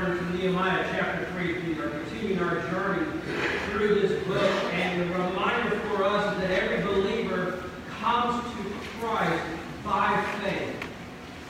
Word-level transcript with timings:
turn 0.00 0.16
to 0.16 0.38
Nehemiah 0.38 0.86
chapter 0.92 1.26
3. 1.32 1.74
We 1.74 1.78
are 1.78 1.90
continuing 1.90 2.38
our 2.42 2.60
journey 2.70 3.06
through 3.68 4.00
this 4.00 4.26
book. 4.26 4.50
And 4.72 5.02
the 5.02 5.14
reminder 5.14 5.78
for 5.80 6.04
us 6.04 6.34
is 6.34 6.40
that 6.40 6.50
every 6.52 6.82
believer 6.82 7.64
comes 8.00 8.42
to 8.42 8.62
Christ 8.98 9.44
by 9.84 10.24
faith. 10.42 10.74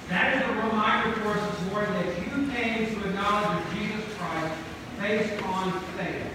That 0.08 0.36
is 0.36 0.50
a 0.50 0.66
reminder 0.66 1.12
for 1.20 1.28
us 1.28 1.58
this 1.58 1.70
morning 1.70 1.92
that 1.92 2.18
you 2.18 2.50
came 2.50 2.86
to 2.86 3.08
acknowledge 3.08 3.64
Jesus 3.72 4.04
Christ 4.18 4.54
based 4.98 5.42
on 5.44 5.70
faith. 5.96 6.26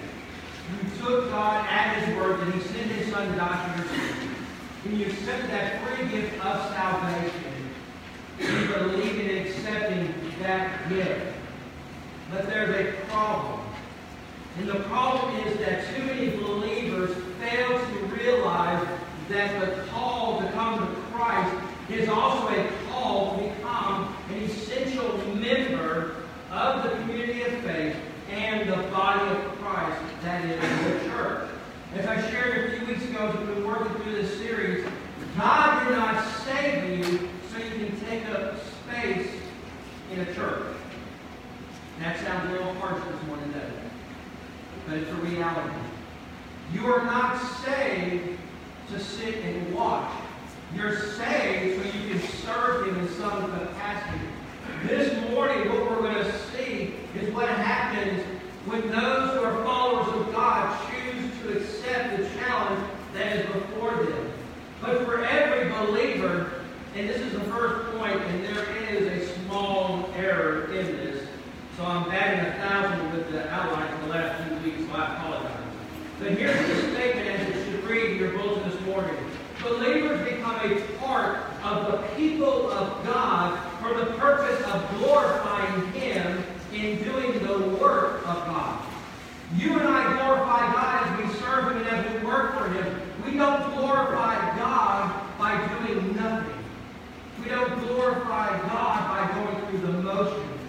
You 0.72 1.06
took 1.06 1.30
God 1.32 1.68
at 1.68 1.98
His 1.98 2.16
word 2.16 2.40
that 2.40 2.54
He 2.54 2.62
sent 2.62 2.92
His 2.92 3.12
Son 3.12 3.30
to 3.30 3.36
die 3.36 3.76
for 3.76 3.82
your 3.82 3.90
sins. 3.90 4.32
When 4.86 5.00
you 5.00 5.08
accepted 5.08 5.50
that 5.50 5.84
free 5.84 6.08
gift 6.08 6.46
of 6.46 6.74
salvation, 6.74 7.44
you 8.40 8.74
believe 8.74 9.20
in 9.20 9.48
accepting 9.48 10.14
that 10.40 10.88
gift. 10.88 11.35
But 12.36 12.48
there's 12.48 12.76
a 12.76 12.92
problem. 13.06 13.62
And 14.58 14.68
the 14.68 14.80
problem 14.90 15.38
is 15.48 15.58
that 15.60 15.86
too 15.96 16.04
many 16.04 16.32
believers 16.32 17.16
fail 17.40 17.80
to 17.80 17.96
realize 18.14 18.86
that 19.30 19.58
the 19.62 19.82
call 19.90 20.42
to 20.42 20.52
come 20.52 20.80
to 20.80 21.02
Christ 21.14 21.56
is 21.90 22.10
also 22.10 22.50
a 22.50 22.70
call 22.90 23.38
to 23.38 23.44
become 23.48 24.18
an 24.32 24.44
essential 24.44 25.18
member 25.36 26.16
of 26.52 26.84
the 26.84 26.90
community 26.98 27.44
of 27.44 27.54
faith 27.62 27.96
and 28.30 28.70
the 28.70 28.84
body 28.90 29.30
of 29.34 29.58
Christ, 29.60 30.02
that 30.24 30.44
is 30.44 30.60
the 30.60 31.10
church. 31.10 31.50
As 31.96 32.06
I 32.06 32.30
shared 32.30 32.74
a 32.74 32.78
few 32.78 32.88
weeks 32.88 33.06
ago 33.06 33.30
as 33.30 33.38
we've 33.38 33.48
been 33.48 33.66
working 33.66 33.96
through 34.02 34.22
this 34.22 34.38
series, 34.40 34.86
God 35.38 35.86
did 35.86 35.98
not 35.98 36.22
save 36.44 37.00
you 37.00 37.30
so 37.50 37.60
you 37.60 37.88
can 37.88 38.00
take 38.02 38.30
up 38.30 38.58
space 38.84 39.30
in 40.12 40.20
a 40.20 40.34
church. 40.34 40.76
That 42.00 42.20
sounds 42.20 42.50
a 42.50 42.52
little 42.52 42.74
harsh 42.76 43.02
this 43.06 43.28
morning, 43.28 43.52
doesn't 43.52 43.70
it? 43.70 43.92
But 44.86 44.98
it's 44.98 45.10
a 45.10 45.16
reality. 45.16 45.76
You 46.74 46.88
are 46.88 47.06
not 47.06 47.42
saved 47.64 48.38
to 48.92 49.00
sit 49.00 49.36
and 49.36 49.74
watch. 49.74 50.12
You're 50.76 51.00
saved 51.00 51.82
so 51.82 51.98
you 51.98 52.10
can 52.10 52.22
serve 52.44 52.88
Him 52.88 53.00
in 53.00 53.10
some 53.14 53.50
capacity. 53.50 54.26
This 54.88 55.30
morning, 55.30 55.70
what 55.70 55.90
we're 55.90 56.02
going 56.02 56.26
to 56.26 56.40
see 56.50 56.96
is 57.18 57.34
what 57.34 57.48
happens 57.48 58.22
when 58.66 58.82
those 58.90 59.32
who 59.32 59.44
are 59.44 59.64
followers 59.64 60.08
of 60.20 60.34
God 60.34 60.78
choose 60.90 61.32
to 61.42 61.58
accept 61.58 62.18
the 62.18 62.30
challenge 62.38 62.84
that 63.14 63.38
is 63.38 63.46
before 63.54 63.96
them. 63.96 64.34
But 64.86 65.04
for 65.04 65.26
every 65.26 65.72
believer, 65.72 66.52
and 66.94 67.10
this 67.10 67.20
is 67.20 67.34
the 67.34 67.40
first 67.46 67.98
point, 67.98 68.22
and 68.22 68.46
there 68.46 68.70
is 68.88 69.08
a 69.08 69.34
small 69.40 70.12
error 70.16 70.72
in 70.72 70.86
this. 70.98 71.28
So 71.76 71.84
I'm 71.84 72.08
batting 72.08 72.46
a 72.46 72.54
thousand 72.54 73.12
with 73.12 73.32
the 73.32 73.52
outline 73.52 73.98
for 73.98 74.06
the 74.06 74.12
last 74.12 74.48
two 74.48 74.56
weeks, 74.64 74.88
so 74.88 74.96
I 74.96 75.16
apologize. 75.16 75.58
But 76.20 76.32
here's 76.34 76.68
the 76.68 76.92
statement 76.94 77.28
as 77.28 77.50
it 77.50 77.66
should 77.66 77.84
read 77.86 78.12
in 78.12 78.18
your 78.20 78.38
bulletin 78.38 78.70
this 78.70 78.80
morning. 78.82 79.16
Believers 79.64 80.30
become 80.30 80.56
a 80.58 80.80
part 81.00 81.40
of 81.64 81.92
the 81.92 81.98
people 82.16 82.72
of 82.72 83.04
God 83.04 83.60
for 83.82 83.92
the 83.96 84.06
purpose 84.18 84.64
of 84.68 85.00
glorifying 85.00 85.92
Him 85.94 86.44
in 86.72 87.04
doing 87.04 87.44
the 87.44 87.76
work 87.78 88.20
of 88.28 88.46
God. 88.46 88.86
You 89.56 89.80
and 89.80 89.88
I 89.88 90.14
glorify 90.14 90.72
God 90.74 91.08
as 91.08 91.26
we 91.26 91.40
serve 91.40 91.72
Him 91.72 91.78
and 91.78 91.88
as 91.88 92.22
we 92.22 92.28
work 92.28 92.56
for 92.56 92.70
Him. 92.70 93.05
We 93.26 93.38
don't 93.38 93.74
glorify 93.74 94.56
God 94.56 95.38
by 95.40 95.58
doing 95.80 96.16
nothing. 96.16 96.64
We 97.44 97.50
don't 97.50 97.80
glorify 97.88 98.58
God 98.68 99.10
by 99.10 99.34
going 99.34 99.66
through 99.66 99.92
the 99.92 100.04
motions. 100.04 100.62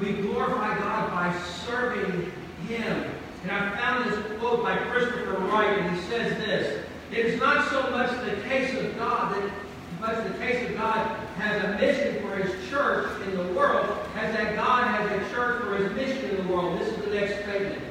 We 0.00 0.12
glorify 0.14 0.78
God 0.78 1.10
by 1.10 1.40
serving 1.64 2.32
Him. 2.66 3.04
And 3.42 3.52
I 3.52 3.76
found 3.76 4.10
this 4.10 4.38
quote 4.38 4.62
by 4.64 4.76
Christopher 4.76 5.34
Wright, 5.34 5.78
and 5.78 5.96
he 5.96 6.02
says 6.08 6.36
this. 6.38 6.84
It 7.12 7.26
is 7.26 7.40
not 7.40 7.68
so 7.70 7.90
much 7.90 8.10
the 8.24 8.40
case 8.48 8.76
of 8.78 8.96
God 8.98 9.34
that 9.34 9.52
much 10.00 10.26
the 10.26 10.38
case 10.38 10.68
of 10.68 10.76
God 10.76 11.06
has 11.36 11.62
a 11.64 11.78
mission 11.78 12.20
for 12.22 12.36
his 12.36 12.68
church 12.68 13.08
in 13.22 13.36
the 13.36 13.52
world 13.52 13.86
as 14.16 14.34
that 14.34 14.56
God 14.56 14.84
has 14.88 15.10
a 15.10 15.30
church 15.32 15.62
for 15.62 15.76
his 15.76 15.92
mission 15.92 16.30
in 16.30 16.46
the 16.46 16.52
world. 16.52 16.80
This 16.80 16.88
is 16.88 17.04
the 17.04 17.14
next 17.14 17.44
statement. 17.44 17.82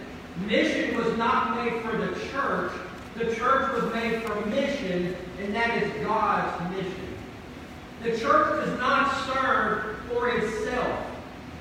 Mission 0.45 0.97
was 0.97 1.17
not 1.17 1.55
made 1.55 1.81
for 1.81 1.95
the 1.95 2.19
church. 2.31 2.73
The 3.15 3.35
church 3.35 3.73
was 3.73 3.93
made 3.93 4.23
for 4.23 4.45
mission, 4.45 5.15
and 5.39 5.55
that 5.55 5.83
is 5.83 6.05
God's 6.05 6.75
mission. 6.75 7.07
The 8.03 8.17
church 8.17 8.65
does 8.65 8.79
not 8.79 9.13
serve 9.27 9.97
for 10.07 10.29
itself. 10.29 11.05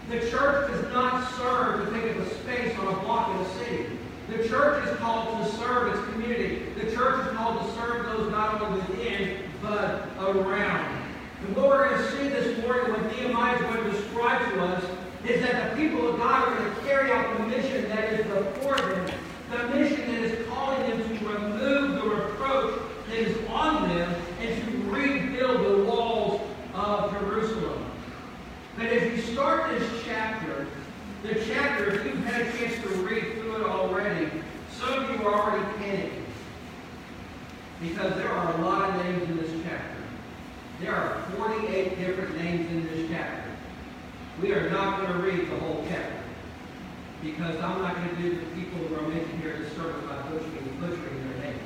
The 0.09 0.21
church 0.31 0.71
does 0.71 0.93
not 0.93 1.31
serve 1.37 1.87
to 1.87 2.01
take 2.01 2.17
up 2.17 2.27
a 2.27 2.35
space 2.37 2.79
on 2.79 2.89
a 2.89 3.01
block 3.01 3.35
in 3.35 3.37
a 3.43 3.49
city. 3.59 3.87
The 4.29 4.49
church 4.49 4.87
is 4.89 4.97
called 4.99 5.45
to 5.45 5.57
serve 5.57 5.95
its 5.95 6.13
community. 6.13 6.67
The 6.81 6.93
church 6.95 7.27
is 7.27 7.37
called 7.37 7.67
to 7.67 7.75
serve 7.75 8.07
those 8.07 8.31
not 8.31 8.61
only 8.63 8.81
within, 8.81 9.39
but 9.61 10.09
around. 10.19 11.03
And 11.47 11.57
what 11.57 11.69
we're 11.69 11.89
going 11.89 12.01
to 12.01 12.13
see 12.13 12.29
this 12.29 12.59
morning, 12.63 12.93
what 12.93 13.17
Nehemiah 13.17 13.57
is 13.57 13.63
going 13.63 13.85
to 13.85 13.91
describe 13.91 14.53
to 14.53 14.63
us, 14.63 14.85
is 15.27 15.43
that 15.43 15.71
the 15.71 15.77
people 15.77 16.09
of 16.09 16.17
God 16.19 16.49
are 16.49 16.55
going 16.55 16.75
to 16.75 16.81
carry 16.83 17.11
out 17.13 17.37
the 17.37 17.47
mission 17.47 17.89
that 17.89 18.13
is 18.13 18.27
before 18.27 18.77
them, 18.77 19.11
the 19.51 19.69
mission 19.75 20.01
that 20.13 20.23
is 20.23 20.49
calling 20.49 20.81
them 20.89 21.19
to 21.19 21.29
remove 21.29 22.03
the 22.03 22.09
reproach 22.09 22.81
that 23.09 23.19
is 23.19 23.37
on 23.61 23.89
them 23.89 24.15
and 24.41 24.63
to 24.63 24.91
rebuild 24.91 25.65
the 25.65 25.85
walls 25.85 26.41
of 26.75 27.13
Jerusalem. 27.13 27.85
But 28.77 28.87
as 28.87 29.13
you 29.13 29.35
start 29.35 29.71
this 29.71 29.87
chapter, 30.05 30.67
the 31.23 31.35
chapter, 31.47 31.91
if 31.91 32.07
you've 32.07 32.25
had 32.25 32.47
a 32.47 32.53
chance 32.57 32.83
to 32.83 32.89
read 33.05 33.35
through 33.35 33.57
it 33.57 33.63
already, 33.63 34.31
some 34.73 35.05
of 35.05 35.11
you 35.11 35.27
are 35.27 35.43
already 35.43 35.65
panicking. 35.85 36.25
Because 37.83 38.15
there 38.15 38.31
are 38.31 38.59
a 38.59 38.65
lot 38.65 38.89
of 38.89 39.05
names 39.05 39.23
in 39.29 39.37
this 39.37 39.51
chapter. 39.63 40.03
There 40.81 40.95
are 40.95 41.23
48 41.37 41.99
different 41.99 42.37
names 42.39 42.71
in 42.71 42.87
this 42.87 43.11
chapter. 43.11 43.51
We 44.41 44.53
are 44.53 44.71
not 44.71 45.01
going 45.01 45.13
to 45.13 45.19
read 45.19 45.51
the 45.51 45.57
whole 45.57 45.85
chapter. 45.89 46.17
Because 47.23 47.57
I'm 47.57 47.83
not 47.83 47.97
going 47.97 48.09
to 48.09 48.23
do 48.23 48.31
the 48.37 48.47
people 48.55 48.79
who 48.79 48.95
are 48.97 49.09
mentioned 49.09 49.43
here 49.43 49.53
in 49.53 49.63
the 49.65 49.71
service 49.71 50.03
by 50.09 50.17
butchering, 50.31 50.77
butchering 50.81 51.29
their 51.29 51.45
names. 51.45 51.61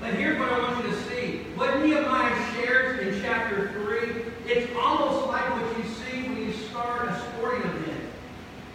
But 0.00 0.14
here's 0.14 0.33
what 0.44 0.60
I 0.60 0.72
want 0.72 0.84
you 0.84 0.90
to 0.90 1.02
see. 1.04 1.38
What 1.56 1.80
Nehemiah 1.80 2.52
shares 2.54 3.00
in 3.00 3.22
chapter 3.22 3.72
3, 3.72 4.52
it's 4.52 4.70
almost 4.76 5.26
like 5.28 5.48
what 5.50 5.78
you 5.78 5.84
see 5.94 6.28
when 6.28 6.36
you 6.36 6.52
start 6.52 7.08
a 7.08 7.20
sporting 7.20 7.62
event. 7.62 8.04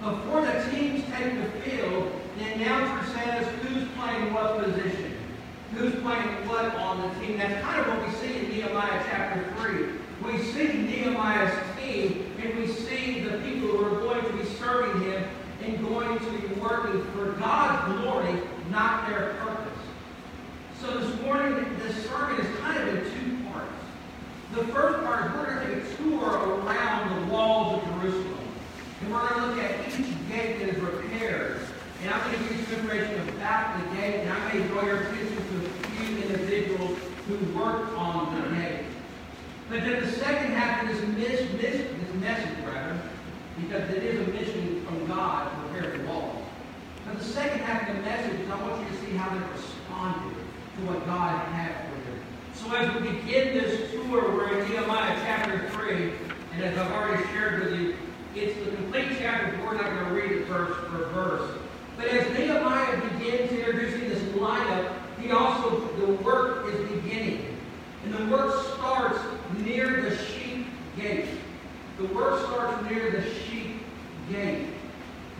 Before 0.02 0.42
the 0.42 0.66
teams 0.72 1.04
take 1.14 1.36
the 1.36 1.62
field, 1.62 2.12
the 2.38 2.46
announcer 2.54 3.14
says 3.14 3.48
who's 3.62 3.88
playing 3.98 4.34
what 4.34 4.64
position, 4.64 5.14
who's 5.76 5.94
playing 6.02 6.48
what 6.48 6.74
on 6.76 7.02
the 7.02 7.20
team. 7.20 7.38
That's 7.38 7.62
kind 7.64 7.82
of 7.82 7.88
what 7.88 8.08
we 8.08 8.14
see 8.16 8.38
in 8.40 8.50
Nehemiah 8.50 9.04
chapter 9.10 9.54
3. 9.58 10.32
We 10.32 10.42
see 10.44 10.68
Nehemiah's 10.68 11.54
team, 11.78 12.34
and 12.42 12.58
we 12.58 12.68
see 12.68 13.22
the 13.22 13.38
people 13.40 13.70
who 13.70 13.86
are 13.86 14.00
going 14.00 14.26
to 14.26 14.34
be 14.34 14.46
serving 14.56 15.02
him 15.04 15.24
and 15.64 15.88
going 15.88 16.18
to 16.20 16.32
be 16.32 16.48
working 16.60 17.04
for 17.12 17.34
God's 17.34 18.02
glory, 18.02 18.42
not 18.70 19.08
their 19.08 19.36
purpose. 19.42 19.70
So 20.82 20.98
this 20.98 21.22
morning, 21.22 21.78
this 21.80 22.06
sermon 22.08 22.40
is 22.40 22.60
kind 22.60 22.82
of 22.82 22.96
in 22.96 23.04
two 23.04 23.50
parts. 23.50 23.70
The 24.54 24.64
first 24.74 25.04
part 25.04 25.26
is 25.26 25.32
we're 25.34 25.46
going 25.54 25.68
to 25.68 25.76
take 25.76 25.94
a 25.94 25.98
tour 25.98 26.60
around 26.64 27.28
the 27.28 27.34
walls 27.34 27.84
of 27.84 27.90
Jerusalem. 27.90 28.48
And 29.02 29.14
we're 29.14 29.28
going 29.28 29.42
to 29.42 29.48
look 29.48 29.60
at 29.60 29.88
each 29.90 30.08
gate 30.30 30.60
that 30.60 30.70
is 30.70 30.78
repaired. 30.80 31.60
And 32.02 32.14
I'm 32.14 32.32
going 32.32 32.44
to 32.44 32.50
give 32.50 32.60
you 32.60 32.66
some 32.66 32.76
information 32.76 33.30
about 33.30 33.78
the 33.78 33.96
gate, 33.98 34.22
and 34.22 34.32
I 34.32 34.54
may 34.54 34.68
draw 34.68 34.84
your 34.84 35.02
attention 35.02 35.36
to 35.36 35.66
a 35.66 35.70
few 35.70 36.18
individuals 36.24 36.98
who 37.28 37.60
worked 37.60 37.94
on 37.98 38.42
the 38.42 38.56
gate. 38.56 38.86
But 39.70 39.82
then 39.82 40.02
the 40.02 40.12
second 40.14 40.54
half 40.54 40.84
of 40.84 40.90
this, 40.90 41.02
mis- 41.10 41.52
mis- 41.62 41.62
this 41.62 42.14
message, 42.22 42.58
rather, 42.66 42.98
because 43.62 43.90
it 43.90 44.04
is 44.04 44.28
a 44.28 44.32
mission 44.32 44.86
from 44.86 45.06
God 45.08 45.52
to 45.52 45.74
repair 45.74 45.98
the 45.98 46.08
walls. 46.08 46.42
But 47.06 47.20
the 47.20 47.26
second 47.26 47.60
half 47.60 47.90
of 47.90 47.98
the 47.98 48.02
message 48.02 48.40
is 48.40 48.50
I 48.50 48.62
want 48.62 48.82
you 48.82 48.88
to 48.88 49.06
see 49.06 49.12
how 49.18 49.30
they 49.30 49.46
responded 49.52 50.36
to 50.80 50.86
what 50.86 51.06
God 51.06 51.46
had 51.50 51.86
for 51.86 51.96
them. 52.10 52.20
So 52.54 52.74
as 52.76 53.02
we 53.02 53.12
begin 53.12 53.58
this 53.58 53.92
tour, 53.92 54.32
we're 54.34 54.60
in 54.60 54.70
Nehemiah 54.70 55.20
chapter 55.24 55.70
3, 55.70 56.14
and 56.54 56.64
as 56.64 56.78
I've 56.78 56.92
already 57.10 57.28
shared 57.34 57.64
with 57.64 57.80
you, 57.80 57.96
it's 58.36 58.58
the 58.64 58.76
complete 58.76 59.18
chapter, 59.18 59.58
we're 59.66 59.74
not 59.74 59.86
going 59.86 60.06
to 60.06 60.12
read 60.12 60.32
it 60.32 60.46
verse 60.46 60.76
for 60.90 61.06
verse. 61.10 61.52
But 61.98 62.08
as 62.08 62.38
Nehemiah 62.38 63.02
begins 63.14 63.52
introducing 63.52 64.10
this 64.10 64.22
lineup, 64.36 64.94
he 65.20 65.32
also, 65.32 65.80
the 65.98 66.14
work 66.24 66.68
is 66.68 66.90
beginning. 66.90 67.58
And 68.06 68.14
the 68.14 68.26
work 68.28 68.64
starts 68.76 69.20
near 69.58 70.02
the 70.02 70.16
sheep 70.18 70.68
gate. 70.96 71.28
The 71.98 72.06
work 72.08 72.46
starts 72.46 72.90
near 72.90 73.12
the 73.12 73.24
sheep 73.42 73.82
gate. 74.32 74.68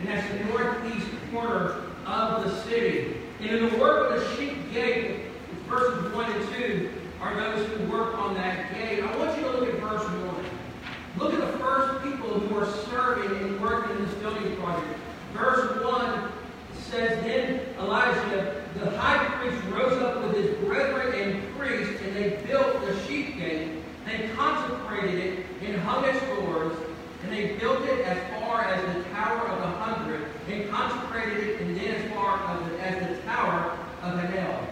And 0.00 0.08
that's 0.08 0.28
the 0.32 0.44
northeast 0.44 1.06
corner 1.32 1.82
of 2.04 2.44
the 2.44 2.62
city. 2.64 3.16
And 3.40 3.50
in 3.50 3.70
the 3.70 3.78
work 3.78 4.10
of 4.10 4.20
the 4.20 4.36
sheep 4.36 4.72
gate, 4.72 5.20
verses 5.68 6.12
1 6.12 6.32
and 6.32 6.54
2 6.54 6.90
are 7.22 7.34
those 7.34 7.66
who 7.68 7.90
work 7.90 8.18
on 8.18 8.34
that 8.34 8.74
gate. 8.74 9.02
I 9.02 9.16
want 9.16 9.36
you 9.38 9.44
to 9.44 9.50
look 9.52 9.68
at 9.68 9.80
verse 9.80 10.04
1. 10.04 10.29
Look 11.18 11.34
at 11.34 11.40
the 11.40 11.58
first 11.58 12.04
people 12.04 12.28
who 12.28 12.58
are 12.58 12.70
serving 12.88 13.36
and 13.36 13.60
working 13.60 13.96
in 13.96 14.06
this 14.06 14.14
building 14.16 14.56
project. 14.56 14.98
Verse 15.32 15.82
1 15.84 16.32
says, 16.72 17.22
Then 17.24 17.60
Elijah, 17.78 18.62
the 18.78 18.96
high 18.96 19.24
priest, 19.36 19.62
rose 19.72 20.00
up 20.02 20.22
with 20.22 20.36
his 20.36 20.54
brethren 20.64 21.12
and 21.14 21.56
priests, 21.56 22.00
and 22.02 22.16
they 22.16 22.46
built 22.46 22.80
the 22.86 23.06
sheep 23.06 23.36
gate. 23.36 23.82
They 24.06 24.28
consecrated 24.36 25.18
it 25.18 25.46
and 25.62 25.80
hung 25.80 26.04
its 26.04 26.20
doors, 26.26 26.76
and 27.24 27.32
they 27.32 27.56
built 27.56 27.82
it 27.82 28.06
as 28.06 28.40
far 28.40 28.64
as 28.64 28.94
the 28.94 29.02
Tower 29.10 29.48
of 29.48 29.58
the 29.60 29.78
Hundred, 29.78 30.28
and 30.48 30.70
consecrated 30.70 31.48
it, 31.48 31.60
and 31.60 31.76
then 31.76 31.94
as 31.96 32.12
far 32.12 32.38
as 32.48 32.70
the, 32.70 33.20
Tower 33.24 33.76
of 34.02 34.12
Hananel. 34.14 34.66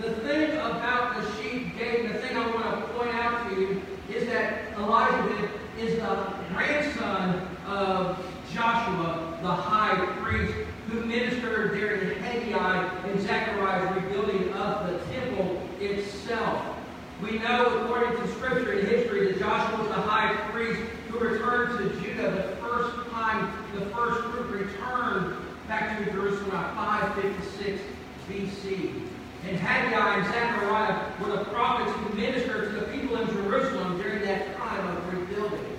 The 0.00 0.12
thing 0.26 0.56
about 0.56 1.14
the 1.16 1.42
sheep 1.42 1.78
gate, 1.78 2.12
the 2.12 2.18
thing 2.18 2.36
I 2.36 2.50
want 2.50 2.80
to 2.80 2.92
point 2.94 3.14
out 3.14 3.48
to 3.48 3.60
you, 3.60 3.82
is 4.08 4.26
that 4.26 4.72
Elijah 4.76 5.48
is 5.82 5.96
the 5.96 6.26
grandson 6.54 7.48
of 7.66 8.16
Joshua, 8.54 9.36
the 9.42 9.48
high 9.48 10.06
priest, 10.22 10.54
who 10.88 11.00
ministered 11.04 11.72
during 11.72 12.22
Haggai 12.22 13.08
and 13.08 13.20
Zechariah's 13.20 14.02
rebuilding 14.02 14.52
of 14.52 14.86
the 14.86 14.98
temple 15.12 15.60
itself. 15.80 16.76
We 17.20 17.38
know, 17.38 17.80
according 17.80 18.16
to 18.20 18.28
scripture 18.34 18.78
and 18.78 18.88
history, 18.88 19.32
that 19.32 19.40
Joshua 19.40 19.78
was 19.78 19.88
the 19.88 19.94
high 19.94 20.34
priest 20.52 20.80
who 21.08 21.18
returned 21.18 21.78
to 21.78 22.00
Judah 22.00 22.30
the 22.30 22.56
first 22.56 23.10
time 23.10 23.52
the 23.74 23.86
first 23.86 24.22
group 24.30 24.52
returned 24.52 25.36
back 25.66 25.98
to 25.98 26.12
Jerusalem 26.12 26.52
at 26.52 26.74
556 26.76 27.80
BC. 28.28 29.08
And 29.48 29.56
Haggai 29.56 30.18
and 30.18 30.26
Zechariah 30.32 31.12
were 31.20 31.36
the 31.36 31.44
prophets 31.46 31.90
who 31.96 32.14
ministered 32.14 32.70
to 32.70 32.80
the 32.80 32.86
people 32.92 33.16
in 33.16 33.26
Jerusalem 33.28 34.00
during 34.00 34.22
that 34.22 34.56
time 34.56 34.96
of 34.96 35.12
rebuilding. 35.12 35.72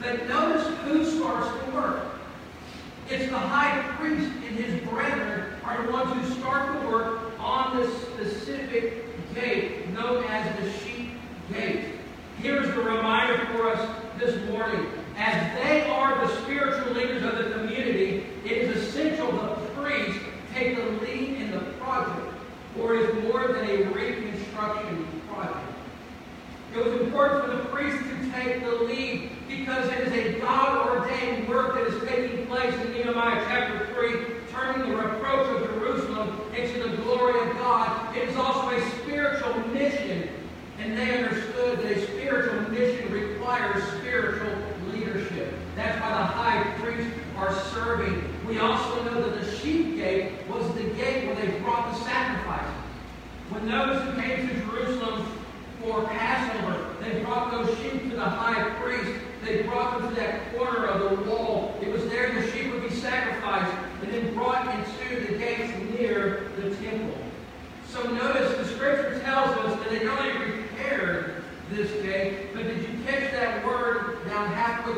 But 0.00 0.28
notice 0.28 0.66
who 0.84 1.04
starts 1.04 1.64
the 1.64 1.72
work. 1.72 2.04
It's 3.10 3.30
the 3.30 3.38
high 3.38 3.80
priest 3.96 4.30
and 4.46 4.56
his 4.56 4.88
brethren 4.88 5.54
are 5.64 5.86
the 5.86 5.92
ones 5.92 6.12
who 6.12 6.40
start 6.40 6.80
the 6.80 6.88
work 6.88 7.38
on 7.40 7.76
this 7.76 7.90
specific 8.02 9.04
gate 9.34 9.88
known 9.90 10.24
as 10.24 10.56
the 10.58 10.70
sheep 10.78 11.10
gate. 11.52 11.94
Here's 12.40 12.66
the 12.68 12.82
reminder 12.82 13.46
for 13.46 13.70
us 13.70 13.90
this 14.18 14.36
morning. 14.50 14.86
As 15.16 15.34
they 15.62 15.88
are 15.88 16.26
the 16.26 16.42
spiritual 16.42 16.92
leaders 16.92 17.24
of 17.24 17.38
the 17.38 17.50
community, 17.54 18.26
it 18.44 18.52
is 18.52 18.76
essential 18.76 19.32
the 19.32 19.56
priest 19.80 20.20
take 20.54 20.76
the 20.76 20.90
lead 21.04 21.40
in 21.40 21.50
the 21.50 21.60
project, 21.80 22.34
or 22.78 22.94
it 22.94 23.08
is 23.08 23.24
more 23.24 23.48
than 23.48 23.68
a 23.68 23.82
reconstruction 23.90 25.06
project. 25.28 25.72
It 26.74 26.84
was 26.84 27.00
important 27.00 27.44
for 27.44 27.56
the 27.56 27.64
priest 27.64 27.98
to 27.98 28.30
take 28.32 28.64
the 28.64 28.72
lead 28.72 28.97
because 29.78 29.92
it 29.92 30.08
is 30.08 30.12
a 30.12 30.40
God-ordained 30.40 31.48
work 31.48 31.74
that 31.74 31.86
is 31.86 32.08
taking 32.08 32.46
place 32.46 32.74
in 32.74 32.92
Nehemiah 32.92 33.44
chapter 33.46 33.86
3, 33.94 34.24
turning 34.50 34.90
the 34.90 34.96
reproach 34.96 35.46
of 35.54 35.68
Jerusalem 35.68 36.40
into 36.56 36.88
the 36.88 36.96
glory 36.96 37.48
of 37.48 37.56
God. 37.58 38.16
It 38.16 38.28
is 38.28 38.36
also 38.36 38.76
a 38.76 38.90
spiritual 39.02 39.56
mission, 39.68 40.28
and 40.80 40.98
they 40.98 41.22
understood 41.22 41.78
that 41.78 41.92
a 41.92 42.06
spiritual 42.08 42.60
mission 42.70 43.12
requires 43.12 43.80
spiritual 44.00 44.52
leadership. 44.92 45.54
That's 45.76 46.00
why 46.00 46.10
the 46.10 46.24
high 46.24 46.64
priests 46.80 47.12
are 47.36 47.54
serving. 47.70 48.24
We 48.48 48.58
also 48.58 49.04
know 49.04 49.30
that 49.30 49.40
the 49.40 49.56
sheep 49.58 49.96
gate 49.96 50.32
was 50.48 50.66
the 50.74 50.84
gate 50.94 51.26
where 51.26 51.36
they 51.36 51.56
brought 51.60 51.94
the 51.94 52.04
sacrifices. 52.04 52.74
When 53.50 53.68
those 53.68 54.02
who 54.02 54.20
came 54.20 54.48
to 54.48 54.54
Jerusalem 54.54 55.24
for 55.80 56.04
Passover. 56.04 56.94
They 57.00 57.22
brought 57.22 57.50
those 57.50 57.76
sheep 57.78 58.10
to 58.10 58.16
the 58.16 58.24
high 58.24 58.70
priest. 58.80 59.20
They 59.44 59.62
brought 59.62 60.00
them 60.00 60.08
to 60.10 60.14
that 60.16 60.54
corner 60.56 60.86
of 60.86 61.00
the 61.00 61.30
wall. 61.30 61.78
It 61.80 61.88
was 61.90 62.04
there 62.08 62.32
the 62.34 62.50
sheep 62.50 62.72
would 62.72 62.82
be 62.82 62.94
sacrificed 62.94 63.74
and 64.02 64.12
then 64.12 64.34
brought 64.34 64.66
into 64.74 65.26
the 65.26 65.38
gates 65.38 65.72
near 65.98 66.50
the 66.56 66.74
temple. 66.76 67.18
So 67.88 68.02
notice 68.02 68.56
the 68.58 68.74
scripture 68.74 69.20
tells 69.20 69.56
us 69.58 69.78
that 69.80 69.90
they 69.90 70.04
not 70.04 70.20
only 70.20 70.46
repaired 70.46 71.42
this 71.70 71.90
gate, 72.02 72.52
but 72.54 72.64
did 72.64 72.82
you 72.82 73.04
catch 73.06 73.30
that 73.32 73.64
word 73.64 74.18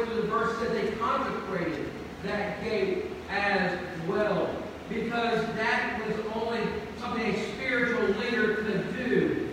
through 0.04 0.22
the 0.22 0.28
verse 0.28 0.58
that 0.60 0.72
they 0.72 0.92
consecrated 0.92 1.88
that 2.24 2.62
gate 2.62 3.06
as 3.30 3.78
well? 4.08 4.54
Because 4.88 5.44
that 5.56 6.00
was 6.06 6.16
only 6.34 6.60
something 6.98 7.34
a 7.34 7.52
spiritual 7.54 8.08
leader 8.16 8.54
could 8.56 8.96
do. 8.96 9.48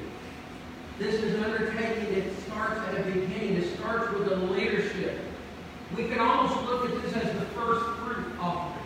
This 1.00 1.16
is 1.16 1.36
an 1.36 1.44
undertaking 1.44 2.16
that 2.16 2.42
starts 2.42 2.80
at 2.80 3.00
a 3.00 3.04
beginning. 3.04 3.58
It 3.58 3.78
starts 3.78 4.12
with 4.14 4.30
the 4.30 4.36
leadership. 4.36 5.20
We 5.96 6.08
can 6.08 6.20
almost 6.20 6.60
look 6.66 6.90
at 6.90 7.02
this 7.04 7.14
as 7.14 7.34
the 7.40 7.46
first 7.48 7.86
fruit 8.00 8.26
offering. 8.40 8.84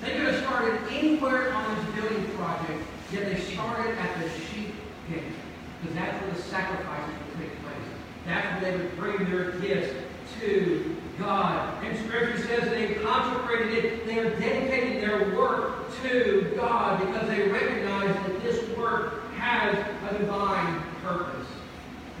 They 0.00 0.12
could 0.12 0.34
have 0.34 0.42
started 0.44 0.80
anywhere 0.90 1.52
on 1.52 1.74
this 1.74 1.94
building 1.94 2.30
project, 2.36 2.82
yet 3.12 3.26
they 3.26 3.40
started 3.40 3.98
at 3.98 4.22
the 4.22 4.28
sheep 4.30 4.74
gate. 5.10 5.22
Because 5.80 5.96
that's 5.96 6.22
where 6.22 6.34
the 6.34 6.42
sacrifices 6.42 7.14
would 7.28 7.42
take 7.42 7.62
place. 7.62 7.74
That's 8.26 8.62
where 8.62 8.72
they 8.72 8.78
would 8.78 8.96
bring 8.96 9.30
their 9.30 9.50
gifts 9.60 10.03
to 10.40 10.96
God. 11.18 11.84
And 11.84 11.98
Scripture 12.06 12.38
says 12.38 12.68
they 12.70 12.94
consecrated 12.94 13.84
it. 13.84 14.06
They 14.06 14.18
are 14.18 14.30
dedicating 14.38 15.00
their 15.00 15.34
work 15.36 15.90
to 16.02 16.52
God 16.56 17.00
because 17.00 17.28
they 17.28 17.48
recognize 17.48 18.14
that 18.14 18.42
this 18.42 18.68
work 18.76 19.32
has 19.34 19.74
a 20.10 20.18
divine 20.18 20.82
purpose. 21.02 21.46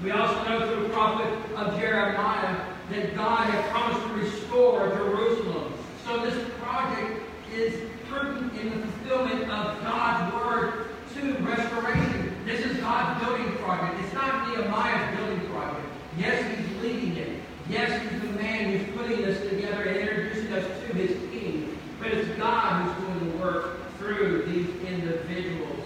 We 0.02 0.10
also 0.10 0.48
know 0.48 0.66
through 0.66 0.88
the 0.88 0.88
prophet 0.90 1.26
of 1.56 1.78
Jeremiah 1.78 2.60
that 2.90 3.14
God 3.14 3.48
had 3.48 3.70
promised 3.70 4.06
to 4.06 4.12
restore 4.14 4.88
Jerusalem. 4.90 5.72
So 6.04 6.24
this 6.24 6.48
project 6.60 7.22
is 7.52 7.80
prudent 8.08 8.52
in 8.58 8.80
the 8.80 8.86
fulfillment 8.86 9.44
of 9.44 9.82
God's 9.82 10.34
word 10.34 10.88
to 11.14 11.32
restoration. 11.44 12.36
This 12.44 12.64
is 12.66 12.76
God's 12.78 13.24
building 13.24 13.50
project. 13.56 14.00
It's 14.04 14.12
not 14.12 14.48
Nehemiah's 14.48 15.16
building 15.16 15.40
project. 15.48 15.86
Yes, 16.18 16.58
he's 16.58 16.82
leading 16.82 17.16
it. 17.16 17.40
Yes, 17.70 18.02
he's 18.02 18.20
the 18.20 18.38
man 18.38 18.76
who's 18.76 18.96
putting 18.96 19.22
this 19.22 19.40
together 19.48 19.84
and 19.84 19.96
introducing 19.96 20.52
us 20.52 20.64
to 20.64 20.96
his 20.96 21.10
team. 21.30 21.78
But 21.98 22.12
it's 22.12 22.28
God 22.36 22.82
who's 22.82 23.06
doing 23.06 23.32
the 23.32 23.38
work 23.38 23.96
through 23.98 24.44
these 24.46 24.68
individuals. 24.86 25.80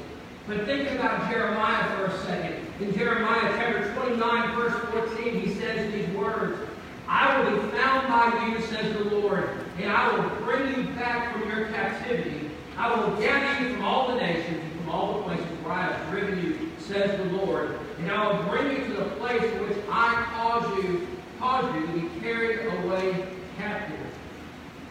But 0.48 0.64
think 0.64 0.90
about 0.92 1.30
Jeremiah 1.30 1.94
for 1.94 2.06
a 2.06 2.18
second. 2.22 2.66
In 2.80 2.94
Jeremiah 2.94 3.52
chapter 3.58 3.92
29, 3.92 4.56
verse 4.56 4.74
14, 5.14 5.40
he 5.40 5.52
says 5.52 5.92
these 5.92 6.08
words, 6.16 6.58
I 7.06 7.38
will 7.38 7.50
be 7.50 7.68
found 7.76 8.08
by 8.08 8.46
you, 8.46 8.62
says 8.62 8.96
the 8.96 9.04
Lord, 9.04 9.50
and 9.78 9.92
I 9.92 10.10
will 10.10 10.46
bring 10.46 10.74
you 10.74 10.90
back 10.94 11.34
from 11.34 11.50
your 11.50 11.66
captivity. 11.66 12.50
I 12.78 12.98
will 12.98 13.14
gather 13.18 13.62
you 13.62 13.74
from 13.74 13.84
all 13.84 14.08
the 14.08 14.14
nations 14.14 14.58
and 14.62 14.72
from 14.80 14.88
all 14.88 15.18
the 15.18 15.24
places 15.24 15.46
where 15.62 15.74
I 15.74 15.82
have 15.82 16.10
driven 16.10 16.42
you, 16.42 16.72
says 16.78 17.14
the 17.18 17.36
Lord, 17.36 17.78
and 17.98 18.10
I 18.10 18.32
will 18.32 18.42
bring 18.48 18.74
you 18.74 18.86
to 18.86 18.92
the 19.02 19.10
place 19.16 19.42
in 19.42 19.68
which 19.68 19.76
I 19.90 20.28
caused 20.32 20.82
you, 20.82 21.06
cause 21.38 21.74
you 21.74 21.86
to 21.86 21.92
be 21.92 22.20
carried 22.20 22.60
away 22.84 23.26
captive. 23.58 23.98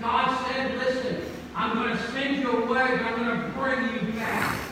God 0.02 0.52
said, 0.52 0.78
listen, 0.78 1.20
I'm 1.56 1.74
going 1.74 1.98
to 1.98 2.12
send 2.12 2.38
you 2.38 2.52
away, 2.52 2.86
but 2.92 3.02
I'm 3.02 3.26
going 3.26 3.42
to 3.42 3.48
bring 3.58 4.08
you 4.08 4.14
back. 4.14 4.67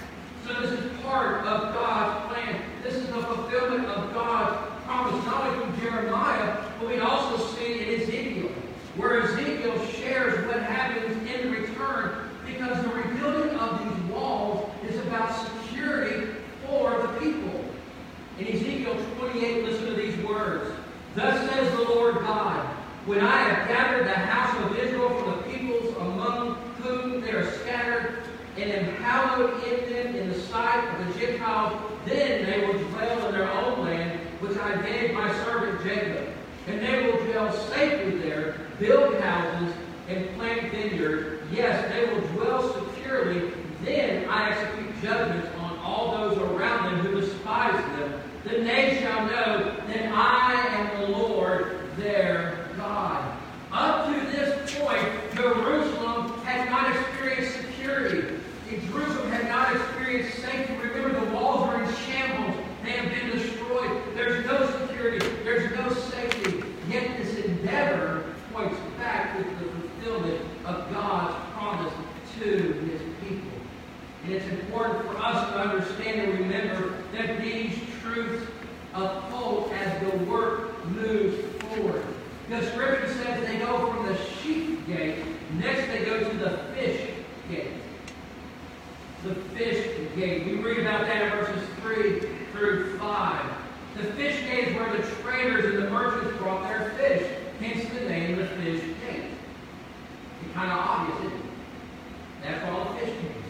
So 0.46 0.54
this 0.62 0.72
is 0.74 1.02
part 1.02 1.46
of 1.46 1.74
God's 1.74 2.34
plan. 2.34 2.62
This 2.84 2.96
is 2.96 3.08
the 3.08 3.22
fulfillment 3.24 3.88
of 3.88 4.14
God's 4.14 4.84
promise, 4.84 5.26
not 5.26 5.48
only 5.48 5.66
through 5.66 5.90
Jeremiah, 5.90 6.64
but 6.80 6.88
we 6.88 7.00
also 7.00 7.44
see 7.56 7.80
in 7.80 8.02
Ezekiel, 8.02 8.52
where 8.96 9.22
Ezekiel 9.24 9.86
shares 9.88 10.46
what 10.46 10.62
happens 10.62 11.18
in 11.28 11.52
return, 11.52 12.30
because 12.46 12.80
the 12.84 12.90
rebuilding 12.90 13.58
of 13.58 13.80
these 13.84 14.12
walls 14.12 14.72
is 14.88 15.00
about 15.08 15.36
security 15.36 16.28
for 16.68 16.92
the 17.02 17.08
people. 17.20 17.66
In 18.38 18.48
Ezekiel 18.48 18.98
28, 19.18 19.66
listen 19.66 19.86
to 19.86 19.94
these 19.94 20.18
words. 20.26 20.72
Thus 21.16 21.50
says 21.50 21.72
the 21.72 21.84
Lord 21.86 22.16
God, 22.16 22.68
when 23.06 23.22
I 23.22 23.38
have 23.50 23.68
gathered 23.68 24.06
the 24.06 24.14
house 24.14 24.56
of 24.64 24.78
Israel 24.78 25.10
from 25.10 25.38
the 25.38 25.44
peoples 25.44 25.96
among 25.98 26.56
whom 26.82 27.22
they 27.22 27.32
are 27.32 27.50
scattered, 27.52 28.22
and 28.58 28.72
am 28.72 28.96
hallowed 28.96 29.62
in 29.66 29.92
them 29.92 30.16
in 30.16 30.30
the 30.30 30.40
sight 30.40 30.82
of 30.88 31.14
the 31.14 31.20
Gentiles, 31.20 31.78
then 32.06 32.46
they 32.46 32.66
will 32.66 32.80
dwell 32.90 33.28
in 33.28 33.34
their 33.34 33.52
own 33.52 33.86
land, 33.86 34.18
which 34.40 34.58
I 34.58 34.82
gave 34.82 35.14
my 35.14 35.30
servant 35.44 35.84
Jacob. 35.84 36.30
And 36.68 36.82
they 36.82 37.06
will 37.06 37.22
dwell 37.26 37.52
safely 37.52 38.18
there, 38.20 38.56
build 38.80 39.20
houses, 39.20 39.76
and 40.08 40.36
plant 40.36 40.72
vineyards. 40.72 41.44
Yes, 41.52 41.92
they 41.92 42.14
will 42.14 42.26
dwell 42.30 42.74
securely. 42.74 43.52
Then 43.84 44.30
I 44.30 44.52
execute 44.52 45.02
judgments 45.02 45.50
on 45.60 45.78
all 45.80 46.18
those 46.18 46.38
around 46.38 46.86
them 46.86 47.06
who 47.06 47.22
despise 47.22 47.76
them. 47.98 48.22
Then 48.46 48.64
they 48.64 49.00
shall 49.02 49.26
know 49.26 49.76
that 49.88 50.12
I 50.14 50.54
am 50.54 51.02
the 51.02 51.18
Lord 51.18 51.80
their 51.98 52.70
God. 52.78 53.38
Up 53.72 54.08
to 54.08 54.32
this 54.32 54.80
point, 54.80 55.08
Jerusalem 55.36 56.40
had 56.46 56.70
not 56.70 56.96
experienced 56.96 57.58
security. 57.58 58.40
Jerusalem 58.92 59.32
had 59.32 59.48
not 59.48 59.76
experienced 59.76 60.40
safety. 60.40 60.74
Remember, 60.76 61.20
the 61.26 61.32
walls 61.32 61.70
are 61.70 61.84
in 61.84 61.94
shambles. 61.96 62.56
They 62.84 62.92
have 62.92 63.12
been 63.12 63.40
destroyed. 63.40 64.02
There's 64.14 64.46
no 64.46 64.70
security. 64.80 65.26
There's 65.44 65.72
no 65.76 65.94
safety. 65.94 66.64
Yet 66.90 67.18
this 67.18 67.46
endeavor 67.46 68.26
us 75.26 75.50
to 75.52 75.60
understand 75.60 76.22
and 76.22 76.40
remember 76.40 76.94
that 77.14 77.42
these 77.42 77.78
truths 78.02 78.46
uphold 78.94 79.72
as 79.74 80.02
the 80.02 80.18
work 80.26 80.86
moves 80.88 81.36
forward. 81.64 82.04
The 82.50 82.64
scripture 82.72 83.12
says 83.14 83.48
they 83.48 83.58
go 83.58 83.92
from 83.92 84.06
the 84.06 84.18
sheep 84.42 84.86
gate, 84.86 85.24
next 85.56 85.88
they 85.88 86.06
go 86.06 86.20
to 86.20 86.38
the 86.38 86.58
fish 86.76 87.10
gate. 87.50 87.74
The 89.24 89.36
fish 89.58 90.16
gate. 90.16 90.46
We 90.46 90.56
read 90.58 90.80
about 90.80 91.08
that 91.08 91.24
in 91.24 91.30
verses 91.32 91.68
3 91.82 92.20
through 92.52 93.00
5. 93.00 93.46
The 93.98 94.04
fish 94.14 94.40
gate 94.42 94.68
is 94.68 94.76
where 94.76 94.96
the 94.96 95.04
traders 95.24 95.74
and 95.74 95.84
the 95.84 95.90
merchants 95.90 96.38
brought 96.38 96.68
their 96.70 96.92
fish, 96.92 97.28
hence 97.60 97.90
the 97.94 98.08
name 98.08 98.38
the 98.38 98.46
fish 98.46 98.82
gate. 99.08 99.32
It's 100.44 100.54
kind 100.54 100.72
of 100.72 100.78
obvious, 100.78 101.20
isn't 101.20 101.40
it? 101.40 101.46
That's 102.44 102.64
all 102.70 102.94
the 102.94 103.00
fish 103.00 103.10
gates. 103.22 103.46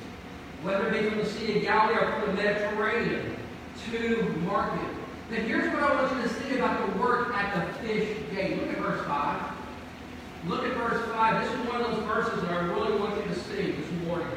Whether 0.64 0.88
it 0.88 1.04
be 1.04 1.10
from 1.10 1.20
the 1.20 1.26
Sea 1.26 1.58
of 1.58 1.62
Galilee 1.62 1.94
or 1.94 2.12
from 2.14 2.36
the 2.36 2.42
Mediterranean 2.42 3.36
to 3.92 4.25
market. 4.42 4.96
Then 5.30 5.46
here's 5.46 5.74
what 5.74 5.84
I 5.84 6.02
want 6.02 6.16
you 6.16 6.24
to 6.24 6.30
see 6.30 6.56
about 6.56 6.94
the 6.94 7.00
work 7.00 7.34
at 7.34 7.54
the 7.56 7.74
fish 7.80 8.18
gate. 8.32 8.60
Look 8.62 8.70
at 8.70 8.78
verse 8.78 9.06
5. 9.06 9.52
Look 10.46 10.64
at 10.66 10.78
verse 10.78 11.06
5. 11.12 11.44
This 11.44 11.54
is 11.54 11.68
one 11.68 11.82
of 11.82 11.92
those 11.92 12.06
verses 12.06 12.42
that 12.44 12.52
I 12.52 12.66
really 12.66 13.00
want 13.00 13.18
you 13.18 13.34
to 13.34 13.40
see 13.40 13.72
this 13.72 13.92
morning. 14.06 14.28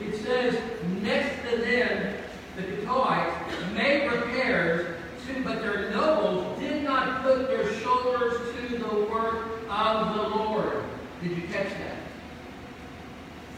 It 0.00 0.14
says, 0.22 0.56
Next 1.02 1.50
to 1.50 1.56
them, 1.56 2.14
the 2.56 2.62
Tekoites 2.62 3.74
made 3.74 4.08
repairs 4.08 4.96
to, 5.26 5.42
but 5.42 5.60
their 5.60 5.90
nobles 5.90 6.58
did 6.60 6.84
not 6.84 7.22
put 7.22 7.48
their 7.48 7.72
shoulders 7.80 8.54
to 8.54 8.78
the 8.78 8.94
work 9.10 9.48
of 9.68 10.14
the 10.14 10.22
Lord. 10.22 10.84
Did 11.22 11.32
you 11.32 11.48
catch 11.48 11.68
that? 11.70 11.96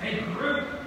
A 0.02 0.22
group 0.32 0.80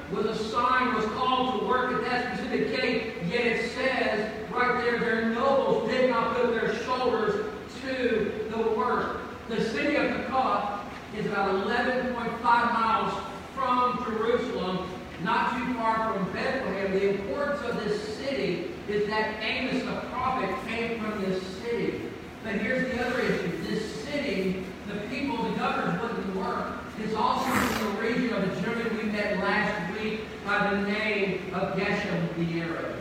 was 0.95 1.05
called 1.05 1.59
to 1.59 1.65
work 1.65 1.93
at 1.93 2.01
that 2.03 2.37
specific 2.37 2.75
gate, 2.75 3.13
yet 3.27 3.45
it 3.45 3.71
says 3.71 4.31
right 4.51 4.83
there, 4.83 4.99
their 4.99 5.29
nobles 5.29 5.89
did 5.89 6.09
not 6.09 6.35
put 6.35 6.53
their 6.53 6.75
shoulders 6.83 7.51
to 7.81 8.47
the 8.51 8.61
work. 8.77 9.21
The 9.49 9.61
city 9.61 9.95
of 9.95 10.11
Tekoa 10.11 10.79
is 11.17 11.22
about 11.33 11.65
11.5 11.65 12.43
miles 12.43 13.23
from 13.55 13.97
Jerusalem, 14.05 14.87
not 15.23 15.57
too 15.57 15.73
far 15.73 16.13
from 16.13 16.31
Bethlehem. 16.31 16.91
The 16.91 17.09
importance 17.09 17.59
of 17.67 17.83
this 17.83 18.17
city 18.19 18.71
is 18.87 19.07
that 19.07 19.41
Amos 19.41 19.83
the 19.83 19.99
prophet 20.11 20.55
came 20.67 20.99
from 20.99 21.19
this 21.23 21.41
city. 21.57 22.03
But 22.43 22.55
here's 22.55 22.87
the 22.93 23.03
other 23.03 23.19
issue. 23.19 23.63
This 23.63 24.03
city, 24.03 24.63
the 24.87 24.99
people, 25.07 25.41
the 25.43 25.57
governors 25.57 25.99
wouldn't 26.01 26.35
work. 26.35 26.67
It's 26.99 27.15
also 27.15 27.51
in 27.51 27.95
the 27.95 28.01
region 28.01 28.33
of 28.33 28.55
the 28.55 28.61
gentleman 28.61 28.97
we 28.97 29.11
met 29.11 29.39
last 29.39 29.99
week 29.99 30.19
by 30.45 30.69
the 30.69 30.81
name 30.83 31.51
of 31.55 31.75
Geshem 31.75 32.35
the 32.35 32.61
Arab. 32.61 32.95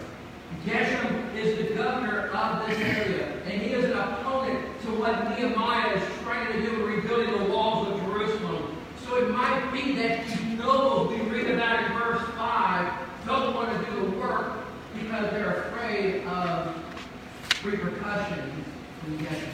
Geshem 0.65 1.35
is 1.35 1.69
the 1.69 1.75
governor 1.75 2.29
of 2.29 2.67
this 2.67 2.79
area, 2.79 3.27
and 3.45 3.61
he 3.61 3.73
is 3.73 3.85
an 3.85 3.93
opponent 3.93 4.81
to 4.83 4.89
what 4.93 5.29
Nehemiah 5.31 5.97
is 5.97 6.03
trying 6.23 6.53
to 6.53 6.61
do 6.63 6.75
in 6.75 6.83
rebuilding 6.83 7.33
the 7.39 7.53
walls 7.53 7.89
of 7.89 8.01
Jerusalem. 8.05 8.77
So 9.05 9.17
it 9.17 9.31
might 9.31 9.71
be 9.73 9.97
that 9.97 10.27
these 10.27 10.59
nobles 10.59 11.11
we 11.11 11.21
read 11.29 11.51
about 11.51 11.85
in 11.85 11.93
verse 11.99 12.23
5 12.37 12.93
don't 13.27 13.55
want 13.55 13.71
to 13.71 13.91
do 13.91 14.11
the 14.11 14.17
work 14.19 14.53
because 14.95 15.31
they're 15.31 15.65
afraid 15.65 16.25
of 16.27 16.75
Geshem. 18.13 19.53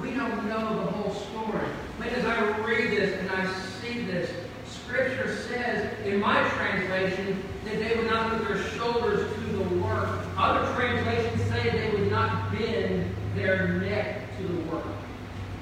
We 0.00 0.10
don't 0.10 0.48
know 0.48 0.84
the 0.84 0.90
whole 0.90 1.14
story. 1.14 1.68
But 1.98 2.08
as 2.08 2.24
I 2.24 2.58
read 2.58 2.90
this 2.90 3.18
and 3.18 3.30
I 3.30 3.52
see 3.80 4.02
this, 4.04 4.30
Scripture 4.66 5.34
says 5.34 6.06
in 6.06 6.20
my 6.20 6.46
translation 6.50 7.42
that 7.64 7.78
they 7.78 7.96
would 7.96 8.10
not 8.10 8.30
put 8.32 8.48
their 8.48 8.62
shoulders 8.70 9.32
to 9.34 9.40
the 9.40 9.64
work. 9.82 10.20
Other 10.36 10.74
translations 10.74 11.42
say 11.50 11.70
they 11.70 11.98
would 11.98 12.10
not 12.10 12.52
bend 12.52 13.14
their 13.34 13.68
neck 13.68 14.36
to 14.38 14.46
the 14.46 14.60
work. 14.70 14.84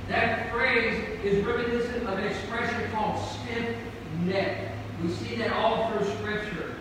That 0.08 0.50
phrase 0.50 0.98
is 1.22 1.44
reminiscent 1.44 2.08
of 2.08 2.18
an 2.18 2.24
expression 2.24 2.90
called 2.90 3.24
stiff 3.24 3.76
neck. 4.24 4.72
We 5.02 5.10
see 5.10 5.36
that 5.36 5.52
all 5.52 5.90
through 5.90 6.12
Scripture. 6.16 6.74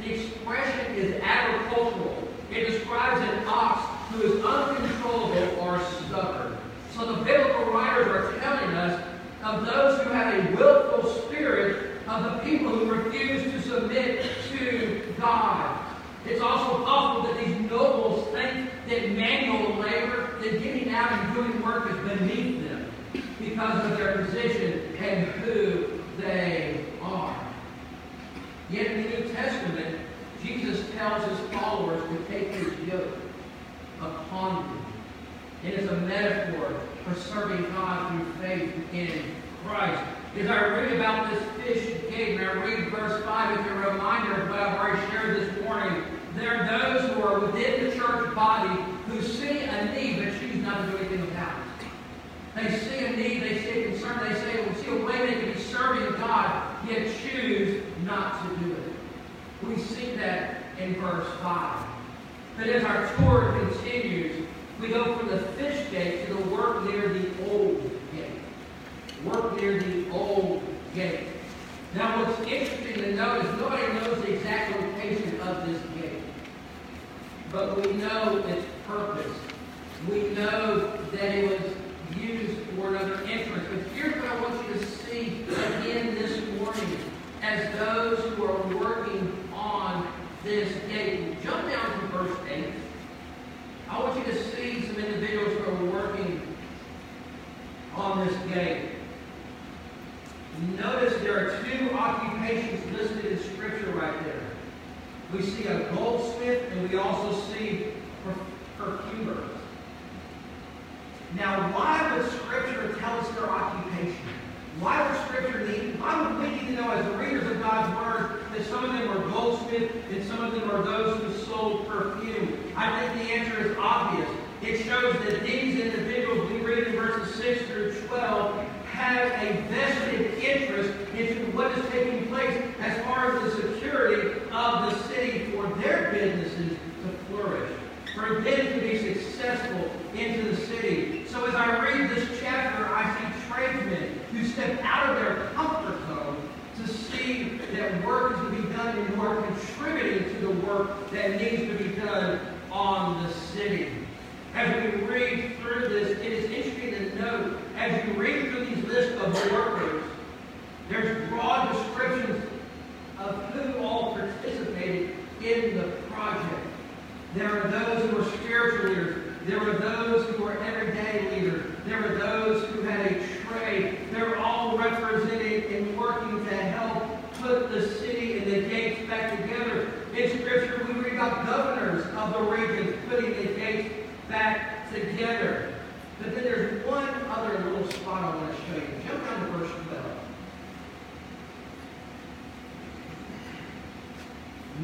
The 0.00 0.14
expression 0.14 0.94
is 0.96 1.20
agricultural. 1.22 2.28
It 2.50 2.68
describes 2.68 3.20
an 3.20 3.44
ox 3.46 3.91
who 4.12 4.22
is 4.22 4.44
uncontrollable 4.44 5.60
or 5.60 5.80
stubborn. 6.06 6.56
So 6.94 7.14
the 7.14 7.24
biblical 7.24 7.72
writers 7.72 8.06
are 8.08 8.38
telling 8.40 8.74
us 8.74 9.02
of 9.42 9.64
those 9.64 10.02
who 10.02 10.10
have 10.10 10.34
a 10.34 10.56
willful 10.56 11.10
spirit 11.22 11.96
of 12.06 12.24
the 12.24 12.50
people 12.50 12.70
who 12.70 12.92
refuse 12.92 13.42
to 13.52 13.62
submit 13.62 14.24
to 14.50 15.14
God. 15.18 15.78
It's 16.26 16.40
also 16.40 16.84
possible 16.84 17.32
that 17.32 17.44
these 17.44 17.58
nobles 17.70 18.28
think 18.28 18.70
that 18.88 19.10
manual 19.12 19.76
labor, 19.76 20.38
that 20.40 20.62
getting 20.62 20.90
out 20.90 21.10
and 21.12 21.34
doing 21.34 21.62
work 21.62 21.90
is 21.90 22.18
beneath 22.18 22.68
them 22.68 22.92
because 23.38 23.90
of 23.90 23.98
their 23.98 24.24
position 24.24 24.94
and 24.98 25.26
who 25.26 26.00
they 26.18 26.84
are. 27.00 27.36
Yet 28.70 28.86
in 28.86 29.02
the 29.02 29.08
New 29.08 29.32
Testament, 29.32 29.98
Jesus 30.42 30.88
tells 30.92 31.24
his 31.24 31.38
followers 31.50 32.02
to 32.08 32.24
take 32.26 32.48
his 32.50 32.88
yoke 32.88 33.21
upon 34.04 34.56
them. 34.56 34.84
It 35.64 35.74
is 35.74 35.88
a 35.88 35.96
metaphor 35.96 36.80
for 37.04 37.14
serving 37.14 37.62
God 37.72 38.10
through 38.10 38.32
faith 38.42 38.74
in 38.92 39.22
Christ. 39.64 40.02
As 40.38 40.48
I 40.48 40.66
read 40.68 40.92
about 40.92 41.30
this 41.30 41.42
fish 41.60 42.10
gate, 42.10 42.40
and 42.40 42.50
I 42.50 42.52
read 42.64 42.90
verse 42.90 43.22
5, 43.24 43.58
it's 43.58 43.68
a 43.68 43.74
reminder 43.74 44.42
of 44.42 44.48
what 44.48 44.58
I've 44.58 44.78
already 44.78 45.10
shared 45.10 45.36
this 45.36 45.64
morning. 45.64 46.04
There 46.34 46.56
are 46.56 46.78
those 46.78 47.10
who 47.10 47.22
are 47.22 47.40
within 47.40 47.84
the 47.84 47.94
church 47.94 48.34
body 48.34 48.80
who 49.06 49.22
see 49.22 49.60
a 49.60 49.84
need 49.94 50.24
but 50.24 50.40
choose 50.40 50.62
not 50.62 50.86
to 50.86 50.90
do 50.90 50.96
anything 50.98 51.22
about 51.30 51.52
it. 51.58 51.86
They 52.54 52.78
see 52.78 53.04
a 53.04 53.10
need, 53.10 53.42
they 53.42 53.62
see 53.62 53.84
a 53.84 53.90
concern, 53.90 54.28
they 54.28 54.34
say, 54.40 54.66
we 54.66 54.74
see 54.82 54.90
a 54.90 55.04
way 55.04 55.26
they 55.26 55.40
can 55.40 55.52
be 55.52 55.60
serving 55.60 56.18
God, 56.18 56.88
yet 56.88 57.08
choose 57.22 57.82
not 58.04 58.42
to 58.42 58.64
do 58.64 58.72
it. 58.72 59.68
We 59.68 59.76
see 59.76 60.16
that 60.16 60.62
in 60.78 61.00
verse 61.00 61.28
5. 61.40 61.91
But 62.56 62.68
as 62.68 62.84
our 62.84 63.08
tour 63.16 63.58
continues, 63.58 64.46
we 64.80 64.88
go 64.88 65.16
from 65.16 65.28
the 65.28 65.38
fish 65.38 65.90
gate 65.90 66.26
to 66.26 66.34
the 66.34 66.42
work 66.50 66.84
near 66.84 67.08
the 67.08 67.28
old 67.50 67.82
gate. 68.12 68.40
Work 69.24 69.60
near 69.60 69.80
the 69.80 70.10
old 70.10 70.62
gate. 70.94 71.28
Now, 71.94 72.24
what's 72.24 72.40
interesting 72.40 72.94
to 72.94 73.14
note 73.14 73.44
is 73.44 73.60
nobody 73.60 73.92
knows 73.94 74.22
the 74.22 74.34
exact 74.34 74.80
location 74.80 75.40
of 75.40 75.66
this 75.66 75.80
gate. 76.00 76.22
But 77.50 77.76
we 77.76 77.92
know 77.92 78.42
its 78.48 78.66
purpose. 78.86 79.32
We 80.08 80.30
know 80.30 80.96
that 81.12 81.34
it 81.34 81.50
was 81.50 81.81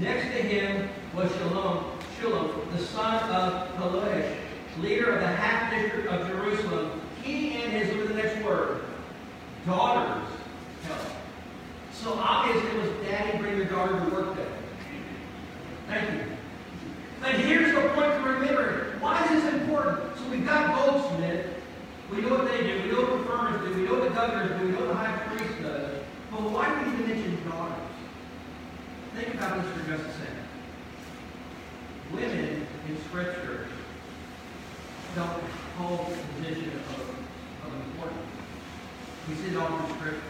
Next 0.00 0.26
to 0.28 0.42
him 0.42 0.88
was 1.14 1.30
Shalom, 1.32 1.98
Shalom, 2.20 2.68
the 2.72 2.84
son 2.84 3.20
of 3.30 3.68
Peloesh, 3.76 4.36
leader 4.80 5.10
of 5.10 5.20
the 5.20 5.26
half 5.26 5.72
district 5.72 6.08
of 6.08 6.28
Jerusalem. 6.28 7.00
He 7.22 7.54
and 7.54 7.72
his, 7.72 7.92
look 7.96 8.10
at 8.10 8.16
the 8.16 8.22
next 8.22 8.44
word, 8.44 8.82
daughters. 9.66 10.24
So 11.92 12.12
obviously 12.12 12.70
it 12.70 12.76
was 12.76 12.90
daddy 13.08 13.38
bring 13.38 13.56
your 13.56 13.66
daughter 13.66 13.98
to 13.98 14.14
work 14.14 14.36
day. 14.36 14.46
Thank 15.88 16.10
you. 16.12 16.24
But 17.20 17.32
here's 17.32 17.74
the 17.74 17.88
point 17.90 18.12
to 18.12 18.30
remember. 18.30 18.96
Why 19.00 19.24
is 19.24 19.30
this 19.30 19.52
important? 19.54 20.16
So 20.16 20.28
we've 20.30 20.46
got 20.46 20.76
Goldsmith. 20.76 21.46
We 22.12 22.20
know 22.20 22.36
what 22.36 22.48
they 22.48 22.62
do. 22.62 22.82
We 22.84 22.92
know 22.92 23.02
what 23.02 23.18
the 23.18 23.24
firmers 23.24 23.64
do. 23.66 23.74
We 23.74 23.88
know 23.88 23.94
what 23.94 24.08
the 24.08 24.14
governors 24.14 24.60
do. 24.60 24.66
We 24.66 24.72
know 24.72 24.80
what 24.80 24.88
the 24.88 24.94
high 24.94 25.18
priest 25.26 25.60
does. 25.60 25.90
But 26.30 26.42
why 26.42 26.68
do 26.68 26.88
we 26.88 26.96
even 27.02 27.08
mention 27.08 27.50
daughters? 27.50 27.88
Think 29.18 29.34
about 29.34 29.64
this 29.64 29.72
for 29.72 29.90
just 29.90 30.04
a 30.04 30.12
second. 30.12 30.46
Women 32.12 32.66
in 32.88 33.04
Scripture 33.08 33.66
don't 35.16 35.42
hold 35.76 36.06
the 36.06 36.42
position 36.42 36.70
of, 36.70 37.66
of 37.66 37.74
importance. 37.74 38.30
We 39.28 39.34
see 39.34 39.48
it 39.48 39.56
all 39.56 39.76
in 39.76 39.94
Scripture. 39.96 40.22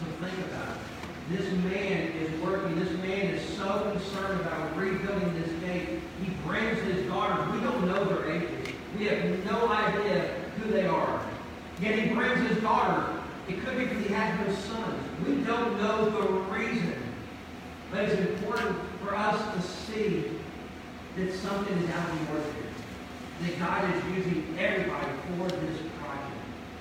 So 0.00 0.06
think 0.26 0.38
about 0.48 0.76
it. 0.76 1.38
This 1.38 1.52
man 1.64 2.12
is 2.18 2.40
working. 2.40 2.78
This 2.78 2.90
man 2.98 3.34
is 3.34 3.56
so 3.56 3.90
concerned 3.92 4.40
about 4.40 4.76
rebuilding 4.76 5.34
this 5.40 5.50
gate. 5.60 6.00
He 6.22 6.30
brings 6.46 6.80
his 6.82 7.06
daughters. 7.06 7.52
We 7.52 7.60
don't 7.60 7.86
know 7.86 8.04
their 8.04 8.30
ages. 8.30 8.74
We 8.98 9.06
have 9.06 9.44
no 9.44 9.68
idea 9.68 10.34
who 10.58 10.70
they 10.70 10.86
are. 10.86 11.24
Yet 11.80 11.98
he 11.98 12.14
brings 12.14 12.48
his 12.48 12.60
daughters. 12.62 13.20
It 13.48 13.64
could 13.64 13.78
be 13.78 13.84
because 13.86 14.04
he 14.04 14.12
has 14.14 14.46
no 14.46 14.54
sons. 14.54 15.26
We 15.26 15.36
don't 15.44 15.78
know 15.78 16.10
the 16.10 16.28
reason. 16.52 16.94
But 17.90 18.04
it's 18.04 18.20
important 18.20 18.76
for 19.02 19.14
us 19.14 19.40
to 19.54 19.62
see 19.62 20.24
that 21.16 21.32
something 21.32 21.76
is 21.78 21.90
out 21.90 22.10
of 22.10 22.18
the 22.18 22.32
ordinary. 22.34 22.66
That 23.42 23.58
God 23.58 23.94
is 23.94 24.16
using 24.16 24.56
everybody 24.58 25.06
for 25.38 25.48
this 25.48 25.78
project. 25.98 26.36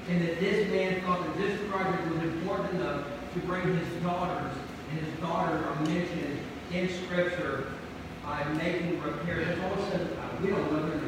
And 0.09 0.21
that 0.21 0.39
this 0.39 0.69
man 0.69 1.01
thought 1.01 1.23
that 1.23 1.37
this 1.37 1.59
project 1.69 2.11
was 2.11 2.23
important 2.23 2.81
enough 2.81 3.05
to 3.33 3.39
bring 3.41 3.64
his 3.79 4.03
daughters, 4.03 4.53
and 4.91 4.99
his 4.99 5.19
daughters 5.19 5.65
are 5.65 5.75
mentioned 5.85 6.39
in 6.71 6.89
Scripture 7.03 7.67
by 8.23 8.43
making 8.53 9.01
repairs. 9.01 9.45
Says. 9.91 10.07
We 10.41 10.49
don't 10.49 10.71
know 10.71 10.89
their. 10.89 10.99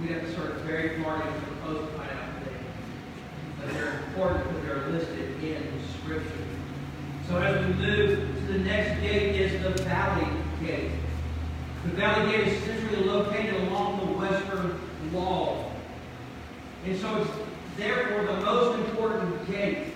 We'd 0.00 0.10
have 0.10 0.22
to 0.22 0.34
search 0.34 0.56
very 0.60 1.02
far 1.02 1.16
into 1.26 1.50
the 1.50 1.56
post 1.62 1.92
to 1.92 1.98
find 1.98 2.10
out 2.10 2.44
today. 2.44 2.56
But 3.58 3.72
they're 3.72 3.98
important 4.08 4.44
because 4.48 4.62
they're 4.64 4.88
listed 4.88 5.42
in 5.42 5.62
Scripture. 6.00 6.44
So 7.28 7.38
as 7.38 7.66
we 7.66 7.72
move 7.74 8.46
to 8.46 8.52
the 8.52 8.58
next 8.58 9.00
gate 9.00 9.34
is 9.40 9.62
the 9.62 9.82
Valley 9.84 10.28
Gate. 10.64 10.92
The 11.84 11.90
Valley 11.92 12.30
Gate 12.30 12.48
is 12.48 12.62
centrally 12.64 13.04
located 13.04 13.68
along 13.68 14.00
the 14.00 14.12
western 14.18 14.78
wall. 15.12 15.72
And 16.84 16.98
so 17.00 17.22
it's 17.22 17.30
therefore 17.76 18.24
the 18.24 18.40
most 18.42 18.78
important 18.78 19.50
gate 19.50 19.95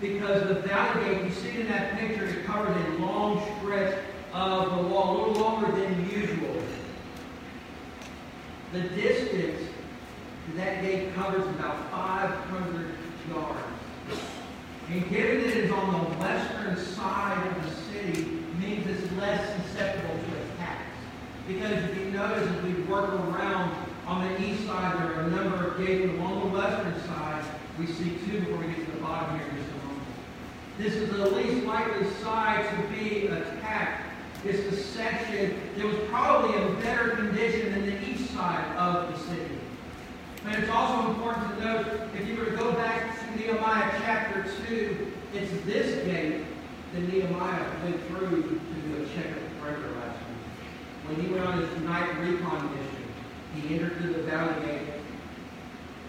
because 0.00 0.48
the 0.48 0.54
Valley 0.54 1.04
Gate, 1.04 1.24
you 1.24 1.32
see 1.32 1.60
in 1.60 1.68
that 1.68 1.98
picture, 1.98 2.24
is 2.24 2.46
covered 2.46 2.74
in 2.86 3.02
long 3.02 3.42
stretch 3.58 3.98
of 4.32 4.76
the 4.76 4.88
wall, 4.88 5.16
a 5.16 5.28
little 5.28 5.42
longer 5.42 5.72
than 5.72 6.10
usual. 6.10 6.62
The 8.72 8.82
distance 8.82 9.68
to 10.46 10.56
that 10.56 10.82
gate 10.82 11.14
covers 11.14 11.44
about 11.56 11.90
500 11.90 12.94
yards. 13.28 13.58
And 14.88 15.08
given 15.10 15.42
that 15.42 15.46
it 15.48 15.56
is 15.64 15.70
on 15.70 15.92
the 15.92 16.16
western 16.18 16.76
side 16.76 17.46
of 17.46 17.64
the 17.64 17.76
city, 17.92 18.40
means 18.58 18.86
it's 18.86 19.12
less 19.14 19.40
susceptible 19.56 20.14
to 20.14 20.54
attacks. 20.54 20.96
Because 21.46 21.84
if 21.84 21.98
you 21.98 22.10
notice, 22.10 22.48
as 22.48 22.62
we 22.62 22.74
work 22.84 23.10
around 23.10 23.74
on 24.06 24.26
the 24.26 24.42
east 24.42 24.66
side, 24.66 24.96
there 24.98 25.14
are 25.14 25.20
a 25.22 25.30
number 25.30 25.68
of 25.68 25.78
gates. 25.78 26.12
Along 26.12 26.50
the 26.50 26.58
western 26.58 27.00
side, 27.06 27.44
we 27.78 27.86
see 27.86 28.18
two 28.26 28.40
before 28.40 28.58
we 28.58 28.66
get 28.66 28.84
to 28.84 28.90
the 28.92 28.98
bottom 28.98 29.38
here 29.38 29.48
in 29.48 29.56
just 29.56 29.70
a 29.70 29.86
moment. 29.86 30.02
This 30.80 30.94
is 30.94 31.10
the 31.10 31.28
least 31.28 31.66
likely 31.66 32.08
side 32.22 32.66
to 32.70 32.88
be 32.88 33.26
attacked. 33.26 34.02
It's 34.46 34.64
the 34.70 34.74
section 34.74 35.54
that 35.76 35.84
was 35.84 35.98
probably 36.08 36.56
in 36.56 36.80
better 36.80 37.10
condition 37.10 37.70
than 37.70 37.84
the 37.84 38.08
east 38.08 38.32
side 38.32 38.64
of 38.78 39.12
the 39.12 39.18
city. 39.28 39.58
And 40.46 40.62
it's 40.62 40.72
also 40.72 41.10
important 41.10 41.58
to 41.58 41.64
note, 41.64 41.86
if 42.18 42.26
you 42.26 42.34
were 42.34 42.46
to 42.46 42.56
go 42.56 42.72
back 42.72 43.14
to 43.20 43.38
Nehemiah 43.38 43.92
chapter 44.00 44.50
2, 44.68 45.12
it's 45.34 45.50
this 45.66 46.02
gate 46.06 46.46
that 46.94 47.00
Nehemiah 47.12 47.66
went 47.84 48.02
through 48.06 48.42
to 48.42 48.48
do 48.48 49.02
a 49.02 49.06
check 49.14 49.36
of 49.36 49.82
the 49.82 49.98
last 50.00 50.18
week. 50.18 51.08
When 51.08 51.20
he 51.20 51.30
went 51.30 51.44
on 51.44 51.60
his 51.60 51.82
night 51.82 52.08
recon 52.20 52.74
mission, 52.74 53.04
he 53.54 53.74
entered 53.74 53.98
through 53.98 54.14
the 54.14 54.22
valley 54.22 54.64
gate. 54.64 54.88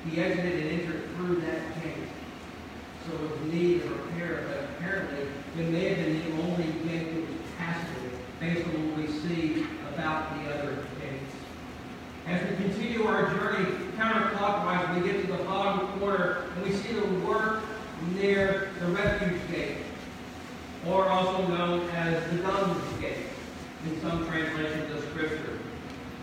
He 0.10 0.22
exited 0.22 0.64
and 0.64 0.82
entered 0.82 1.10
through 1.18 1.42
that 1.42 1.84
gate. 1.84 2.11
So 3.08 3.26
it 3.26 3.54
need 3.54 3.82
of 3.84 3.92
repair, 3.92 4.46
but 4.48 4.70
apparently 4.78 5.28
it 5.58 5.70
may 5.70 5.90
have 5.90 5.98
been 5.98 6.36
the 6.36 6.44
only 6.44 6.66
gate 6.88 7.14
that 7.14 7.22
was 7.22 7.40
passable 7.58 8.10
based 8.40 8.66
on 8.68 8.90
what 8.90 8.98
we 8.98 9.08
see 9.08 9.66
about 9.94 10.36
the 10.36 10.54
other 10.54 10.86
gates. 11.00 11.34
As 12.28 12.50
we 12.50 12.56
continue 12.58 13.06
our 13.08 13.30
journey 13.34 13.66
counterclockwise, 13.98 14.96
we 14.96 15.12
get 15.12 15.22
to 15.22 15.32
the 15.32 15.44
bottom 15.44 16.00
corner 16.00 16.46
and 16.56 16.66
we 16.66 16.72
see 16.74 16.94
the 16.94 17.08
work 17.26 17.64
near 18.14 18.70
the 18.80 18.86
refuse 18.88 19.42
gate, 19.52 19.78
or 20.88 21.08
also 21.10 21.48
known 21.48 21.90
as 21.90 22.32
the 22.32 22.38
Dun's 22.38 23.02
gate 23.02 23.18
in 23.86 24.02
some 24.02 24.26
translations 24.28 24.92
of 24.94 25.04
Scripture. 25.10 25.60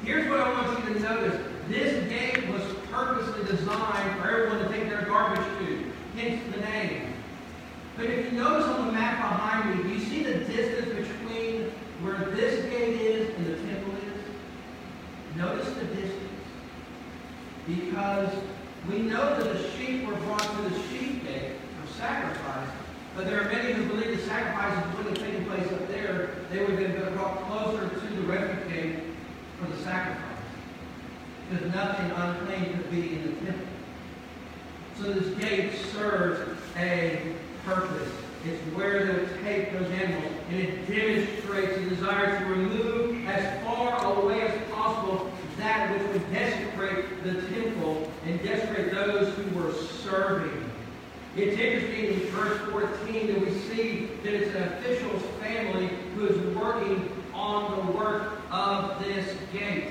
Here's 0.05 0.29
what 0.29 0.41
I 0.41 0.53
want 0.53 0.87
you 0.87 0.95
to 0.95 1.01
notice. 1.01 1.41
This 1.69 2.09
gate 2.09 2.49
was 2.49 2.63
purposely 2.91 3.45
designed 3.45 4.21
for 4.21 4.29
everyone 4.31 4.59
to 4.61 4.69
take 4.71 4.89
their 4.89 5.03
garbage 5.03 5.45
to, 5.59 5.93
hence 6.17 6.41
the 6.55 6.61
name. 6.63 7.13
But 7.97 8.07
if 8.07 8.33
you 8.33 8.39
notice 8.39 8.67
on 8.67 8.87
the 8.87 8.93
map 8.93 9.19
behind 9.19 9.77
me, 9.77 9.83
do 9.83 9.89
you 9.91 10.01
see 10.01 10.23
the 10.23 10.39
distance 10.45 11.09
between 11.09 11.71
where 12.03 12.19
this 12.35 12.65
gate 12.71 13.01
is 13.01 13.35
and 13.37 13.47
the 13.47 13.57
temple 13.69 13.93
is? 13.95 15.37
Notice 15.37 15.75
the 15.75 15.85
distance. 15.85 16.15
Because 17.67 18.33
we 18.89 19.01
know 19.01 19.39
that 19.39 19.53
the 19.53 19.71
sheep 19.73 20.07
were 20.07 20.15
brought 20.15 20.41
to 20.41 20.63
the 20.71 20.83
sheep 20.89 21.25
gate 21.25 21.53
for 21.81 21.93
sacrifice, 21.93 22.69
but 23.15 23.27
there 23.27 23.43
are 23.43 23.53
many 23.53 23.73
who 23.73 23.87
believe 23.89 24.17
the 24.17 24.25
sacrifices 24.25 24.97
wouldn't 24.97 25.19
have 25.19 25.27
taken 25.27 25.45
place 25.45 25.71
up 25.73 25.89
there. 25.89 26.31
They 26.51 26.61
would 26.61 26.79
have 26.79 26.95
been 26.95 27.15
brought 27.15 27.43
closer 27.49 27.89
to 27.89 28.07
the 28.15 28.23
refuse 28.23 28.73
gate 28.73 29.03
for 29.59 29.67
the 29.67 29.83
sacrifice. 29.83 30.25
Because 31.51 31.75
nothing 31.75 32.11
unclean 32.13 32.73
could 32.75 32.91
be 32.91 33.15
in 33.15 33.23
the 33.23 33.47
temple. 33.47 33.67
So 34.99 35.13
this 35.13 35.35
gate 35.43 35.73
serves 35.93 36.59
a 36.77 37.35
purpose. 37.65 38.09
It's 38.45 38.61
where 38.77 39.05
they 39.05 39.13
would 39.21 39.43
take 39.43 39.73
those 39.73 39.91
animals, 39.91 40.33
and 40.51 40.61
it 40.61 40.87
demonstrates 40.87 41.77
a 41.77 41.89
desire 41.89 42.39
to 42.39 42.45
remove 42.47 43.27
as 43.27 43.65
far 43.65 44.05
away 44.05 44.43
as 44.43 44.71
possible 44.71 45.31
that 45.59 45.91
which 45.93 46.13
would 46.13 46.33
desecrate 46.33 47.25
the 47.25 47.43
temple 47.49 48.11
and 48.25 48.41
desecrate 48.43 48.93
those 48.93 49.35
who 49.35 49.59
were 49.59 49.73
serving. 49.73 50.71
It's 51.37 51.59
interesting 51.59 52.07
in 52.07 52.21
verse 52.31 52.59
14 52.71 53.27
that 53.29 53.41
we 53.41 53.53
see 53.61 54.11
that 54.23 54.35
it's 54.35 54.55
an 54.55 54.63
official's 54.63 55.23
family 55.41 55.89
who 56.15 56.27
is 56.27 56.57
working 56.57 57.11
on 57.35 57.87
the 57.87 57.93
work 57.93 58.41
of 58.51 58.99
this 59.05 59.37
gate. 59.53 59.91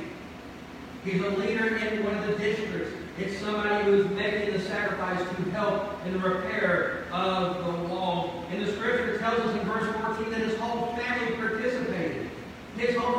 He's 1.06 1.22
a 1.22 1.30
leader 1.30 1.78
in 1.78 2.04
one 2.04 2.18
of 2.18 2.28
the 2.28 2.36
districts. 2.38 2.94
It's 3.18 3.38
somebody 3.40 3.86
who's 3.86 4.10
making 4.12 4.54
the 4.54 4.60
sacrifice 4.60 5.20
to 5.20 5.52
help 5.52 6.06
in 6.06 6.14
the 6.14 6.20
repair 6.20 7.06
of 7.12 7.66
the 7.66 7.94
wall. 7.94 8.44
And 8.52 8.66
the 8.66 8.72
scripture 8.74 9.18
tells 9.18 9.40
us 9.40 9.60
in 9.60 9.66
verse 9.68 9.96
14 10.02 10.30
that 10.32 10.42
his 10.42 10.58
whole 10.60 10.96
family 10.96 11.36
participated. 11.36 12.30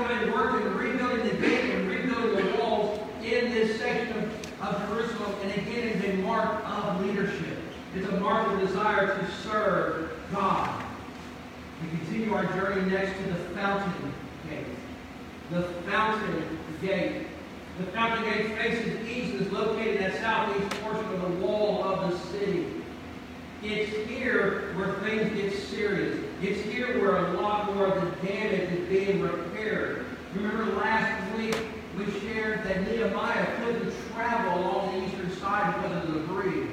Worked 0.09 0.65
in 0.65 0.75
rebuilding 0.75 1.29
the 1.29 1.35
gate 1.35 1.75
and 1.75 1.87
rebuilding 1.87 2.47
the 2.47 2.57
walls 2.57 2.99
in 3.23 3.53
this 3.53 3.79
section 3.79 4.31
of, 4.63 4.89
Jerusalem. 4.89 5.35
And 5.43 5.53
again, 5.53 5.89
it's 5.89 6.03
a 6.03 6.15
mark 6.23 6.65
of 6.67 7.05
leadership. 7.05 7.59
It's 7.95 8.09
a 8.09 8.19
mark 8.19 8.51
of 8.51 8.59
desire 8.59 9.19
to 9.19 9.31
serve 9.43 10.11
God. 10.33 10.83
We 11.83 11.99
continue 11.99 12.33
our 12.33 12.47
journey 12.55 12.91
next 12.91 13.19
to 13.19 13.25
the 13.25 13.35
fountain 13.55 14.15
gate. 14.49 14.65
The 15.51 15.65
fountain 15.91 16.59
gate. 16.81 17.27
The 17.79 17.85
fountain 17.93 18.25
gate 18.25 18.57
faces 18.57 19.07
east 19.07 19.35
and 19.35 19.47
is 19.47 19.53
located 19.53 20.01
that 20.01 20.21
southeast 20.23 20.71
portion 20.81 21.05
of 21.05 21.21
the 21.21 21.47
wall 21.47 21.85
of 21.85 22.11
the 22.11 22.19
city. 22.31 22.65
It's 23.61 24.09
here 24.09 24.73
where 24.77 24.93
things 25.01 25.35
get 25.35 25.53
serious. 25.53 26.25
It's 26.41 26.61
here 26.61 27.01
where 27.01 27.17
a 27.17 27.33
lot 27.33 27.75
more 27.75 27.87
of 27.87 28.01
the 28.01 28.27
damage 28.27 28.71
is 28.71 28.89
being 28.89 29.21
repaired. 29.21 30.07
Remember 30.37 30.65
last 30.77 31.37
week 31.37 31.57
we 31.99 32.05
shared 32.21 32.63
that 32.63 32.83
Nehemiah 32.83 33.57
couldn't 33.57 33.93
travel 34.15 34.61
along 34.61 34.93
the 34.93 35.07
eastern 35.07 35.33
side 35.39 35.75
because 35.75 36.05
of 36.05 36.15
the 36.15 36.21
debris. 36.21 36.69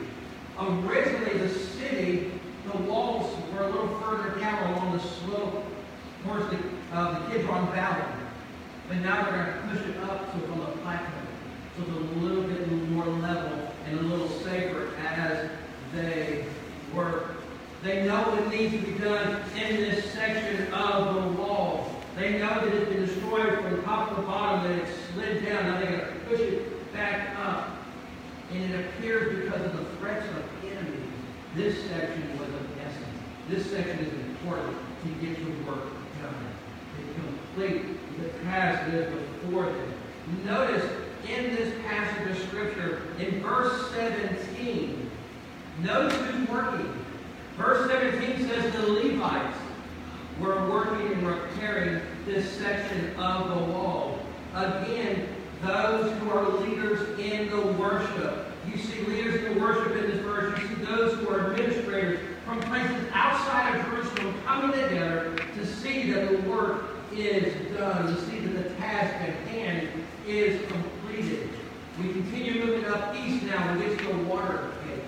Originally, 0.60 1.40
the 1.40 1.50
city, 1.50 2.32
the 2.72 2.78
walls 2.84 3.36
were 3.52 3.64
a 3.64 3.70
little 3.72 4.00
further 4.00 4.40
down 4.40 4.74
along 4.74 4.96
the 4.96 5.04
slope 5.04 5.66
towards 6.24 6.48
the, 6.52 6.60
uh, 6.94 7.20
the 7.20 7.32
Kidron 7.32 7.66
Valley. 7.72 8.04
But 8.88 8.98
now 8.98 9.24
they're 9.24 9.34
going 9.34 9.76
to 9.76 9.82
push 9.82 9.90
it 9.90 10.04
up 10.04 10.32
to 10.32 10.40
from 10.48 10.60
the 10.60 10.66
plateau. 10.84 11.04
So 11.78 11.82
it's 11.82 11.92
a 11.92 12.20
little 12.20 12.44
bit 12.44 12.68
more 12.90 13.06
level 13.06 13.74
and 13.88 14.00
a 14.00 14.04
little 14.04 14.30
safer 14.30 14.92
as 15.18 15.50
they 15.92 16.46
work. 16.96 17.32
They 17.84 18.06
know 18.06 18.22
what 18.22 18.50
needs 18.50 18.74
to 18.74 18.80
be 18.80 18.98
done 18.98 19.42
in 19.56 19.76
this 19.78 20.12
section 20.12 20.74
of 20.74 21.16
the 21.16 21.42
wall. 21.42 21.92
They 22.16 22.40
know 22.40 22.66
that 22.66 22.74
it's 22.74 22.90
been 22.90 23.06
destroyed 23.06 23.62
from 23.62 23.84
top 23.84 24.16
to 24.16 24.22
bottom, 24.22 24.72
that 24.72 24.80
it's 24.82 24.92
slid 25.14 25.46
down. 25.46 25.66
Now 25.66 25.80
they're 25.80 25.98
going 25.98 26.02
to 26.02 26.20
push 26.26 26.40
it 26.40 26.94
back 26.94 27.38
up. 27.40 27.78
And 28.52 28.74
it 28.74 28.86
appears 28.86 29.44
because 29.44 29.62
of 29.66 29.78
the 29.78 29.86
threats 29.98 30.26
of 30.30 30.72
enemies, 30.72 31.10
this 31.56 31.84
section 31.90 32.40
was 32.40 32.48
of 32.48 32.80
essence. 32.80 33.06
This 33.50 33.70
section 33.70 34.00
is 34.00 34.14
important 34.14 34.78
to 35.04 35.10
get 35.26 35.38
your 35.40 35.50
work 35.66 35.90
done. 36.22 36.48
To 36.98 37.22
complete 37.22 38.20
the 38.22 38.30
task 38.46 38.92
that 38.92 39.02
is 39.02 39.30
before 39.42 39.66
them. 39.66 39.94
Notice 40.46 40.90
in 41.28 41.56
this 41.56 41.74
passage 41.86 42.32
of 42.32 42.48
Scripture, 42.48 43.02
in 43.20 43.42
verse 43.42 43.92
17, 43.92 45.05
notice 45.82 46.18
who's 46.18 46.50
working. 46.50 46.94
Verse 47.58 47.90
17 47.90 48.48
says 48.48 48.74
the 48.74 48.92
Levites 48.92 49.58
were 50.40 50.70
working 50.70 51.14
and 51.14 51.28
repairing 51.28 52.02
this 52.26 52.50
section 52.52 53.16
of 53.18 53.50
the 53.50 53.72
wall. 53.72 54.20
Again, 54.54 55.28
those 55.64 56.12
who 56.20 56.30
are 56.32 56.50
leaders 56.60 57.18
in 57.20 57.50
the 57.50 57.62
worship. 57.74 58.46
You 58.70 58.78
see 58.78 59.02
leaders 59.04 59.44
in 59.44 59.54
the 59.54 59.60
worship 59.60 59.96
in 59.96 60.12
this 60.12 60.20
verse. 60.22 60.60
You 60.60 60.68
see 60.68 60.76
those 60.84 61.18
who 61.20 61.30
are 61.30 61.52
administrators 61.52 62.20
from 62.46 62.60
places 62.62 63.08
outside 63.14 63.80
of 63.80 63.86
Jerusalem 63.86 64.36
coming 64.46 64.72
together 64.72 65.36
to 65.56 65.66
see 65.66 66.12
that 66.12 66.30
the 66.30 66.50
work 66.50 66.84
is 67.14 67.54
done, 67.78 68.14
to 68.14 68.22
see 68.26 68.40
that 68.40 68.64
the 68.64 68.76
task 68.76 69.14
at 69.16 69.36
hand 69.48 69.88
is 70.28 70.60
completed. 70.70 71.50
We 72.02 72.12
continue 72.12 72.66
moving 72.66 72.86
up 72.86 73.16
east 73.16 73.46
now. 73.46 73.74
We 73.74 73.86
get 73.86 74.00
to 74.00 74.08
the 74.08 74.24
water 74.24 74.72
gate. 74.86 75.04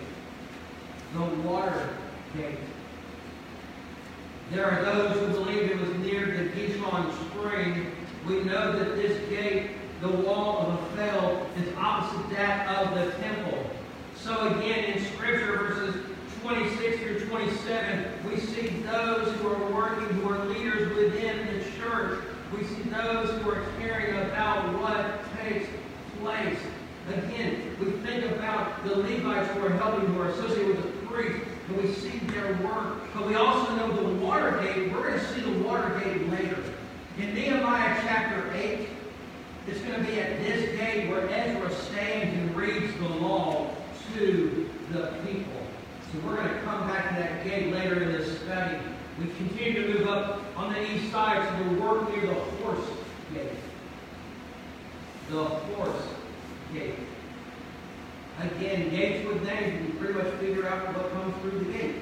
The 1.14 1.48
water 1.48 1.90
gate. 2.36 2.60
There 4.52 4.66
are 4.66 4.86
those 4.86 5.20
who 5.20 5.44
believe 5.44 5.72
it 5.72 5.80
was 5.80 5.90
near 5.96 6.26
the 6.26 6.50
Gihon 6.50 7.12
spring. 7.30 7.92
We 8.26 8.44
know 8.44 8.78
that 8.78 8.96
this 8.96 9.30
gate, 9.30 9.72
the 10.02 10.10
wall 10.10 10.62
of 10.62 10.98
Ophel, 10.98 11.48
is 11.62 11.74
opposite 11.78 12.30
that 12.36 12.68
of 12.78 12.96
the 12.96 13.12
temple. 13.18 13.70
So 14.16 14.56
again, 14.56 14.86
in 14.86 15.06
Scripture, 15.14 15.58
verses 15.58 16.02
26 16.42 17.00
through 17.00 17.26
27, 17.28 18.06
we 18.30 18.40
see 18.40 18.77
those 18.92 19.34
who 19.36 19.50
are 19.50 19.72
working, 19.72 20.08
who 20.18 20.30
are 20.30 20.46
leaders 20.46 20.96
within 20.96 21.46
the 21.48 21.64
church. 21.78 22.24
We 22.56 22.64
see 22.64 22.84
those 22.84 23.30
who 23.42 23.52
are 23.52 23.64
caring 23.80 24.16
about 24.30 24.74
what 24.80 25.20
takes 25.42 25.68
place. 26.22 26.58
Again, 27.10 27.76
we 27.80 27.92
think 28.06 28.26
about 28.32 28.84
the 28.86 28.96
Levites 28.96 29.50
who 29.52 29.66
are 29.66 29.70
helping, 29.70 30.08
who 30.08 30.22
are 30.22 30.30
associated 30.30 30.78
with 30.78 31.02
the 31.02 31.08
priests, 31.08 31.48
and 31.68 31.78
we 31.78 31.94
see 31.94 32.18
their 32.20 32.54
work. 32.64 32.96
But 33.14 33.28
we 33.28 33.36
also 33.36 33.76
know 33.76 33.94
the 33.94 34.26
water 34.26 34.60
gate. 34.62 34.92
We're 34.92 35.10
going 35.10 35.20
to 35.20 35.34
see 35.34 35.42
the 35.42 35.60
water 35.64 36.00
gate 36.04 36.30
later. 36.30 36.64
In 37.18 37.34
Nehemiah 37.34 38.00
chapter 38.04 38.54
8, 38.54 38.88
it's 39.68 39.80
going 39.82 39.96
to 40.00 40.12
be 40.12 40.20
at 40.20 40.40
this 40.40 40.78
gate 40.78 41.10
where 41.10 41.30
Ezra 41.30 41.74
stands 41.74 42.34
and 42.38 42.56
reads 42.56 42.94
the 43.00 43.10
law 43.10 43.70
to 44.14 44.70
the 44.92 45.08
people. 45.26 45.57
So 46.12 46.20
we're 46.26 46.38
going 46.38 46.48
to 46.48 46.62
come 46.62 46.88
back 46.88 47.10
to 47.10 47.16
that 47.22 47.44
gate 47.44 47.74
later 47.74 48.02
in 48.02 48.14
this 48.14 48.40
study. 48.42 48.78
We 49.20 49.26
continue 49.36 49.82
to 49.82 49.94
move 49.94 50.08
up 50.08 50.42
on 50.56 50.72
the 50.72 50.94
east 50.94 51.12
side 51.12 51.58
to 51.58 51.64
the 51.66 51.82
work 51.82 52.10
near 52.10 52.28
the 52.28 52.34
horse 52.34 52.88
gate. 53.34 53.52
The 55.30 55.44
horse 55.44 56.04
gate. 56.74 56.96
Again, 58.40 58.90
gates 58.90 59.28
with 59.28 59.44
names, 59.44 59.86
you 59.86 60.00
pretty 60.00 60.14
much 60.14 60.32
figure 60.36 60.68
out 60.70 60.96
what 60.96 61.12
comes 61.12 61.36
through 61.42 61.60
the 61.60 61.74
gate. 61.74 61.96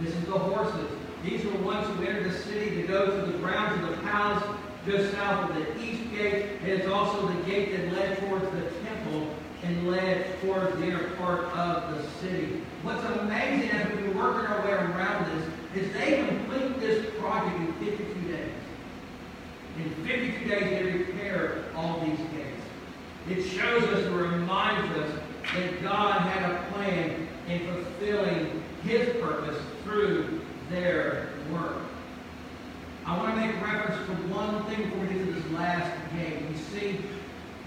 This 0.00 0.14
is 0.14 0.24
the 0.24 0.38
horses. 0.38 0.90
These 1.22 1.44
the 1.44 1.58
ones 1.58 1.86
who 1.86 2.04
entered 2.04 2.32
the 2.32 2.36
city 2.36 2.74
to 2.74 2.82
go 2.88 3.06
to 3.06 3.30
the 3.30 3.38
grounds 3.38 3.80
of 3.84 3.90
the 3.90 4.02
palace 4.02 4.42
just 4.84 5.12
south 5.12 5.50
of 5.50 5.56
the 5.56 5.80
east 5.80 6.10
gate. 6.10 6.58
It's 6.64 6.88
also 6.88 7.28
the 7.28 7.42
gate 7.44 7.76
that 7.76 7.92
led 7.92 8.18
towards 8.18 8.44
the 8.46 8.81
and 9.62 9.90
led 9.90 10.40
towards 10.40 10.76
the 10.76 10.84
inner 10.84 11.10
part 11.16 11.44
of 11.56 11.94
the 11.94 12.08
city. 12.20 12.62
What's 12.82 13.04
amazing 13.04 13.70
as 13.70 13.88
been 13.88 14.16
working 14.16 14.46
our 14.46 14.64
way 14.64 14.72
around 14.72 15.26
this 15.36 15.84
is 15.84 15.92
they 15.92 16.26
complete 16.26 16.80
this 16.80 17.14
project 17.18 17.56
in 17.56 17.72
52 17.74 18.32
days. 18.32 18.52
In 19.78 19.94
52 20.04 20.48
days, 20.48 20.70
they 20.70 20.82
repair 20.82 21.64
all 21.76 22.00
these 22.00 22.18
gates. 22.18 22.62
It 23.30 23.42
shows 23.44 23.84
us 23.84 24.04
and 24.04 24.16
reminds 24.16 24.98
us 24.98 25.10
that 25.54 25.82
God 25.82 26.20
had 26.22 26.50
a 26.50 26.72
plan 26.72 27.28
in 27.48 27.60
fulfilling 27.66 28.62
His 28.82 29.08
purpose 29.22 29.60
through 29.84 30.40
their 30.70 31.30
work. 31.52 31.78
I 33.06 33.16
want 33.16 33.34
to 33.34 33.40
make 33.40 33.60
reference 33.62 34.06
to 34.06 34.12
one 34.34 34.64
thing 34.66 34.84
before 34.84 35.00
we 35.00 35.06
get 35.08 35.26
to 35.26 35.32
this 35.32 35.52
last 35.52 35.90
gate. 36.14 36.42
You 36.50 36.56
see, 36.56 37.00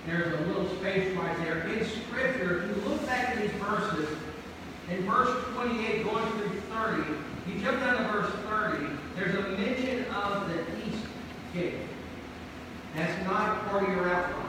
there's 0.05 0.39
a 0.39 0.43
little 0.45 0.67
space 0.77 1.15
right 1.17 1.37
there. 1.39 1.61
In 1.67 1.85
Scripture, 1.85 2.63
if 2.63 2.77
you 2.77 2.89
look 2.89 3.05
back 3.07 3.35
at 3.35 3.41
these 3.41 3.51
verses, 3.51 4.09
in 4.89 5.03
verse 5.05 5.43
28 5.55 6.03
going 6.03 6.31
through 6.33 6.61
30, 6.71 7.03
you 7.47 7.59
jump 7.59 7.79
down 7.79 7.97
to 7.97 8.03
verse 8.11 8.31
30, 8.47 8.87
there's 9.15 9.35
a 9.35 9.49
mention 9.57 10.05
of 10.13 10.47
the 10.47 10.59
east 10.87 11.05
gate. 11.53 11.81
That's 12.95 13.25
not 13.25 13.67
part 13.69 13.83
of 13.83 13.89
your 13.89 14.09
outline. 14.09 14.45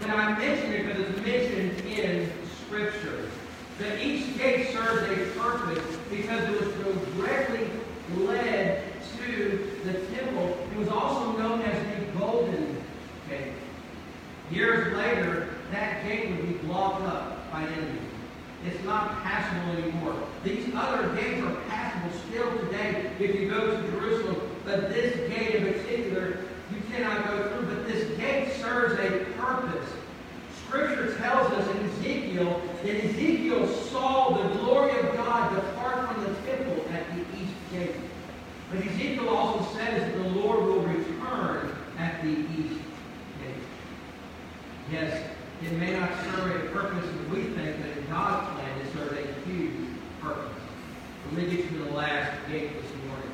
But 0.00 0.10
I 0.10 0.38
mention 0.38 0.72
it 0.72 0.86
because 0.86 1.08
it's 1.08 1.20
mentioned 1.26 1.80
in 1.86 2.30
Scripture. 2.66 3.28
The 3.78 4.04
east 4.04 4.38
gate 4.38 4.72
serves 4.72 5.02
a 5.10 5.38
purpose 5.38 5.96
because 6.10 6.42
it 6.48 6.84
was 6.84 6.98
directly 7.16 7.70
led 8.16 8.82
to 9.16 9.70
the 9.84 9.92
temple. 10.14 10.58
It 10.72 10.78
was 10.78 10.88
also 10.88 11.36
known 11.38 11.62
as 11.62 11.98
the 11.98 12.18
Golden 12.18 12.84
Gate. 13.28 13.54
Years 14.50 14.96
later, 14.96 15.48
that 15.70 16.04
gate 16.04 16.30
would 16.30 16.46
be 16.46 16.54
blocked 16.66 17.02
up 17.02 17.52
by 17.52 17.62
enemies. 17.62 18.00
It's 18.66 18.82
not 18.84 19.22
passable 19.22 19.72
anymore. 19.82 20.16
These 20.42 20.72
other 20.74 21.14
gates 21.14 21.44
are 21.44 21.54
passable 21.68 22.18
still 22.28 22.58
today 22.58 23.12
if 23.20 23.38
you 23.38 23.50
go 23.50 23.80
to 23.80 23.90
Jerusalem. 23.90 24.40
But 24.64 24.88
this 24.88 25.16
gate 25.30 25.54
in 25.56 25.72
particular, 25.72 26.38
you 26.72 26.80
cannot 26.90 27.28
go 27.28 27.48
through. 27.48 27.74
But 27.74 27.86
this 27.86 28.16
gate 28.18 28.54
serves 28.54 28.98
a 28.98 29.24
purpose. 29.38 29.88
Scripture 30.66 31.14
tells 31.16 31.52
us 31.52 31.76
in 31.76 31.90
Ezekiel 31.90 32.60
that 32.82 33.04
Ezekiel 33.04 33.66
saw 33.66 34.36
the 34.36 34.48
glory 34.58 34.98
of 34.98 35.14
God 35.14 35.54
depart 35.54 36.08
from 36.08 36.24
the 36.24 36.34
temple 36.42 36.84
at 36.92 37.04
the 37.14 37.20
east 37.38 37.54
gate. 37.70 37.96
But 38.70 38.86
Ezekiel 38.86 39.28
also 39.28 39.76
says 39.76 40.00
that 40.00 40.22
the 40.22 40.28
Lord 40.30 40.60
will 40.60 40.80
return 40.80 41.74
at 41.98 42.22
the 42.22 42.30
east. 42.30 42.77
Yes, 44.90 45.22
it 45.62 45.72
may 45.72 45.92
not 45.92 46.10
serve 46.24 46.64
a 46.64 46.68
purpose 46.70 47.04
that 47.04 47.30
we 47.30 47.42
think, 47.44 47.76
but 47.80 47.98
in 47.98 48.06
God's 48.08 48.54
plan 48.54 48.80
it 48.80 48.92
serves 48.94 49.12
a 49.12 49.48
huge 49.48 49.72
purpose. 50.22 50.62
Let 51.26 51.44
me 51.44 51.56
get 51.56 51.68
to 51.68 51.74
the 51.74 51.90
last 51.90 52.32
gate 52.48 52.70
this 52.80 52.90
morning. 53.06 53.30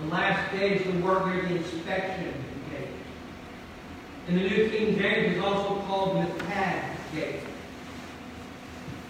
The 0.00 0.06
last 0.06 0.50
gate 0.52 0.80
is 0.80 0.92
the 0.92 0.98
word 1.00 1.24
the 1.24 1.56
inspection 1.56 2.32
gate. 2.70 2.88
And 4.28 4.38
the 4.38 4.48
New 4.48 4.70
King 4.70 4.98
James, 4.98 5.36
is 5.36 5.42
also 5.42 5.82
called 5.82 6.24
the 6.24 6.44
Pad 6.44 6.96
Gate. 7.14 7.40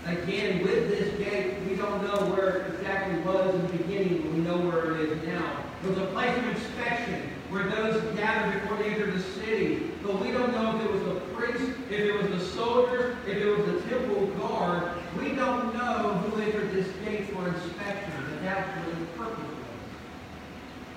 Again, 0.06 0.64
with 0.64 0.88
this 0.88 1.16
gate, 1.18 1.58
we 1.68 1.76
don't 1.76 2.02
know 2.02 2.34
where 2.34 2.56
it 2.56 2.74
exactly 2.74 3.20
was 3.20 3.54
in 3.54 3.62
the 3.62 3.72
beginning, 3.76 4.22
but 4.22 4.32
we 4.32 4.38
know 4.40 4.58
where 4.58 4.96
it 4.96 5.10
is 5.10 5.28
now. 5.28 5.64
It 5.84 5.90
was 5.90 5.98
a 5.98 6.06
place 6.06 6.36
of 6.36 6.48
inspection 6.48 7.30
where 7.50 7.68
those 7.68 8.02
gathered 8.16 8.60
before 8.62 8.78
they 8.78 8.90
entered 8.90 9.14
the 9.14 9.22
city. 9.22 9.90
But 10.02 10.20
we 10.20 10.30
don't 10.30 10.52
know 10.52 10.76
if 10.76 10.84
it 10.84 10.92
was 10.92 11.02
the 11.02 11.19
if 11.56 11.90
it 11.90 12.12
was 12.14 12.28
the 12.30 12.40
soldiers, 12.40 13.16
if 13.26 13.36
it 13.36 13.56
was 13.56 13.66
the 13.66 13.80
temple 13.88 14.26
guard. 14.38 14.92
We 15.18 15.32
don't 15.32 15.74
know 15.74 16.14
who 16.14 16.40
entered 16.40 16.72
this 16.72 16.88
gate 17.04 17.30
for 17.30 17.48
inspection, 17.48 18.12
but 18.30 18.42
that's 18.42 18.68
what 18.78 18.98
the 18.98 19.06
purpose. 19.18 19.44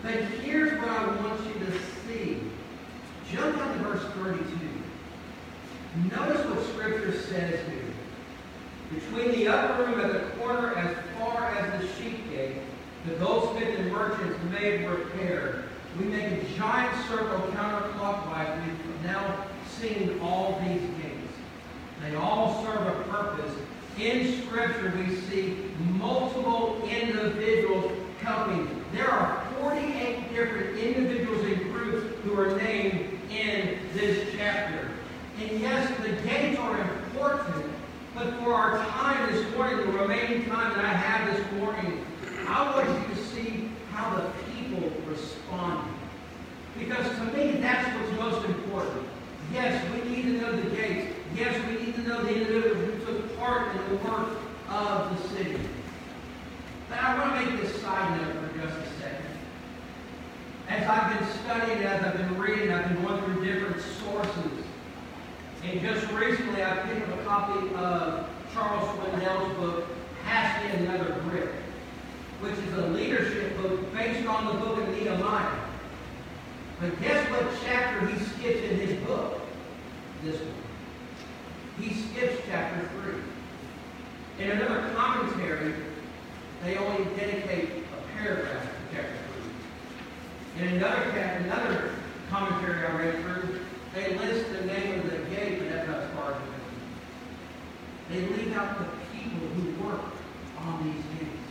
But 0.01 0.13
here's 0.41 0.79
what 0.79 0.89
I 0.89 1.07
want 1.07 1.41
you 1.47 1.65
to 1.65 1.71
see. 2.05 2.39
Jump 3.31 3.57
down 3.57 3.77
to 3.77 3.83
verse 3.83 4.03
32. 4.13 4.45
Notice 6.15 6.45
what 6.47 6.63
Scripture 6.65 7.13
says 7.13 7.59
here. 7.67 7.93
Between 8.93 9.31
the 9.31 9.47
upper 9.47 9.85
room 9.85 10.01
at 10.01 10.11
the 10.13 10.29
corner 10.37 10.75
as 10.75 10.95
far 11.17 11.55
as 11.55 11.81
the 11.81 11.87
sheep 11.95 12.29
gate, 12.29 12.57
the 13.07 13.15
goldsmith 13.15 13.79
and 13.79 13.91
merchants 13.91 14.37
made 14.51 14.85
repair. 14.87 15.65
We 15.99 16.05
make 16.05 16.31
a 16.31 16.45
giant 16.57 16.95
circle 17.07 17.39
counterclockwise. 17.51 18.65
We've 18.65 19.03
now 19.03 19.45
seen 19.79 20.19
all 20.21 20.59
these 20.65 20.81
gates. 21.01 21.33
They 22.01 22.15
all 22.15 22.63
serve 22.63 22.87
a 22.87 23.03
purpose. 23.09 23.53
In 23.99 24.41
Scripture, 24.41 24.93
we 24.97 25.15
see 25.15 25.57
multiple 25.97 26.81
individuals 26.89 27.91
coming. 28.21 28.83
There 28.93 29.09
are 29.09 29.45
48 29.61 30.33
different 30.33 30.77
individuals 30.77 31.45
and 31.45 31.61
groups 31.71 32.15
who 32.23 32.39
are 32.39 32.57
named 32.57 33.19
in 33.29 33.79
this 33.93 34.29
chapter. 34.35 34.89
And 35.39 35.59
yes, 35.59 35.89
the 36.01 36.09
gates 36.27 36.59
are 36.59 36.79
important, 36.81 37.65
but 38.15 38.33
for 38.39 38.53
our 38.53 38.77
time 38.85 39.31
this 39.31 39.55
morning, 39.55 39.77
the 39.77 39.97
remaining 39.97 40.45
time 40.49 40.75
that 40.75 40.85
I 40.85 40.93
have 40.93 41.35
this 41.35 41.59
morning, 41.59 42.05
I 42.47 42.75
want 42.75 42.89
you 42.89 43.15
to 43.15 43.23
see 43.25 43.69
how 43.91 44.15
the 44.15 44.29
people 44.51 44.91
responded. 45.07 45.93
Because 46.77 47.07
to 47.17 47.23
me, 47.25 47.59
that's 47.59 47.87
what's 47.97 48.19
most 48.19 48.45
important. 48.45 49.07
Yes, 49.53 49.85
we 49.93 50.09
need 50.09 50.23
to 50.23 50.41
know 50.41 50.51
the 50.59 50.75
gates. 50.75 51.13
Yes, 51.35 51.55
we 51.67 51.85
need 51.85 51.93
to 51.95 52.01
know 52.01 52.23
the 52.23 52.33
individuals 52.33 53.05
who 53.05 53.05
took 53.05 53.37
part 53.37 53.75
in 53.75 53.89
the 53.89 53.95
work 54.03 54.29
of 54.67 55.21
the 55.21 55.29
city. 55.29 55.59
But 56.89 56.97
I 56.97 57.19
want 57.19 57.39
to 57.39 57.45
make 57.45 57.61
this 57.61 57.79
side 57.79 58.19
note 58.19 58.33
for 58.33 58.57
just 58.57 58.75
a 58.75 58.99
second. 58.99 59.25
As 60.67 60.89
I've 60.89 61.19
been 61.19 61.29
studying, 61.43 61.83
as 61.83 62.03
I've 62.03 62.17
been 62.17 62.39
reading, 62.39 62.71
I've 62.71 62.87
been 62.89 63.05
going 63.05 63.21
through 63.21 63.45
different 63.45 63.79
sources. 64.03 64.65
And 65.63 65.81
just 65.81 66.11
recently, 66.11 66.63
I 66.63 66.75
picked 66.77 67.07
up 67.07 67.19
a 67.19 67.23
copy 67.23 67.75
of 67.75 68.27
Charles 68.53 68.89
Swindoll's 68.89 69.55
book, 69.57 69.85
Passing 70.23 70.79
Another 70.79 71.21
Grip, 71.29 71.53
which 72.41 72.53
is 72.53 72.73
a 72.73 72.87
leadership 72.87 73.55
book 73.61 73.93
based 73.93 74.27
on 74.27 74.47
the 74.47 74.65
book 74.65 74.79
of 74.79 74.89
Nehemiah. 74.89 75.59
But 76.79 76.99
guess 77.01 77.29
what 77.29 77.47
chapter 77.63 78.07
he 78.07 78.19
skips 78.25 78.71
in? 78.71 78.82
This 80.23 80.39
one. 80.39 80.53
He 81.79 81.93
skips 81.93 82.41
chapter 82.47 82.87
3. 84.37 84.45
In 84.45 84.51
another 84.51 84.93
commentary, 84.95 85.73
they 86.63 86.77
only 86.77 87.03
dedicate 87.15 87.83
a 87.91 88.17
paragraph 88.17 88.63
to 88.63 88.95
chapter 88.95 89.17
3. 90.55 90.65
In 90.65 90.75
another, 90.75 91.01
another 91.01 91.91
commentary 92.29 92.85
I 92.85 92.91
read 92.97 93.15
through, 93.21 93.59
they 93.93 94.17
list 94.17 94.49
the 94.53 94.65
name 94.65 95.01
of 95.01 95.11
the 95.11 95.17
gate, 95.35 95.59
but 95.59 95.69
that's 95.69 95.87
not 95.89 95.97
as 95.97 96.09
far 96.11 96.31
as 96.31 96.37
it 96.37 96.45
goes. 96.45 96.67
They 98.09 98.21
leave 98.37 98.55
out 98.55 98.79
the 98.79 98.85
people 99.11 99.47
who 99.47 99.85
work 99.85 100.05
on 100.59 100.83
these 100.85 101.03
gates. 101.19 101.43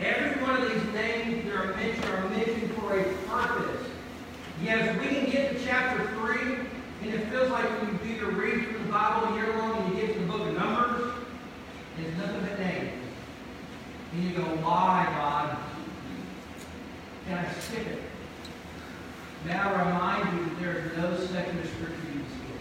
Every 0.00 0.42
one 0.42 0.62
of 0.62 0.68
these 0.68 0.94
names 0.94 1.44
that 1.46 1.54
are 1.56 1.74
mentioned 1.74 2.04
are 2.04 2.28
mentioned 2.28 2.74
for 2.74 2.98
a 2.98 3.04
purpose. 3.26 3.86
Yes, 4.62 4.96
we 5.00 5.08
can 5.08 5.30
get 5.30 5.56
to 5.56 5.64
chapter 5.64 6.06
3, 6.18 6.56
and 7.02 7.14
it 7.14 7.28
feels 7.28 7.50
like 7.50 7.64
when 7.64 7.92
you 7.92 7.98
do 7.98 8.20
your 8.20 8.30
read 8.30 8.66
through 8.66 8.78
the 8.78 8.90
Bible 8.90 9.36
year 9.36 9.56
long 9.58 9.76
and 9.76 9.94
you 9.94 10.06
get 10.06 10.14
to 10.14 10.20
the 10.20 10.26
book 10.26 10.40
of 10.40 10.54
Numbers, 10.54 11.12
there's 11.98 12.16
nothing 12.16 12.40
but 12.40 12.58
names. 12.58 12.92
And 14.12 14.24
you 14.24 14.30
go, 14.36 14.42
why, 14.42 15.06
God? 15.10 15.58
Can 17.26 17.38
I 17.38 17.52
skip 17.52 17.86
it? 17.86 18.02
May 19.44 19.52
I 19.52 19.84
remind 19.84 20.38
you 20.38 20.44
that 20.46 20.60
there 20.60 20.78
is 20.78 20.96
no 20.96 21.26
section 21.26 21.58
of 21.58 21.66
Scripture 21.66 22.06
you 22.14 22.20
can 22.20 22.26
skip. 22.30 22.60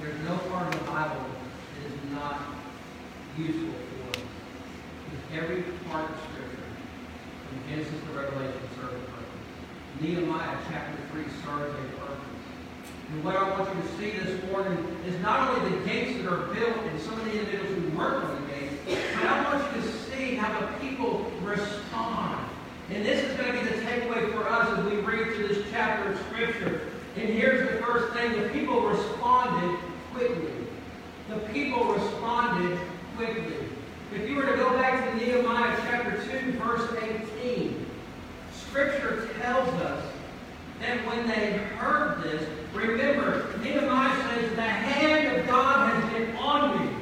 There's 0.00 0.20
no 0.28 0.36
part 0.50 0.72
of 0.72 0.78
the 0.78 0.86
Bible 0.90 1.26
that 1.74 1.92
is 1.92 2.12
not 2.12 2.40
useful 3.36 3.74
for 3.74 4.18
us. 4.18 4.24
Because 5.04 5.42
every 5.42 5.62
part 5.90 6.10
of 6.10 6.16
Scripture, 6.30 6.66
from 7.48 7.58
Genesis 7.68 8.00
to 8.06 8.18
Revelation, 8.18 8.62
serves 8.76 8.94
a 8.94 9.06
purpose. 9.10 10.00
Nehemiah 10.00 10.58
chapter 10.70 10.98
3 11.10 11.24
serves 11.44 11.74
a 11.74 11.98
purpose. 11.98 12.16
And 13.10 13.24
what 13.24 13.34
I 13.34 13.50
want 13.50 13.74
you 13.74 13.82
to 13.82 13.88
see 13.98 14.18
this 14.18 14.40
morning 14.52 14.78
is 15.04 15.18
not 15.20 15.50
only 15.50 15.78
the 15.78 15.84
gates 15.84 16.22
that 16.22 16.32
are 16.32 16.46
built 16.54 16.76
and 16.76 17.00
some 17.00 17.18
of 17.18 17.24
the 17.24 17.32
individuals 17.32 17.74
who 17.74 17.98
work 17.98 18.24
on 18.24 18.40
the 18.40 18.52
gates, 18.52 18.74
but 18.86 19.24
I 19.26 19.42
want 19.50 19.76
you 19.76 19.82
to 19.82 19.88
see 19.88 20.36
how 20.36 20.60
the 20.60 20.66
people 20.78 21.26
respond. 21.42 22.46
And 22.88 23.04
this 23.04 23.24
is 23.24 23.36
going 23.36 23.52
to 23.52 23.58
be 23.58 23.68
the 23.68 23.82
takeaway 23.82 24.32
for 24.32 24.48
us 24.48 24.78
as 24.78 24.84
we 24.84 24.99
read 25.10 25.34
through 25.34 25.48
this 25.48 25.64
chapter 25.70 26.12
of 26.12 26.18
Scripture. 26.28 26.80
And 27.16 27.28
here's 27.28 27.68
the 27.68 27.84
first 27.84 28.14
thing. 28.14 28.40
The 28.40 28.48
people 28.50 28.80
responded 28.82 29.78
quickly. 30.12 30.52
The 31.28 31.36
people 31.52 31.84
responded 31.94 32.78
quickly. 33.16 33.56
If 34.14 34.28
you 34.28 34.36
were 34.36 34.46
to 34.46 34.56
go 34.56 34.70
back 34.74 35.10
to 35.10 35.16
Nehemiah 35.16 35.76
chapter 35.82 36.22
2, 36.40 36.52
verse 36.52 36.88
18, 37.42 37.86
Scripture 38.52 39.28
tells 39.40 39.68
us 39.80 40.04
that 40.80 41.04
when 41.06 41.26
they 41.26 41.52
heard 41.76 42.22
this, 42.22 42.48
remember, 42.72 43.52
Nehemiah 43.62 44.16
says, 44.30 44.54
The 44.54 44.62
hand 44.62 45.36
of 45.36 45.46
God 45.46 45.92
has 45.92 46.12
been 46.12 46.36
on 46.36 46.78
me, 46.78 46.94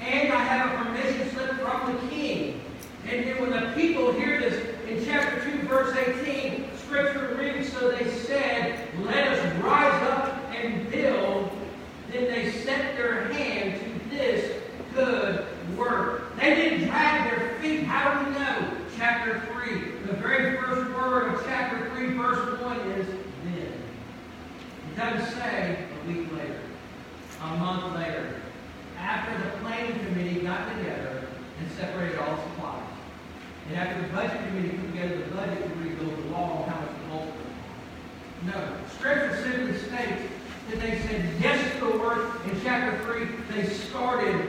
and 0.00 0.32
I 0.32 0.42
have 0.44 0.80
a 0.80 0.84
permission 0.84 1.30
slip 1.30 1.50
from 1.60 1.94
the 1.94 2.08
king. 2.08 2.60
And 3.08 3.24
then 3.24 3.40
when 3.40 3.50
the 3.50 3.72
people 3.74 4.12
hear 4.12 4.40
this, 4.40 4.68
in 4.88 5.04
chapter 5.04 5.42
2, 5.50 5.62
verse 5.68 5.96
18, 5.96 6.68
Scripture 6.92 7.34
reads, 7.38 7.72
So 7.72 7.90
they 7.90 8.10
said, 8.10 8.86
Let 9.00 9.28
us 9.28 9.62
rise 9.62 10.02
up 10.10 10.38
and 10.54 10.90
build. 10.90 11.50
Then 12.10 12.24
they 12.24 12.52
set 12.52 12.96
their 12.96 13.32
hand 13.32 13.80
to 13.80 14.10
this 14.10 14.62
good 14.94 15.46
work. 15.76 16.36
They 16.36 16.54
didn't 16.54 16.88
drag 16.88 17.30
their 17.30 17.58
feet. 17.60 17.84
How 17.84 18.20
do 18.20 18.26
we 18.26 18.38
know? 18.38 18.76
Chapter 18.96 19.40
3. 19.54 19.80
The 20.06 20.12
very 20.18 20.58
first 20.58 20.90
word 20.92 21.34
of 21.34 21.42
chapter 21.46 21.88
3, 21.94 22.12
verse 22.14 22.60
1 22.60 22.80
is 22.92 23.06
then. 23.06 23.72
It 23.72 24.96
doesn't 24.96 25.34
say 25.34 25.78
a 25.78 26.08
week 26.08 26.30
later, 26.32 26.60
a 27.42 27.56
month 27.56 27.94
later, 27.96 28.40
after 28.98 29.42
the 29.42 29.50
planning 29.60 29.98
committee 30.06 30.40
got 30.40 30.76
together 30.76 31.26
and 31.58 31.70
separated 31.72 32.18
all 32.18 32.36
supplies. 32.36 32.82
And 33.68 33.76
after 33.76 34.02
the 34.02 34.08
budget 34.12 34.46
committee 34.48 34.76
put 34.76 34.92
together 34.92 35.16
the 35.18 35.34
budget 35.34 35.62
to 35.62 35.74
rebuild 35.80 36.18
the 36.18 36.28
wall, 36.32 36.66
how 36.68 36.80
much 36.80 36.90
the 36.90 37.14
wall 37.14 37.32
No. 38.46 38.74
Scripture 38.98 39.36
simply 39.42 39.78
states 39.78 40.30
that 40.70 40.80
they 40.80 40.98
said 41.00 41.24
yes 41.40 41.74
to 41.74 41.86
the 41.86 41.98
work. 41.98 42.44
In 42.46 42.60
chapter 42.62 42.98
3, 43.04 43.26
they 43.54 43.68
started 44.02 44.41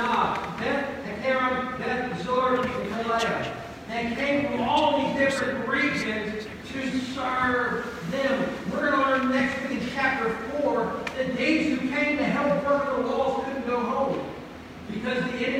Kanab, 0.00 0.58
Beth 0.58 1.04
Haran, 1.20 1.78
Beth 1.78 2.22
Zur, 2.22 2.62
and 2.62 2.70
Keilah. 2.90 3.52
They 3.88 4.14
came 4.14 4.46
from 4.46 4.62
all 4.62 4.98
these 4.98 5.18
different 5.18 5.68
regions 5.68 6.46
to 6.72 7.00
serve 7.12 7.84
them. 8.10 8.48
We're 8.72 8.90
going 8.90 8.92
to 8.92 9.10
learn 9.10 9.30
next 9.30 9.60
week 9.68 9.82
in 9.82 9.88
chapter 9.90 10.30
4 10.62 11.00
that 11.16 11.36
days 11.36 11.78
who 11.78 11.90
came 11.90 12.16
to 12.16 12.24
help 12.24 12.64
work 12.64 12.96
the 12.96 13.02
walls 13.02 13.44
couldn't 13.44 13.66
go 13.66 13.80
home 13.80 14.24
because 14.90 15.22
the 15.32 15.46
enemy 15.46 15.59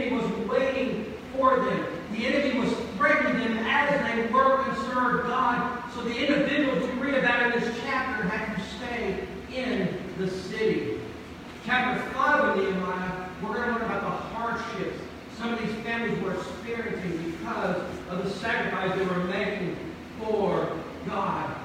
sacrifice 18.81 18.99
they 18.99 19.15
were 19.15 19.25
making 19.25 19.77
for 20.19 20.77
God. 21.07 21.57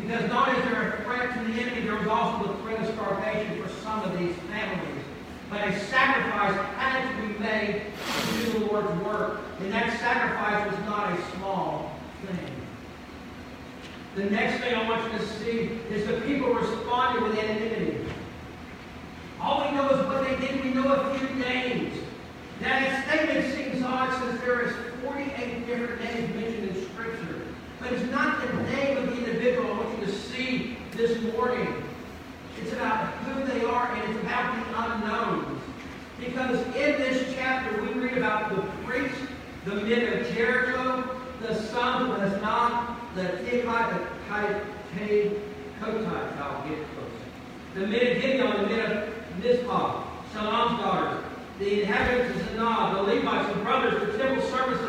Because 0.00 0.28
not 0.28 0.48
as 0.48 0.64
there 0.64 0.94
a 0.94 1.02
threat 1.02 1.34
to 1.34 1.52
the 1.52 1.60
enemy, 1.60 1.82
there 1.82 1.96
was 1.96 2.08
also 2.08 2.52
the 2.52 2.62
threat 2.62 2.80
of 2.80 2.94
starvation 2.94 3.62
for 3.62 3.68
some 3.82 4.02
of 4.02 4.18
these 4.18 4.34
families. 4.50 5.04
But 5.50 5.68
a 5.68 5.78
sacrifice 5.86 6.54
had 6.76 7.10
to 7.10 7.26
be 7.26 7.38
made 7.38 7.82
to 8.26 8.32
do 8.32 8.58
the 8.58 8.66
Lord's 8.66 8.90
work. 9.04 9.40
And 9.60 9.72
that 9.72 9.98
sacrifice 10.00 10.70
was 10.70 10.86
not 10.86 11.12
a 11.12 11.36
small 11.36 11.94
thing. 12.26 12.56
The 14.14 14.30
next 14.30 14.62
thing 14.62 14.74
I 14.74 14.88
want 14.88 15.12
you 15.12 15.18
to 15.18 15.26
see 15.26 15.78
is 15.90 16.06
the 16.06 16.20
people 16.22 16.54
responded 16.54 17.22
with 17.22 17.38
anonymity. 17.38 18.06
All 19.40 19.68
we 19.68 19.76
know 19.76 19.88
is 19.90 20.06
what 20.06 20.24
they 20.24 20.36
did. 20.46 20.64
We 20.64 20.72
know 20.72 20.92
a 20.92 21.18
few 21.18 21.28
names. 21.36 21.98
Now, 22.60 22.80
that 22.80 23.08
statement 23.08 23.54
seems 23.54 23.82
odd 23.82 24.18
since 24.20 24.40
there 24.42 24.68
is 24.68 24.91
48 25.02 25.66
different 25.66 26.00
names 26.02 26.34
mentioned 26.34 26.68
in 26.68 26.88
Scripture. 26.90 27.42
But 27.80 27.92
it's 27.92 28.10
not 28.10 28.40
the 28.46 28.62
name 28.64 28.98
of 28.98 29.06
the 29.06 29.18
individual 29.18 29.72
I 29.72 29.78
want 29.78 29.98
you 29.98 30.06
to 30.06 30.12
see 30.12 30.78
this 30.92 31.20
morning. 31.34 31.82
It's 32.60 32.72
about 32.72 33.08
who 33.24 33.44
they 33.46 33.64
are 33.64 33.92
and 33.92 34.14
it's 34.14 34.22
about 34.22 34.54
the 34.54 34.82
unknowns. 34.82 35.60
Because 36.20 36.60
in 36.68 36.98
this 36.98 37.34
chapter, 37.34 37.82
we 37.82 37.88
read 37.94 38.16
about 38.16 38.54
the 38.54 38.62
priests, 38.86 39.18
the 39.64 39.74
men 39.74 40.12
of 40.12 40.32
Jericho, 40.34 41.20
the 41.40 41.54
sons 41.54 42.10
of 42.10 42.18
Hassenaah, 42.18 42.96
the 43.16 43.22
Tichai, 43.44 43.98
the 43.98 44.06
Kai, 44.28 44.62
I'll 45.82 46.68
get 46.68 46.78
close. 46.94 47.10
The 47.74 47.86
men 47.86 48.16
of 48.16 48.22
Gibeon, 48.22 48.62
the 48.62 48.68
men 48.68 48.80
of 48.80 49.42
Mizpah, 49.42 50.04
Shallum's 50.32 50.80
daughters, 50.80 51.24
the 51.58 51.82
inhabitants 51.82 52.40
of 52.40 52.46
Zanoah, 52.48 52.94
the 52.94 53.02
Levites, 53.02 53.48
the 53.54 53.62
brothers, 53.62 54.12
the 54.12 54.18
temple 54.18 54.48
servants, 54.48 54.81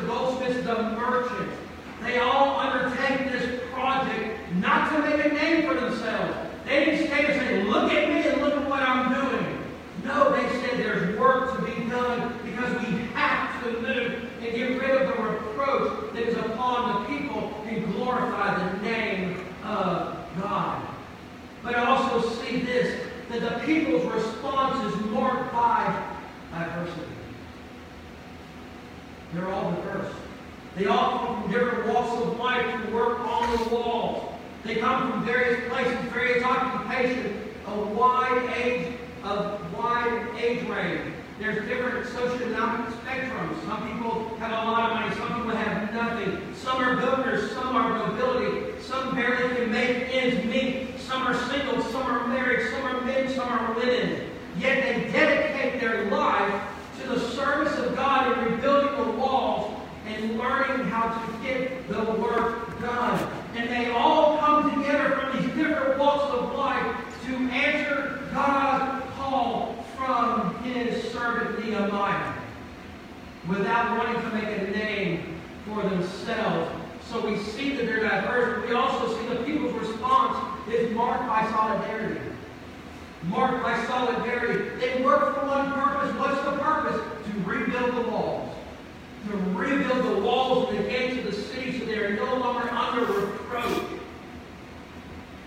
no 92.33 92.39
longer 92.39 92.69
under 92.69 93.05
reproach. 93.05 93.83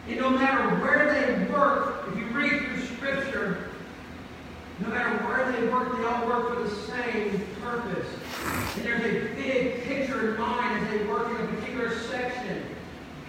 And 0.09 0.17
no 0.19 0.31
matter 0.31 0.77
where 0.77 1.13
they 1.13 1.53
work, 1.53 2.05
if 2.09 2.19
you 2.19 2.27
read 2.27 2.63
through 2.63 2.87
Scripture, 2.87 3.71
no 4.81 4.89
matter 4.89 5.25
where 5.25 5.51
they 5.53 5.67
work, 5.69 5.97
they 5.97 6.05
all 6.05 6.27
work 6.27 6.55
for 6.55 6.63
the 6.63 6.71
same 6.71 7.45
purpose. 7.61 8.07
And 8.77 8.85
there's 8.85 9.01
a 9.01 9.35
big 9.35 9.83
picture 9.83 10.35
in 10.35 10.41
mind 10.41 10.85
as 10.85 10.91
they 10.91 11.07
work 11.07 11.29
in 11.31 11.37
a 11.37 11.49
particular 11.49 11.99
section. 11.99 12.63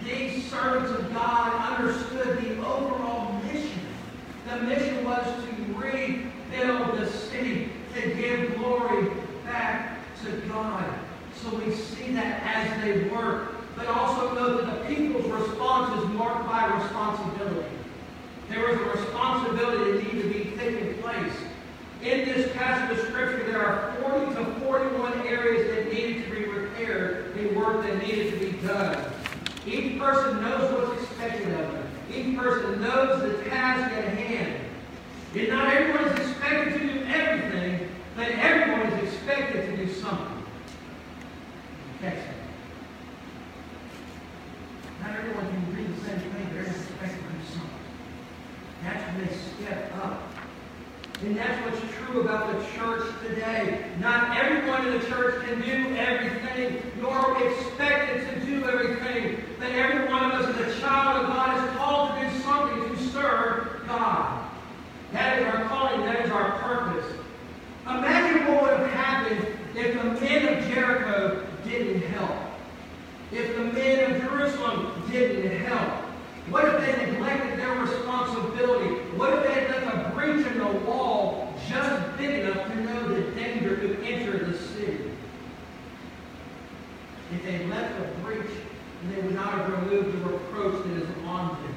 These 0.04 0.48
servants 0.48 0.92
of 0.92 1.12
God 1.12 1.78
understood 1.78 2.38
the 2.42 2.58
overall 2.64 3.40
mission. 3.44 3.80
The 4.48 4.56
mission 4.62 5.04
was 5.04 5.24
to 5.26 5.74
rebuild 5.74 6.98
the 6.98 7.10
city, 7.10 7.70
to 7.94 8.00
give 8.14 8.56
glory 8.56 9.10
back 9.44 9.98
to 10.22 10.30
God. 10.48 10.94
So 11.42 11.56
we 11.56 11.74
see 11.74 12.12
that 12.12 12.42
as 12.42 12.82
they 12.82 13.08
work. 13.08 13.54
But 13.76 13.86
also 13.86 14.34
know 14.34 14.60
that 14.60 14.88
the 14.88 14.94
people's 14.94 15.26
response 15.26 16.02
is 16.02 16.10
marked 16.10 16.48
by 16.48 16.66
responsibility. 16.82 17.76
There 18.48 18.66
was 18.66 18.76
a 18.76 18.84
responsibility 19.00 19.92
that 19.92 20.12
needed 20.12 20.22
to 20.22 20.28
be 20.28 20.56
taking 20.56 21.00
place. 21.00 21.32
In 22.02 22.24
this 22.24 22.52
passage 22.56 22.98
of 22.98 23.04
Scripture, 23.06 23.44
there 23.44 23.64
are 23.64 23.94
40 24.02 24.34
to 24.34 24.60
41 24.60 25.26
areas 25.26 25.68
that 25.68 25.92
needed 25.92 26.24
to 26.24 26.30
be 26.30 26.44
repaired 26.46 27.36
in 27.36 27.54
work 27.54 27.84
that 27.84 28.02
needed 28.02 28.32
to 28.32 28.50
be 28.50 28.66
done. 28.66 29.12
Each 29.64 29.98
person 29.98 30.42
knows 30.42 30.72
what's 30.72 31.02
expected 31.02 31.52
of 31.52 31.72
them. 31.72 31.88
Each 32.12 32.36
person 32.36 32.80
knows 32.80 33.22
the 33.22 33.44
task 33.48 33.92
at 33.92 34.18
hand. 34.18 34.64
And 35.36 35.48
not 35.48 35.72
everyone 35.72 36.04
is 36.04 36.28
expected 36.28 36.80
to 36.80 36.94
do 36.94 37.04
everything, 37.04 37.88
but 38.16 38.28
everyone 38.30 38.80
is 38.92 39.12
expected 39.12 39.66
to 39.66 39.86
do 39.86 39.92
something. 39.92 40.42
Catch 42.00 42.14
that. 42.14 42.38
Not 45.00 45.16
everyone 45.18 45.48
can 45.48 45.76
read 45.76 45.96
the 45.96 46.00
same 46.04 46.18
thing, 46.18 46.46
but 46.50 46.58
everyone's 46.58 46.76
expected 46.76 47.16
to 47.16 47.32
do 47.32 47.44
something. 47.52 47.78
That's 48.84 49.04
when 49.06 49.26
they 49.26 49.34
step 49.34 49.96
up. 50.02 50.22
And 51.24 51.36
that's 51.36 51.64
what's 51.64 51.80
true 51.96 52.20
about 52.20 52.52
the 52.52 52.64
church 52.76 53.02
today. 53.26 53.90
Not 54.00 54.36
everyone 54.36 54.86
in 54.86 55.00
the 55.00 55.06
church 55.06 55.44
can 55.44 55.60
do 55.60 55.96
everything, 55.96 56.82
nor 57.00 57.10
are 57.10 57.34
we 57.34 57.48
expected 57.52 58.28
to 58.28 58.46
do 58.46 58.64
everything. 58.64 59.42
But 59.58 59.72
every 59.72 60.08
one 60.08 60.30
of 60.30 60.40
us 60.40 60.54
as 60.54 60.76
a 60.76 60.80
child 60.80 61.24
of 61.24 61.28
God 61.28 61.64
is 61.64 61.76
called 61.76 62.20
to 62.20 62.30
do 62.30 62.42
something 62.42 62.96
to 62.96 63.12
serve 63.12 63.82
God. 63.86 64.48
That 65.12 65.38
is 65.40 65.46
our 65.46 65.64
calling, 65.64 66.02
that 66.02 66.24
is 66.26 66.30
our 66.30 66.58
purpose. 66.58 67.12
Imagine 67.86 68.46
what 68.46 68.62
would 68.62 68.78
have 68.78 68.90
happened 68.90 69.46
if 69.74 69.94
the 69.94 70.04
men 70.20 70.58
of 70.58 70.68
Jericho 70.68 71.48
didn't 71.64 72.02
help. 72.10 72.36
If 73.32 73.56
the 73.56 73.64
men 73.64 74.10
of 74.10 74.22
Jerusalem 74.22 75.02
didn't 75.10 75.66
help. 75.66 76.04
What 76.50 76.64
if 76.64 76.80
they 76.80 77.06
neglected 77.06 77.58
their 77.58 77.78
responsibility? 77.78 78.94
What 79.16 79.34
if 79.34 79.54
they 79.54 79.68
left 79.68 80.06
a 80.06 80.10
breach 80.14 80.46
in 80.46 80.58
the 80.58 80.72
wall 80.86 81.54
just 81.68 82.16
big 82.16 82.40
enough 82.40 82.66
to 82.68 82.80
know 82.80 83.08
the 83.08 83.30
danger 83.32 83.76
could 83.76 84.00
enter 84.02 84.44
the 84.44 84.56
city? 84.56 85.10
If 87.32 87.42
they 87.42 87.66
left 87.66 88.00
a 88.00 88.20
breach, 88.20 88.50
they 89.10 89.20
would 89.20 89.34
not 89.34 89.52
have 89.52 89.70
removed 89.70 90.12
the 90.12 90.30
reproach 90.30 90.84
that 90.84 91.02
is 91.02 91.08
on 91.26 91.48
them. 91.48 91.74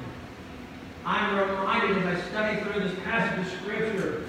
I'm 1.04 1.36
reminded 1.36 1.98
as 1.98 2.18
I 2.18 2.28
study 2.28 2.60
through 2.62 2.88
this 2.88 2.98
passage 3.00 3.46
of 3.46 3.60
Scripture, 3.60 4.24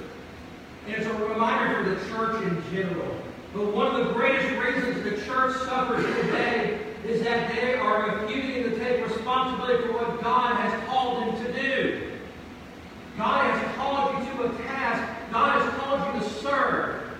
and 0.87 0.95
it's 0.95 1.05
a 1.05 1.13
reminder 1.13 1.83
for 1.83 1.89
the 1.89 2.09
church 2.09 2.43
in 2.43 2.63
general. 2.73 3.15
But 3.53 3.73
one 3.73 3.95
of 3.95 4.07
the 4.07 4.13
greatest 4.13 4.49
reasons 4.59 5.03
the 5.03 5.25
church 5.25 5.55
suffers 5.61 6.03
today 6.03 6.79
is 7.05 7.21
that 7.23 7.53
they 7.55 7.75
are 7.75 8.17
refusing 8.17 8.62
to 8.62 8.62
take 8.62 8.62
responsibility 9.33 9.87
for 9.87 9.93
what 9.93 10.21
God 10.21 10.55
has 10.57 10.87
called 10.87 11.23
them 11.23 11.45
to 11.45 11.53
do. 11.53 12.11
God 13.17 13.51
has 13.51 13.75
called 13.75 14.17
you 14.17 14.31
to 14.31 14.43
a 14.43 14.57
task. 14.63 15.31
God 15.31 15.61
has 15.61 15.79
called 15.79 16.13
you 16.13 16.21
to 16.21 16.29
serve. 16.41 17.17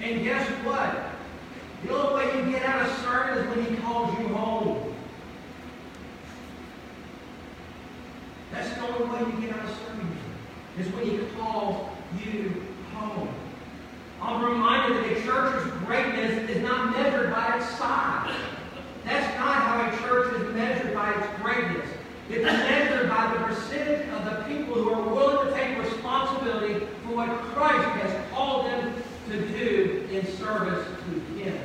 And 0.00 0.22
guess 0.22 0.48
what? 0.64 1.10
The 1.84 1.94
only 1.94 2.24
way 2.24 2.36
you 2.38 2.50
get 2.50 2.62
out 2.64 2.86
of 2.86 2.96
serving 2.98 3.44
is 3.44 3.56
when 3.56 3.66
He 3.66 3.82
calls 3.82 4.18
you 4.18 4.28
home. 4.28 4.94
That's 8.52 8.74
the 8.74 8.80
only 8.88 9.08
way 9.08 9.32
you 9.32 9.46
get 9.46 9.56
out 9.56 9.64
of 9.64 9.78
serving 9.86 10.16
is 10.78 10.88
when 10.92 11.04
He 11.04 11.18
calls 11.38 11.90
you 12.24 12.66
home. 12.94 13.28
I'm 14.22 14.44
reminded 14.44 15.04
that 15.04 15.18
a 15.18 15.22
church's 15.22 15.70
greatness 15.84 16.50
is 16.50 16.62
not 16.62 16.92
measured 16.92 17.30
by 17.30 17.56
its 17.56 17.68
size. 17.78 18.34
That's 19.10 19.36
not 19.40 19.56
how 19.56 19.88
a 19.88 20.08
church 20.08 20.40
is 20.40 20.54
measured 20.54 20.94
by 20.94 21.12
its 21.12 21.42
greatness. 21.42 21.88
It's 22.28 22.44
measured 22.44 23.08
by 23.08 23.34
the 23.34 23.44
percentage 23.44 24.08
of 24.10 24.24
the 24.24 24.44
people 24.44 24.74
who 24.74 24.90
are 24.90 25.02
willing 25.02 25.48
to 25.48 25.52
take 25.52 25.76
responsibility 25.78 26.86
for 27.02 27.16
what 27.16 27.28
Christ 27.52 27.88
has 27.98 28.30
called 28.30 28.66
them 28.66 28.94
to 29.30 29.48
do 29.48 30.06
in 30.12 30.24
service 30.36 30.86
to 30.86 31.42
Him. 31.42 31.58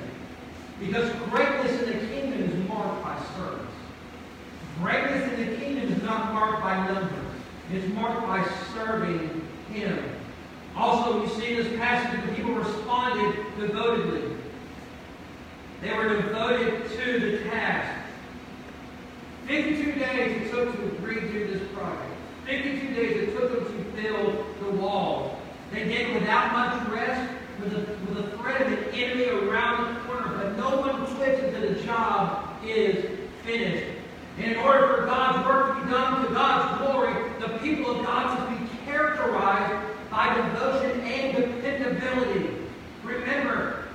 Because 0.79 1.07
greatness 1.29 1.83
in 1.83 1.99
the 1.99 2.07
kingdom 2.07 2.41
is 2.41 2.67
marked 2.67 3.03
by 3.03 3.15
service. 3.37 3.75
Greatness 4.81 5.31
in 5.33 5.47
the 5.47 5.57
kingdom 5.57 5.93
is 5.93 6.01
not 6.01 6.33
marked 6.33 6.63
by 6.63 6.87
numbers. 6.87 7.31
It's 7.71 7.87
marked 7.93 8.25
by 8.25 8.43
serving 8.73 9.47
Him. 9.71 10.03
Also, 10.75 11.21
we 11.21 11.29
see 11.29 11.55
in 11.55 11.63
this 11.63 11.77
passage 11.77 12.19
that 12.19 12.27
the 12.27 12.33
people 12.33 12.55
responded 12.55 13.35
devotedly. 13.59 14.35
They 15.85 15.95
were 15.95 16.19
devoted 16.19 16.89
to 16.97 17.19
the 17.19 17.43
task. 17.47 18.09
52 19.45 19.99
days 19.99 20.41
it 20.41 20.51
took 20.51 20.71
to 20.71 20.77
redo 21.05 21.53
this 21.53 21.61
project. 21.73 22.11
52 22.47 22.93
days 22.95 23.17
it 23.17 23.37
took 23.37 23.53
them 23.53 23.65
to 23.65 24.01
build 24.01 24.45
the 24.61 24.71
wall. 24.81 25.39
They 25.71 25.83
did 25.83 26.09
it 26.09 26.13
without 26.15 26.53
much 26.53 26.91
rest, 26.91 27.31
with 27.59 27.69
the, 27.69 27.79
with 28.11 28.31
the 28.31 28.37
threat 28.37 28.61
of 28.61 28.73
an 28.73 28.83
enemy 28.95 29.27
around 29.47 29.93
the 29.93 29.99
corner, 30.01 30.35
but 30.35 30.57
no 30.57 30.79
one 30.79 31.05
quits 31.17 31.43
until 31.43 31.75
the 31.75 31.79
job 31.83 32.49
is 32.65 33.05
finished. 33.43 33.85
And 34.39 34.53
in 34.53 34.57
order 34.57 34.87
for 34.87 35.05
God's 35.05 35.47
work 35.47 35.77
to 35.77 35.85
be 35.85 35.91
done 35.91 36.25
to 36.25 36.33
God's 36.33 36.81
glory, 36.81 37.13
the 37.39 37.59
people 37.59 37.99
of 37.99 38.05
God 38.07 38.39
must 38.39 38.59
be 38.59 38.77
characterized 38.85 39.85
by 40.09 40.35
devotion 40.35 40.99
and 41.01 41.37
dependability. 41.37 42.55
Remember, 43.03 43.85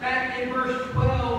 back 0.00 0.38
in 0.38 0.52
verse 0.52 0.90
12, 0.92 1.29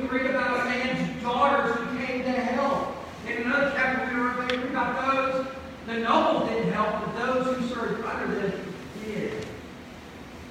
we 0.00 0.06
read 0.06 0.26
about 0.26 0.60
a 0.60 0.64
man's 0.66 1.22
daughters 1.22 1.74
who 1.74 1.98
came 1.98 2.22
to 2.22 2.30
help. 2.30 2.96
In 3.26 3.42
another 3.42 3.72
chapter, 3.74 4.14
we 4.14 4.56
read 4.56 4.70
about 4.70 5.14
those, 5.14 5.46
the 5.86 5.94
nobles 5.94 6.48
didn't 6.48 6.72
help, 6.72 7.04
but 7.04 7.16
those 7.16 7.56
who 7.56 7.74
served 7.74 8.04
under 8.04 8.40
them 8.40 8.74
did. 9.04 9.46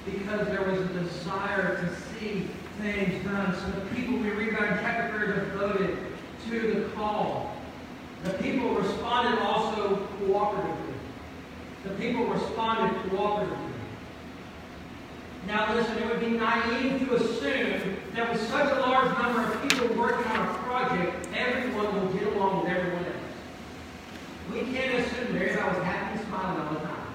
Because 0.04 0.46
there 0.48 0.62
was 0.62 0.80
a 0.80 0.88
desire 0.88 1.80
to 1.80 1.96
see 1.96 2.48
things 2.78 3.24
done. 3.24 3.54
So 3.54 3.80
the 3.80 3.94
people 3.94 4.18
we 4.18 4.30
read 4.30 4.50
about 4.50 4.72
in 4.72 4.78
chapter 4.78 5.18
3 5.18 5.34
devoted 5.34 5.98
to 6.50 6.72
the 6.72 6.88
call. 6.90 7.56
The 8.24 8.34
people 8.34 8.74
responded 8.74 9.38
also 9.40 10.06
cooperatively. 10.20 10.94
The 11.84 11.90
people 11.90 12.26
responded 12.26 13.00
cooperatively. 13.10 13.67
Now 15.48 15.74
listen, 15.74 15.96
it 15.96 16.06
would 16.06 16.20
be 16.20 16.36
naive 16.36 17.08
to 17.08 17.14
assume 17.14 17.96
that 18.14 18.30
with 18.30 18.46
such 18.48 18.70
a 18.70 18.80
large 18.80 19.18
number 19.18 19.50
of 19.50 19.62
people 19.62 19.96
working 19.96 20.30
on 20.32 20.46
a 20.46 20.58
project, 20.58 21.26
everyone 21.34 21.94
will 21.94 22.12
get 22.12 22.34
along 22.34 22.64
with 22.64 22.70
everyone 22.70 23.06
else. 23.06 23.14
We 24.52 24.60
can't 24.70 25.06
assume 25.06 25.32
that 25.32 25.42
everybody 25.48 25.78
was 25.78 25.84
happy 25.86 26.18
and 26.18 26.28
smiling 26.28 26.60
all 26.60 26.74
the 26.74 26.80
time. 26.80 27.14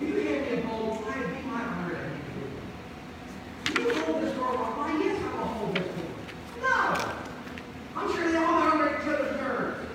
You 0.00 0.12
can't 0.14 0.50
be 0.50 0.56
bold, 0.66 1.04
try 1.04 1.22
to 1.22 1.28
be 1.28 1.42
my 1.42 1.58
hundred 1.58 1.98
and 1.98 3.78
You 3.78 3.94
hold 4.00 4.22
this 4.22 4.34
door, 4.34 4.56
why 4.56 4.98
yes, 5.04 5.22
I 5.22 5.36
will 5.36 5.44
hold 5.44 5.76
this 5.76 5.84
door. 5.84 6.04
No! 6.62 7.12
I'm 7.96 8.16
sure 8.16 8.32
they 8.32 8.38
all 8.38 8.62
under 8.62 8.96
each 8.96 9.08
other's 9.08 9.36
nerves. 9.36 9.86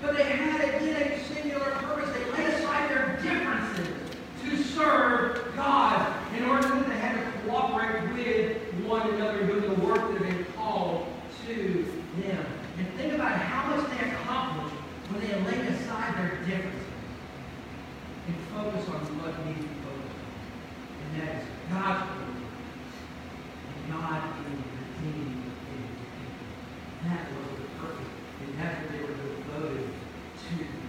But 0.00 0.16
they 0.16 0.24
had 0.24 0.60
again 0.62 1.12
a 1.12 1.24
singular 1.24 1.72
purpose. 1.72 2.08
They 2.16 2.24
laid 2.32 2.54
aside 2.54 2.88
their 2.88 3.20
differences 3.22 3.86
to 3.86 3.99
serve 4.74 5.54
God. 5.56 6.16
In 6.36 6.44
order 6.44 6.68
that, 6.68 6.88
they 6.88 6.94
had 6.94 7.14
to 7.16 7.22
cooperate 7.42 8.12
with 8.14 8.56
one 8.86 9.08
another 9.14 9.46
doing 9.46 9.62
the 9.62 9.80
work 9.86 10.12
that 10.12 10.22
had 10.22 10.36
been 10.36 10.46
called 10.56 11.06
to 11.46 11.84
them. 12.20 12.46
And 12.78 12.88
think 12.96 13.12
about 13.14 13.32
how 13.32 13.76
much 13.76 13.90
they 13.90 14.10
accomplished 14.10 14.74
when 15.10 15.20
they 15.20 15.34
laid 15.50 15.66
aside 15.72 16.14
their 16.16 16.36
differences 16.46 16.86
and 18.26 18.36
focus 18.54 18.88
on 18.88 19.00
what 19.18 19.34
needs 19.46 19.60
to 19.60 19.66
be 19.66 19.74
focused 19.82 20.16
on. 20.16 20.28
And 21.02 21.10
that 21.20 21.42
is 21.42 21.46
God's 21.70 22.02
glory. 22.10 22.44
And 23.74 23.82
God 23.92 24.22
in 24.38 24.54
redeeming 24.54 25.42
His 25.44 25.56
people. 25.66 25.94
That 27.04 27.22
was 27.34 27.48
the 27.58 27.66
purpose. 27.80 28.12
And 28.40 28.50
that's 28.58 28.76
what 28.80 28.90
they 28.92 29.02
were 29.02 29.18
devoted 29.18 29.86
to 29.86 30.80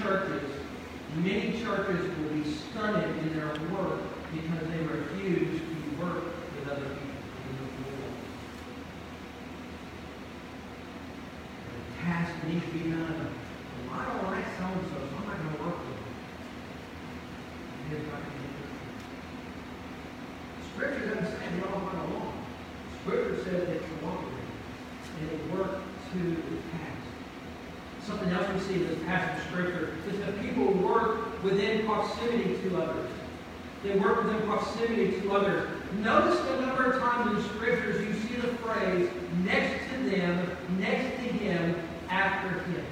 churches, 0.00 0.50
many 1.16 1.60
churches 1.60 2.02
will 2.18 2.30
be 2.30 2.44
stunted 2.50 3.16
in 3.18 3.36
their 3.36 3.52
work 3.70 4.00
because 4.32 4.66
they 4.68 4.78
refuse 4.78 5.60
to 5.60 6.02
work 6.02 6.24
with 6.24 6.68
other 6.68 6.80
people 6.80 7.20
in 7.46 7.54
the 7.56 7.64
world. 7.90 8.16
The 11.66 12.02
task 12.02 12.32
needs 12.46 12.64
to 12.64 12.70
be 12.72 12.90
done. 12.90 13.28
Well, 13.90 14.00
I 14.00 14.04
don't 14.04 14.24
like 14.30 14.46
so-and-so, 14.58 14.96
so 14.96 15.16
I'm 15.18 15.26
not 15.26 15.36
going 15.36 15.54
to 15.54 15.62
work 15.62 15.78
with 15.78 15.88
them. 15.94 16.04
Here's 17.90 18.06
what 18.06 18.16
I 18.16 18.18
can 18.20 18.30
do. 18.40 18.62
Scripture 20.74 21.04
doesn't 21.14 21.38
say 21.38 21.44
we 21.54 21.60
all 21.68 21.80
run 21.80 21.98
along. 22.10 22.32
Scripture 23.02 23.36
says 23.44 23.62
that 23.68 23.74
you 23.74 23.94
walk 24.02 24.20
with 24.24 24.34
it, 24.34 24.48
and 25.20 25.26
it 25.30 25.42
work 25.58 25.72
to 26.12 26.18
the 26.18 26.56
task. 26.72 26.90
Something 28.06 28.30
else 28.30 28.48
we 28.54 28.60
see 28.60 28.74
in 28.74 28.88
this 28.88 28.98
passage 29.04 29.44
of 29.44 29.50
Scripture 29.52 29.86
is 30.10 30.18
that 30.20 30.40
people 30.40 30.72
work 30.72 31.42
within 31.44 31.84
proximity 31.86 32.56
to 32.62 32.82
others. 32.82 33.10
They 33.84 33.98
work 33.98 34.24
within 34.24 34.40
proximity 34.42 35.20
to 35.20 35.32
others. 35.32 35.68
Notice 35.98 36.40
the 36.40 36.60
number 36.66 36.92
of 36.92 37.00
times 37.00 37.36
in 37.36 37.44
Scriptures 37.50 38.00
you 38.06 38.14
see 38.14 38.34
the 38.40 38.56
phrase 38.58 39.08
next 39.44 39.90
to 39.90 40.10
them, 40.10 40.56
next 40.78 41.16
to 41.16 41.22
him, 41.22 41.76
after 42.08 42.48
him. 42.70 42.84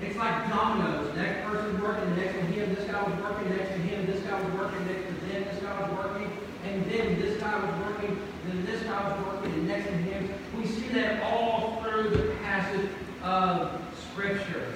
It's 0.00 0.16
like 0.16 0.48
dominoes. 0.48 1.12
The 1.14 1.22
next 1.22 1.44
person's 1.46 1.82
working 1.82 2.16
next 2.16 2.34
to 2.34 2.40
him, 2.40 2.74
this 2.74 2.84
guy 2.84 3.02
was 3.02 3.20
working 3.22 3.48
next 3.56 3.68
to 3.70 3.78
him, 3.78 4.06
this 4.06 4.22
guy 4.22 4.40
was 4.40 4.52
working 4.54 4.86
next 4.86 5.06
to 5.08 5.14
them, 5.26 5.44
this 5.44 5.62
guy 5.62 5.80
was 5.80 5.90
working, 5.98 6.30
and 6.64 6.90
then 6.90 7.20
this 7.20 7.40
guy 7.40 7.58
was 7.58 7.86
working, 7.86 8.18
then 8.46 8.64
this 8.64 8.82
guy 8.84 9.08
was 9.08 9.26
working, 9.26 9.52
and 9.52 9.68
next 9.68 9.86
to 9.86 9.92
him. 9.92 10.30
We 10.56 10.66
see 10.66 10.88
that 10.88 11.22
all 11.24 11.82
through 11.82 12.10
the 12.10 12.34
passage 12.36 12.88
of 13.22 13.82
Scripture. 14.12 14.72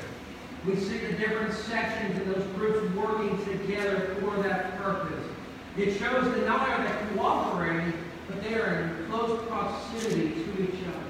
We 0.67 0.77
see 0.77 0.99
the 0.99 1.13
different 1.15 1.55
sections 1.55 2.19
and 2.19 2.35
those 2.35 2.45
groups 2.55 2.95
working 2.95 3.39
together 3.47 4.17
for 4.21 4.43
that 4.43 4.77
purpose. 4.83 5.25
It 5.79 5.97
shows 5.99 6.31
that 6.35 6.47
not 6.47 6.69
only 6.69 6.75
are 6.75 6.83
they 6.85 7.15
cooperating, 7.15 7.95
but 8.29 8.43
they 8.43 8.55
are 8.55 8.83
in 8.83 9.07
close 9.07 9.43
proximity 9.49 10.45
to 10.45 10.63
each 10.63 10.85
other. 10.89 11.07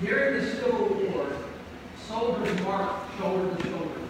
During 0.00 0.40
the 0.40 0.50
Civil 0.50 0.86
War, 0.88 1.26
soldiers 2.08 2.60
marched 2.62 3.18
shoulder 3.18 3.54
to 3.54 3.62
shoulder. 3.68 4.00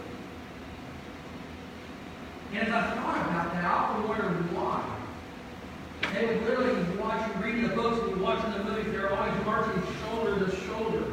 And 2.53 2.68
as 2.68 2.72
I 2.72 2.95
thought 2.95 3.26
about 3.26 3.53
that, 3.53 3.64
I 3.64 3.66
often 3.68 4.09
wondered 4.09 4.55
why. 4.55 4.85
They 6.15 6.27
would 6.27 6.43
literally 6.43 6.83
watch, 6.99 7.23
reading 7.43 7.69
the 7.69 7.75
books 7.75 8.01
and 8.11 8.21
watching 8.21 8.53
the 8.53 8.65
movies, 8.65 8.93
they're 8.93 9.13
always 9.13 9.45
marching 9.45 9.83
shoulder 10.03 10.45
to 10.45 10.57
shoulder. 10.67 11.05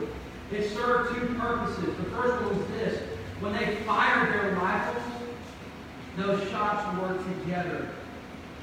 It 0.52 0.70
served 0.72 1.16
two 1.16 1.36
purposes. 1.36 1.96
The 1.98 2.10
first 2.12 2.44
one 2.44 2.58
was 2.58 2.68
this. 2.70 3.02
When 3.40 3.54
they 3.54 3.76
fired 3.86 4.34
their 4.34 4.56
rifles, 4.56 5.04
those 6.18 6.50
shots 6.50 6.84
were 7.00 7.18
together, 7.36 7.90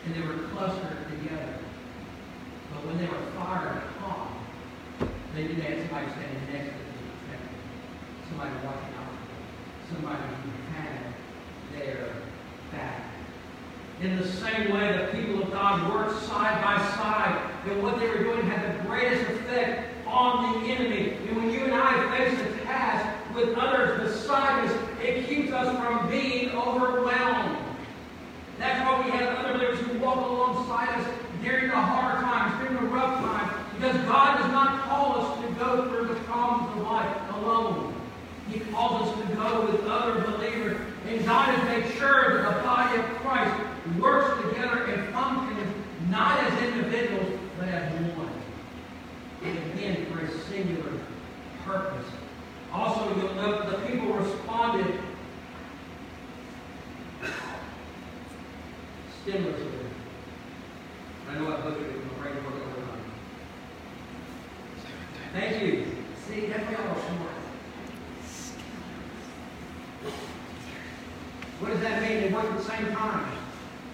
and 0.05 0.15
they 0.15 0.27
were 0.27 0.49
clustered 0.49 0.99
together. 1.09 1.59
But 2.73 2.87
when 2.87 2.99
they 2.99 3.07
were 3.07 3.23
fired 3.39 3.83
hot, 4.01 4.33
they 5.35 5.47
they 5.47 5.63
had 5.63 5.79
somebody 5.87 6.11
standing 6.11 6.53
next 6.53 6.67
to 6.67 6.83
them. 7.31 7.43
Somebody 8.29 8.51
watching 8.67 8.95
out. 8.99 9.15
Somebody 9.93 10.23
who 10.43 10.51
had 10.75 11.15
their 11.73 12.11
back. 12.73 13.14
In 14.01 14.19
the 14.19 14.27
same 14.27 14.73
way, 14.73 14.93
the 14.99 15.17
people 15.17 15.43
of 15.43 15.51
God 15.51 15.91
worked 15.91 16.21
side 16.25 16.63
by 16.63 16.77
side, 16.97 17.51
and 17.67 17.83
what 17.83 17.99
they 17.99 18.09
were 18.09 18.19
doing 18.19 18.43
had 18.47 18.79
the 18.79 18.89
greatest 18.89 19.31
effect 19.31 19.89
on 20.07 20.61
the 20.61 20.69
enemy. 20.69 21.17
And 21.29 21.37
when 21.37 21.51
you 21.51 21.65
and 21.65 21.75
I 21.75 22.19
face 22.19 22.39
a 22.39 22.65
task 22.65 23.35
with 23.35 23.57
others 23.57 24.13
beside 24.13 24.69
us, 24.69 24.77
it 25.03 25.27
keeps 25.27 25.53
us 25.53 25.77
from 25.79 26.11
being 26.11 26.51
overwhelmed. 26.51 27.57
That's 28.59 28.81
why 28.85 29.05
we 29.05 29.11
have 29.13 29.39
other 29.39 29.59
believers 29.59 29.81
who 29.81 29.99
walk 29.99 30.19
alongside 30.19 31.01
us 31.01 31.09
during 31.43 31.69
the 31.69 31.77
hard 31.77 32.25
times, 32.25 32.59
during 32.59 32.75
the 32.75 32.95
rough 32.95 33.21
times, 33.21 33.53
because 33.75 33.97
God 34.07 34.39
does 34.39 34.51
not 34.51 34.83
call 34.83 35.21
us 35.21 35.41
to 35.41 35.53
go 35.55 35.89
through 35.89 36.09
the 36.09 36.21
problems 36.23 36.77
of 36.77 36.83
life 36.83 37.17
alone. 37.37 37.95
He 38.51 38.61
calls 38.61 39.09
us 39.09 39.29
to 39.29 39.35
go 39.35 39.67
with 39.67 39.87
other 39.87 40.21
believers. 40.21 40.94
And 41.07 41.25
God 41.25 41.55
has 41.55 41.65
made 41.69 41.93
sure 41.95 42.43
that 42.43 42.57
the 42.57 42.63
body 42.63 42.99
of 42.99 43.05
Christ 43.17 43.55
works 43.99 44.43
together 44.43 44.85
and 44.85 45.13
functions 45.13 45.75
not 46.11 46.39
as 46.41 46.63
individuals, 46.63 47.39
but 47.59 47.69
as 47.69 47.93
one. 48.17 48.31
And 49.43 49.73
again, 49.73 50.07
for 50.07 50.21
a 50.21 50.31
singular 50.49 50.93
purpose. 51.65 52.07
Also, 52.73 53.17
you'll 53.17 53.35
note 53.35 53.71
the 53.71 53.87
people 53.87 54.13
responded 54.15 54.99
stimulatively. 59.25 59.89
I 61.29 61.35
know 61.35 61.57
I 61.57 61.61
butchered 61.61 61.83
it 61.83 62.09
the 62.09 62.15
brain 62.21 62.35
work. 62.45 62.55
Thank 65.33 65.63
you. 65.63 65.87
See, 66.29 66.47
that's 66.47 66.71
y'all 66.71 66.95
smart. 66.95 67.44
What 71.65 71.73
does 71.73 71.81
that 71.81 72.03
mean? 72.03 72.21
They 72.21 72.29
work 72.29 72.45
at 72.45 72.59
the 72.59 72.65
same 72.65 72.93
time. 72.93 73.27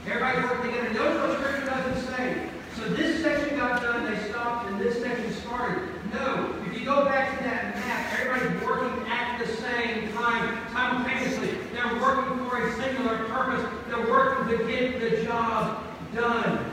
Everybody 0.05 0.43
work 0.43 0.61
together. 0.65 0.93
Notice 0.93 1.23
what 1.23 1.39
Scripture 1.39 1.67
doesn't 1.67 2.17
say. 2.17 2.49
So 2.75 2.89
this 2.89 3.23
section 3.23 3.57
got 3.57 3.81
done, 3.81 4.13
they 4.13 4.29
stopped, 4.29 4.69
and 4.69 4.81
this 4.81 5.01
section 5.01 5.33
started. 5.35 5.89
No. 6.13 6.53
If 6.67 6.77
you 6.77 6.85
go 6.85 7.05
back 7.05 7.39
to 7.39 7.45
that 7.45 7.77
map, 7.77 8.13
everybody's 8.19 8.61
working 8.67 9.07
at 9.07 9.39
the 9.39 9.47
same 9.47 10.13
time, 10.15 10.59
simultaneously. 10.73 11.59
They're 11.73 11.95
working 12.03 12.45
for 12.49 12.61
a 12.61 12.75
singular 12.75 13.19
purpose. 13.27 13.65
They're 13.87 14.11
working 14.11 14.59
to 14.59 14.65
get 14.67 14.99
the 14.99 15.23
job 15.23 15.85
done. 16.13 16.73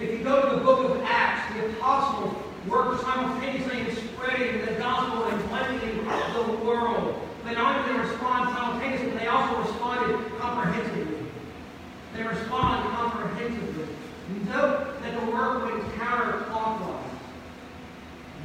If 0.00 0.18
you 0.18 0.24
go 0.24 0.50
to 0.50 0.56
the 0.56 0.62
book 0.62 0.90
of 0.90 1.00
Acts, 1.04 1.54
the 1.54 1.66
apostles 1.76 2.34
worked 2.66 3.02
simultaneously 3.02 3.82
in 3.82 3.94
spreading 3.94 4.66
the 4.66 4.72
gospel 4.80 5.26
and 5.26 5.48
blessing 5.48 6.04
the 6.34 6.64
world. 6.64 7.20
They 7.44 7.52
not 7.52 7.76
only 7.76 7.92
did 7.92 8.00
they 8.00 8.08
respond 8.08 8.56
simultaneously, 8.56 9.10
but 9.10 9.20
they 9.20 9.26
also 9.26 9.60
responded 9.60 10.38
comprehensively. 10.38 11.18
They 12.16 12.22
responded 12.22 12.90
comprehensively. 12.90 13.86
Note 14.48 15.02
that 15.02 15.20
the 15.20 15.30
work 15.30 15.64
went 15.64 15.84
counterclockwise. 15.96 17.02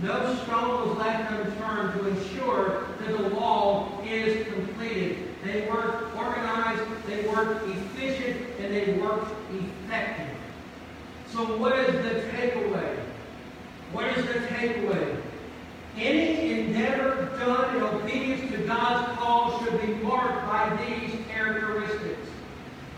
No 0.02 0.36
stone 0.44 0.90
was 0.90 0.98
left 0.98 1.32
unturned 1.32 2.00
to 2.00 2.08
ensure 2.08 2.88
that 3.00 3.18
the 3.18 3.36
wall 3.36 4.02
is 4.06 4.46
completed. 4.48 5.18
They 5.44 5.68
worked 5.70 6.16
organized, 6.18 6.84
they 7.08 7.26
worked 7.28 7.68
efficient, 7.70 8.48
and 8.60 8.74
they 8.74 8.94
worked 8.94 9.32
effective. 9.54 10.36
So 11.28 11.58
what 11.58 11.78
is 11.80 11.94
the 12.04 12.22
takeaway? 12.32 12.98
What 13.94 14.06
is 14.18 14.26
the 14.26 14.40
takeaway? 14.48 15.22
Any 15.98 16.62
endeavor 16.62 17.30
done 17.40 17.76
in 17.76 17.82
obedience 17.82 18.52
to 18.52 18.58
God's 18.60 19.18
call 19.18 19.62
should 19.64 19.82
be 19.82 19.94
marked 19.96 20.48
by 20.48 20.86
these 20.86 21.14
characteristics. 21.28 22.30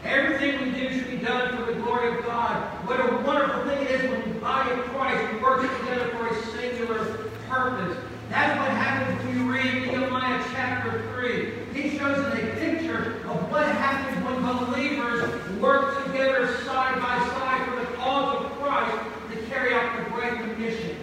Everything 0.04 0.62
we 0.62 0.80
do 0.80 0.94
should 0.94 1.10
be 1.10 1.18
done 1.18 1.58
for 1.58 1.72
the 1.72 1.80
glory 1.80 2.18
of 2.18 2.26
God. 2.26 2.62
What 2.88 3.00
a 3.00 3.18
wonderful 3.26 3.64
thing 3.64 3.86
it 3.86 3.92
is 3.92 4.12
when 4.12 4.34
the 4.34 4.40
body 4.40 4.72
of 4.72 4.80
Christ 4.90 5.42
works 5.42 5.68
together 5.80 6.10
for 6.10 6.28
a 6.28 6.44
singular 6.52 7.06
purpose. 7.50 7.98
That's 8.30 8.60
what 8.60 8.70
happens 8.70 9.24
when 9.26 9.38
you 9.38 9.52
read 9.52 9.88
Nehemiah 9.88 10.44
chapter 10.54 11.02
3. 11.14 11.82
He 11.82 11.98
shows 11.98 12.18
us 12.18 12.34
a 12.34 12.42
picture 12.60 13.18
of 13.30 13.52
what 13.52 13.66
happens 13.66 14.24
when 14.26 14.68
believers 14.68 15.60
work 15.60 16.06
together 16.06 16.56
side 16.66 17.02
by 17.02 17.18
side 17.30 17.68
for 17.70 17.80
the 17.80 17.98
cause 17.98 18.46
of 18.46 18.52
Christ 18.60 18.98
to 19.32 19.38
carry 19.48 19.74
out 19.74 20.04
the 20.04 20.12
great 20.12 20.34
commission. 20.34 20.98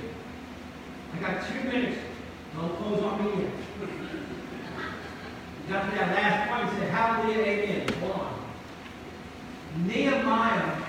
I 1.18 1.20
got 1.20 1.48
two 1.48 1.60
minutes. 1.64 1.98
Don't 2.56 2.76
close 2.76 3.02
on 3.02 3.24
me 3.24 3.42
yet. 3.42 3.52
You 5.66 5.74
got 5.74 5.90
to 5.90 5.96
that 5.96 6.14
last 6.14 6.50
point 6.50 6.70
and 6.70 6.78
say, 6.78 6.88
Hallelujah, 6.88 7.42
amen. 7.42 7.88
Hold 8.00 8.12
on. 8.12 8.34
Nehemiah 9.86 10.82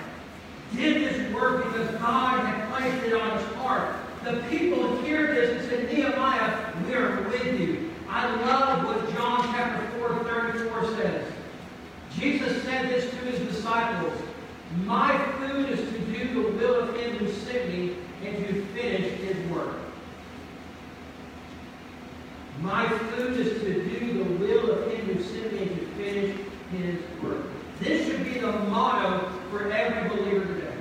did 0.74 0.96
this 0.96 1.34
work 1.34 1.64
because 1.64 1.90
God 1.96 2.44
had 2.44 2.72
placed 2.72 3.06
it 3.06 3.14
on 3.14 3.38
his 3.38 3.46
heart. 3.56 3.96
The 4.24 4.42
people 4.48 4.99
this 5.16 5.60
and 5.60 5.70
say, 5.70 5.94
Nehemiah, 5.94 6.72
we 6.86 6.94
are 6.94 7.22
with 7.22 7.60
you. 7.60 7.90
I 8.08 8.34
love 8.36 8.84
what 8.84 9.12
John 9.14 9.42
chapter 9.54 9.98
4, 9.98 10.24
34 10.24 10.96
says. 10.96 11.32
Jesus 12.18 12.62
said 12.64 12.88
this 12.88 13.08
to 13.10 13.16
his 13.16 13.38
disciples. 13.54 14.12
My 14.84 15.16
food 15.38 15.70
is 15.70 15.78
to 15.78 15.98
do 16.00 16.34
the 16.34 16.48
will 16.50 16.80
of 16.80 16.96
him 16.96 17.16
who 17.16 17.32
sent 17.32 17.68
me 17.68 17.96
and 18.24 18.36
to 18.46 18.64
finish 18.66 19.12
his 19.20 19.36
work. 19.50 19.76
My 22.60 22.88
food 22.88 23.38
is 23.38 23.60
to 23.62 23.84
do 23.84 24.24
the 24.24 24.30
will 24.44 24.70
of 24.70 24.92
him 24.92 25.06
who 25.06 25.22
sent 25.22 25.52
me 25.52 25.62
and 25.62 25.78
to 25.78 25.86
finish 25.96 26.36
his 26.72 27.22
work. 27.22 27.46
This 27.80 28.06
should 28.06 28.24
be 28.24 28.38
the 28.38 28.52
motto 28.52 29.30
for 29.50 29.72
every 29.72 30.08
believer 30.10 30.46
today. 30.46 30.76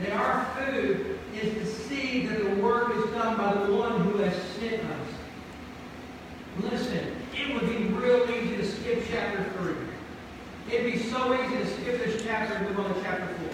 That 0.00 0.12
our 0.12 0.44
food 0.56 1.18
is 1.34 1.54
to 1.54 1.66
see 1.66 2.26
that 2.26 2.38
the 2.44 2.62
work 2.62 2.94
is 2.94 3.04
done 3.12 3.36
by 3.36 3.54
the 3.54 3.74
one 3.74 4.00
who 4.02 4.18
has 4.18 4.34
sent 4.60 4.82
us. 4.84 5.08
Listen, 6.60 7.16
it 7.34 7.52
would 7.52 7.68
be 7.68 7.84
real 7.86 8.24
chapter 9.14 9.44
3. 9.58 9.74
It'd 10.72 10.92
be 10.92 10.98
so 10.98 11.34
easy 11.34 11.56
to 11.56 11.66
skip 11.66 12.04
this 12.04 12.22
chapter 12.24 12.54
and 12.54 12.68
move 12.68 12.80
on 12.80 12.94
to 12.94 13.00
chapter 13.02 13.26
4. 13.26 13.48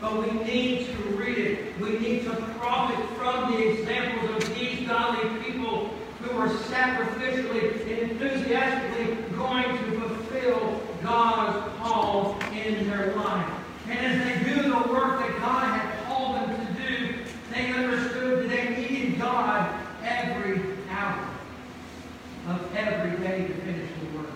But 0.00 0.26
we 0.26 0.44
need 0.44 0.86
to 0.86 0.96
read 1.16 1.38
it. 1.38 1.80
We 1.80 1.98
need 1.98 2.24
to 2.24 2.30
profit 2.30 3.04
from 3.16 3.52
the 3.52 3.68
examples 3.68 4.42
of 4.42 4.54
these 4.54 4.86
godly 4.86 5.42
people 5.42 5.88
who 6.22 6.38
are 6.38 6.48
sacrificially 6.48 7.82
and 7.82 8.10
enthusiastically 8.10 9.16
going 9.36 9.66
to 9.66 10.00
fulfill 10.00 10.80
God's 11.02 11.76
call 11.78 12.38
in 12.52 12.88
their 12.88 13.14
life. 13.16 13.52
And 13.88 13.98
as 13.98 14.44
they 14.44 14.54
do 14.54 14.62
the 14.62 14.92
work 14.92 15.20
that 15.20 15.38
God 15.40 15.78
had 15.78 16.06
called 16.06 16.36
them 16.36 16.66
to 16.66 16.82
do, 16.82 17.14
they 17.52 17.72
understood 17.72 18.44
that 18.44 18.48
they 18.48 18.76
needed 18.76 19.18
God 19.18 19.84
every 20.04 20.62
hour 20.90 21.28
of 22.48 22.76
every 22.76 23.16
day 23.26 23.46
to 23.46 23.54
finish 23.54 23.90
the 24.00 24.18
work. 24.18 24.30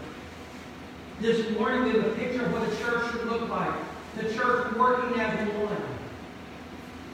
This 1.20 1.56
morning 1.56 1.84
we 1.84 1.90
have 1.90 2.04
a 2.04 2.14
picture 2.16 2.44
of 2.44 2.52
what 2.52 2.68
the 2.68 2.76
church 2.78 3.12
should 3.12 3.26
look 3.26 3.48
like. 3.48 3.72
The 4.16 4.34
church 4.34 4.74
working 4.74 5.20
as 5.20 5.48
one. 5.56 5.76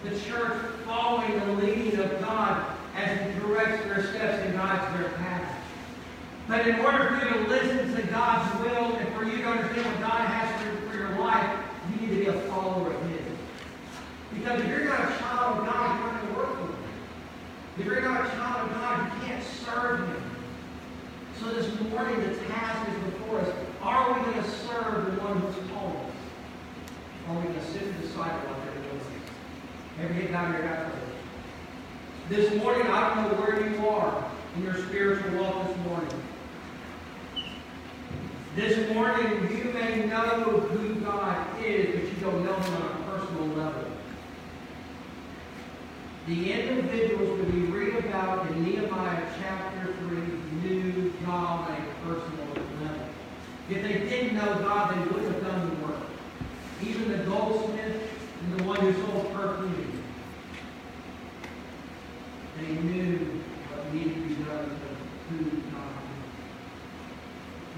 The 0.02 0.18
church 0.20 0.62
following 0.86 1.38
the 1.38 1.52
leading 1.66 2.00
of 2.00 2.18
God 2.20 2.64
as 2.96 3.20
He 3.20 3.38
directs 3.40 3.84
their 3.84 4.02
steps 4.06 4.42
and 4.46 4.54
guides 4.54 4.98
their 4.98 5.10
path. 5.10 5.62
But 6.48 6.66
in 6.66 6.80
order 6.80 7.08
for 7.08 7.26
you 7.26 7.44
to 7.44 7.50
listen 7.50 7.94
to 7.94 8.02
God's 8.06 8.60
will 8.60 8.96
and 8.96 9.14
for 9.14 9.24
you 9.24 9.42
to 9.42 9.48
understand 9.48 9.84
what 9.84 10.00
God 10.00 10.26
has 10.26 10.62
for, 10.62 10.90
for 10.90 10.96
your 10.96 11.18
life, 11.18 11.58
you 11.90 12.06
need 12.06 12.14
to 12.14 12.20
be 12.20 12.26
a 12.38 12.40
follower 12.48 12.90
of 12.90 13.10
His. 13.10 13.20
Because 14.32 14.60
if 14.62 14.68
you're 14.68 14.84
not 14.84 15.00
a 15.00 15.18
child 15.18 15.58
of 15.58 15.66
God, 15.66 16.00
you're 16.00 16.12
not 16.12 16.22
going 16.22 16.34
to 16.34 16.40
work 16.40 16.62
with 16.62 16.70
Him. 16.70 16.84
If 17.78 17.84
you're 17.84 18.00
not 18.00 18.26
a 18.26 18.30
child 18.30 18.70
of 18.70 18.74
God, 18.74 19.04
you 19.04 19.28
can't 19.28 19.44
serve 19.44 20.08
Him. 20.08 20.28
So 21.40 21.52
this 21.52 21.80
morning, 21.90 22.20
the 22.20 22.34
task 22.46 22.88
is 22.90 23.12
before 23.12 23.40
us. 23.40 23.48
Are 23.80 24.12
we 24.12 24.20
going 24.24 24.42
to 24.42 24.50
serve 24.50 25.14
the 25.14 25.22
one 25.22 25.38
who's 25.38 25.70
called 25.70 25.94
us? 25.94 26.12
Or 27.28 27.34
are 27.34 27.38
we 27.38 27.42
going 27.44 27.54
to 27.54 27.64
sit 27.66 27.82
and 27.82 28.02
decide 28.02 28.32
what 28.48 28.58
they're 28.64 28.82
doing? 28.82 28.98
This 32.28 32.54
morning, 32.56 32.86
I 32.88 33.14
don't 33.14 33.22
know 33.22 33.40
where 33.40 33.66
you 33.66 33.88
are 33.88 34.30
in 34.56 34.62
your 34.62 34.74
spiritual 34.74 35.42
walk 35.42 35.66
this 35.66 35.76
morning. 35.86 36.22
This 38.54 38.92
morning, 38.92 39.56
you 39.56 39.72
may 39.72 40.04
know 40.04 40.60
who 40.68 40.96
God 40.96 41.46
is, 41.64 41.94
but 41.94 42.04
you 42.04 42.16
don't 42.20 42.44
know 42.44 42.52
Him 42.56 42.74
on 42.74 42.82
a 42.82 43.18
personal 43.18 43.46
level. 43.56 43.84
The 46.26 46.52
individuals 46.52 47.38
that 47.38 47.54
we 47.54 47.60
read 47.60 48.04
about 48.04 48.50
in 48.50 48.64
Nehemiah 48.64 49.24
chapter 49.40 49.94
3 49.94 50.16
knew 50.62 51.10
God 51.24 51.70
on 51.70 51.74
a 51.74 52.06
personal 52.06 52.48
level. 52.82 53.08
If 53.70 53.82
they 53.82 53.94
didn't 54.10 54.34
know 54.34 54.58
God, 54.58 54.94
they 54.94 55.10
wouldn't 55.10 55.32
have 55.32 55.42
done 55.42 55.70
the 55.70 55.86
work. 55.86 56.02
Even 56.82 57.12
the 57.12 57.24
goldsmith 57.24 58.10
and 58.42 58.60
the 58.60 58.64
one 58.64 58.80
who 58.80 58.92
sold 58.92 59.32
perfume. 59.32 59.94
They 62.60 62.74
knew 62.74 63.18
what 63.70 63.94
needed 63.94 64.14
to 64.14 64.20
be 64.20 64.34
done 64.42 64.64
to 64.64 65.34
who 65.34 65.44
God 65.70 65.94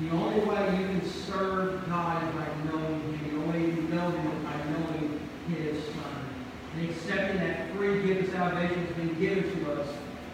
is. 0.00 0.08
The 0.08 0.16
only 0.16 0.39
way 0.52 0.80
you 0.80 0.86
can 0.86 1.04
serve 1.04 1.88
God 1.88 2.22
is 2.22 2.34
by 2.34 2.48
knowing 2.64 3.00
Him. 3.00 3.30
The 3.30 3.42
only 3.42 3.58
way 3.58 3.66
you 3.66 3.82
know 3.82 4.10
Him 4.10 4.44
by 4.44 4.56
knowing 4.70 5.20
His 5.48 5.84
Son. 5.84 6.24
And 6.76 6.90
accepting 6.90 7.38
that 7.38 7.72
free 7.72 8.02
gift 8.02 8.28
of 8.28 8.32
salvation 8.32 8.86
has 8.86 8.96
been 8.96 9.18
given 9.18 9.64
to 9.64 9.72
us 9.72 9.88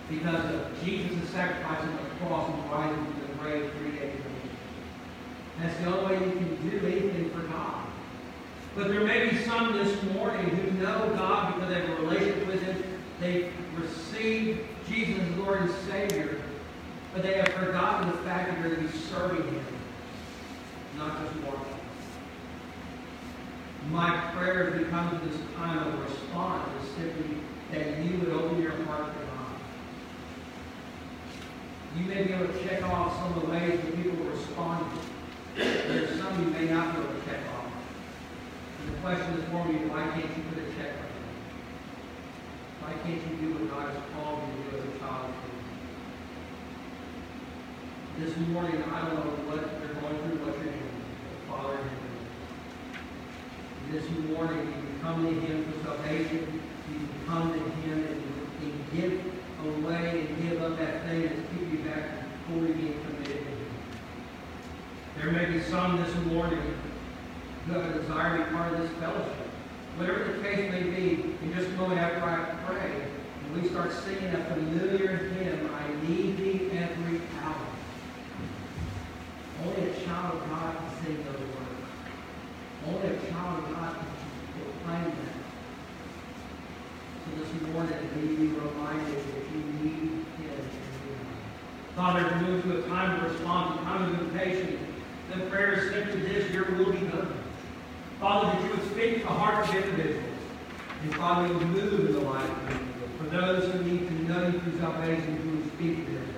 because 0.09 0.55
of 0.55 0.85
Jesus' 0.85 1.29
sacrifice 1.31 1.81
on 1.81 1.97
the 1.97 2.27
cross 2.27 2.51
and 2.51 2.71
rising 2.71 3.05
from 3.05 3.21
the 3.21 3.43
grave 3.43 3.73
three 3.79 3.91
days 3.93 4.13
later. 4.13 4.37
That's 5.59 5.79
the 5.79 5.87
only 5.87 6.17
way 6.17 6.27
you 6.27 6.33
can 6.33 6.71
do 6.71 6.87
anything 6.87 7.31
for 7.31 7.41
God. 7.49 7.87
But 8.75 8.89
there 8.89 9.05
may 9.05 9.31
be 9.31 9.39
some 9.45 9.73
this 9.73 10.03
morning 10.13 10.45
who 10.51 10.71
know 10.83 11.11
God 11.17 11.55
because 11.55 11.71
they 11.71 11.81
have 11.81 11.99
a 11.99 12.03
relationship 12.03 12.47
with 12.47 12.63
Him. 12.63 12.83
They've 13.21 13.53
received 13.79 14.61
Jesus 14.87 15.19
as 15.23 15.39
Lord 15.39 15.63
and 15.63 15.71
Savior, 15.89 16.43
but 17.15 17.23
they 17.23 17.39
have 17.39 17.49
forgotten 17.49 18.11
the 18.11 18.19
fact 18.19 18.51
that 18.51 18.61
they're 18.61 18.75
going 18.75 18.87
to 18.87 18.93
be 18.93 18.99
serving 18.99 19.43
Him, 19.43 19.65
not 20.97 21.23
just 21.23 21.37
watching. 21.45 21.77
My 23.91 24.33
prayer 24.35 24.71
to 24.71 24.79
this 24.79 25.41
time 25.57 25.87
of 25.87 26.11
response 26.11 26.69
is 26.83 26.91
simply 26.97 27.39
that 27.73 27.99
you 28.05 28.19
would 28.19 28.31
open 28.31 28.61
your 28.61 28.73
heart 28.85 29.13
to 29.13 29.19
God. 29.27 29.55
You 31.97 32.05
may 32.05 32.25
be 32.25 32.33
able 32.33 32.49
to 32.49 32.67
check 32.67 32.83
off 32.83 33.17
some 33.19 33.35
of 33.35 33.43
the 33.43 33.51
ways 33.51 33.81
that 33.81 33.97
people 34.03 34.25
respond. 34.25 34.87
There's 35.55 36.21
some 36.21 36.43
you 36.43 36.51
may 36.51 36.67
not 36.67 36.95
be 36.95 37.03
able 37.03 37.13
to 37.13 37.21
check 37.27 37.41
off. 37.57 37.71
And 38.81 38.95
the 38.95 39.01
question 39.01 39.35
is 39.35 39.45
for 39.51 39.65
me, 39.65 39.87
why 39.89 40.03
can't 40.11 40.37
you 40.37 40.43
put 40.51 40.59
a 40.59 40.67
check 40.77 40.93
on? 40.99 41.07
Why 42.83 42.93
can't 43.05 43.21
you 43.23 43.37
do 43.37 43.55
what 43.55 43.71
God 43.71 43.95
has 43.95 44.03
called 44.15 44.43
you 44.43 44.65
to 44.65 44.71
do 44.71 44.77
as 44.77 44.85
a 44.95 44.99
child 44.99 45.31
of? 45.31 45.47
This 48.19 48.37
morning, 48.49 48.83
I 48.83 49.07
don't 49.07 49.15
know 49.15 49.31
what 49.45 49.61
you're 49.79 49.95
going 50.01 50.19
through, 50.25 50.39
what 50.47 50.57
you're 50.57 50.73
doing. 50.73 50.86
Father, 51.57 51.79
in 51.79 51.89
heaven, 51.89 52.13
this 53.91 54.05
morning, 54.29 54.59
you 54.67 54.73
can 54.73 55.01
come 55.01 55.25
to 55.25 55.33
Him 55.41 55.73
for 55.73 55.85
salvation. 55.85 56.61
You 56.93 56.99
can 56.99 57.09
come 57.27 57.53
to 57.53 57.59
Him 57.59 58.05
and, 58.05 58.23
and 58.63 58.75
give 58.93 59.15
away 59.65 60.27
and 60.27 60.43
give 60.43 60.63
up 60.63 60.79
that 60.79 61.07
thing 61.07 61.23
that's 61.23 61.41
keeping 61.51 61.71
you 61.71 61.79
back 61.79 62.11
from 62.47 62.61
fully 62.61 62.73
being 62.75 63.01
committed 63.05 63.39
to 63.39 63.51
Him. 63.51 63.71
There 65.17 65.31
may 65.33 65.47
be 65.47 65.63
some 65.63 65.97
this 66.03 66.15
morning 66.27 66.75
who 67.67 67.73
have 67.73 67.97
a 67.97 68.01
desire 68.01 68.37
to 68.37 68.45
be 68.45 68.51
part 68.51 68.75
of 68.75 68.81
this 68.81 68.91
fellowship. 68.99 69.49
Whatever 69.97 70.25
the 70.25 70.43
case 70.43 70.71
may 70.71 70.83
be, 70.83 71.37
in 71.41 71.55
just 71.55 71.71
moment 71.71 72.01
after 72.01 72.23
I 72.23 72.55
pray, 72.67 73.01
and 73.45 73.63
we 73.63 73.69
start 73.71 73.93
singing 73.93 74.35
a 74.35 74.45
familiar 74.45 75.17
hymn, 75.17 75.71
I 75.75 76.07
need 76.07 76.37
thee 76.37 76.71
every 76.73 77.23
hour. 77.43 77.67
Only 79.65 79.91
a 79.91 80.05
child 80.05 80.35
of 80.35 80.51
God 80.51 80.77
can 80.77 81.05
sing 81.05 81.25
those 81.25 81.41
words. 81.41 81.67
Only 82.87 83.09
a 83.09 83.31
child 83.31 83.65
of 83.65 83.75
God 83.75 83.97
can 83.97 84.07
proclaim 84.53 85.05
that. 85.17 85.37
So 87.25 87.43
this 87.43 87.51
morning, 87.73 87.99
may 88.15 88.23
you 88.23 88.37
be 88.37 88.47
reminded 88.49 89.17
that 89.17 89.45
you 89.51 89.61
need 89.83 89.93
Him 89.93 90.27
in 90.39 90.45
your 90.45 90.53
life. 90.53 91.43
Father, 91.97 92.29
to 92.29 92.37
move 92.43 92.63
to 92.65 92.76
time 92.89 93.25
of 93.25 93.33
response, 93.33 93.81
a 93.81 93.85
time 93.85 94.03
of 94.03 94.21
invitation, 94.21 94.79
the 95.33 95.47
prayer 95.47 95.75
is 95.75 95.91
simply 95.91 96.21
this, 96.23 96.51
your 96.53 96.65
will 96.73 96.93
be 96.93 97.07
done. 97.07 97.33
Father, 98.21 98.47
that 98.47 98.65
you 98.65 98.71
would 98.71 98.91
speak 98.93 99.15
to 99.15 99.21
the 99.21 99.27
hearts 99.27 99.69
of 99.69 99.75
individuals. 99.77 100.25
And 101.03 101.15
Father, 101.15 101.49
you 101.49 101.55
would 101.55 101.67
move 101.69 102.07
in 102.07 102.13
the 102.13 102.21
life 102.21 102.49
of 102.49 102.71
individuals. 102.71 103.11
For 103.19 103.25
those 103.25 103.73
who 103.73 103.83
need 103.85 104.09
to 104.09 104.15
know 104.25 104.47
you 104.49 104.61
through 104.61 104.79
salvation, 104.79 105.41
you 105.45 105.57
would 105.57 105.73
speak 105.75 106.07
to 106.07 106.13
them. 106.13 106.35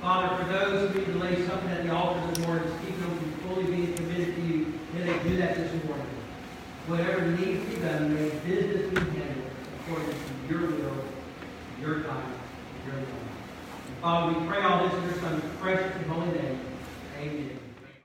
Father, 0.00 0.42
for 0.42 0.52
those 0.52 0.90
who 0.90 0.98
need 0.98 1.06
to 1.06 1.18
lay 1.18 1.46
something 1.46 1.70
at 1.70 1.84
the 1.84 1.94
altar 1.94 2.26
this 2.28 2.38
morning, 2.46 2.68
speak 2.82 2.98
them 2.98 3.18
from 3.18 3.32
fully 3.48 3.64
being 3.64 3.94
committed 3.94 4.34
to 4.34 4.40
you, 4.42 4.80
may 4.94 5.02
they 5.02 5.18
do 5.28 5.36
that 5.36 5.54
this 5.56 5.84
morning. 5.84 6.06
Whatever 6.86 7.26
needs 7.26 7.64
to 7.64 7.70
be 7.70 7.82
done, 7.82 8.14
may 8.14 8.30
business 8.30 8.88
be 8.88 9.00
handled 9.18 9.50
according 9.80 10.08
to 10.08 10.48
your 10.48 10.70
will, 10.70 11.04
your 11.80 12.02
time, 12.02 12.32
your 12.86 12.96
love. 12.96 13.29
Father, 14.00 14.38
we 14.38 14.46
pray 14.46 14.62
all 14.62 14.88
this 14.88 14.94
in 14.94 15.04
your 15.04 15.14
Son's 15.20 15.44
precious 15.60 15.94
and 15.94 16.06
holy 16.06 16.28
name. 16.28 16.58
Amen. 17.18 17.59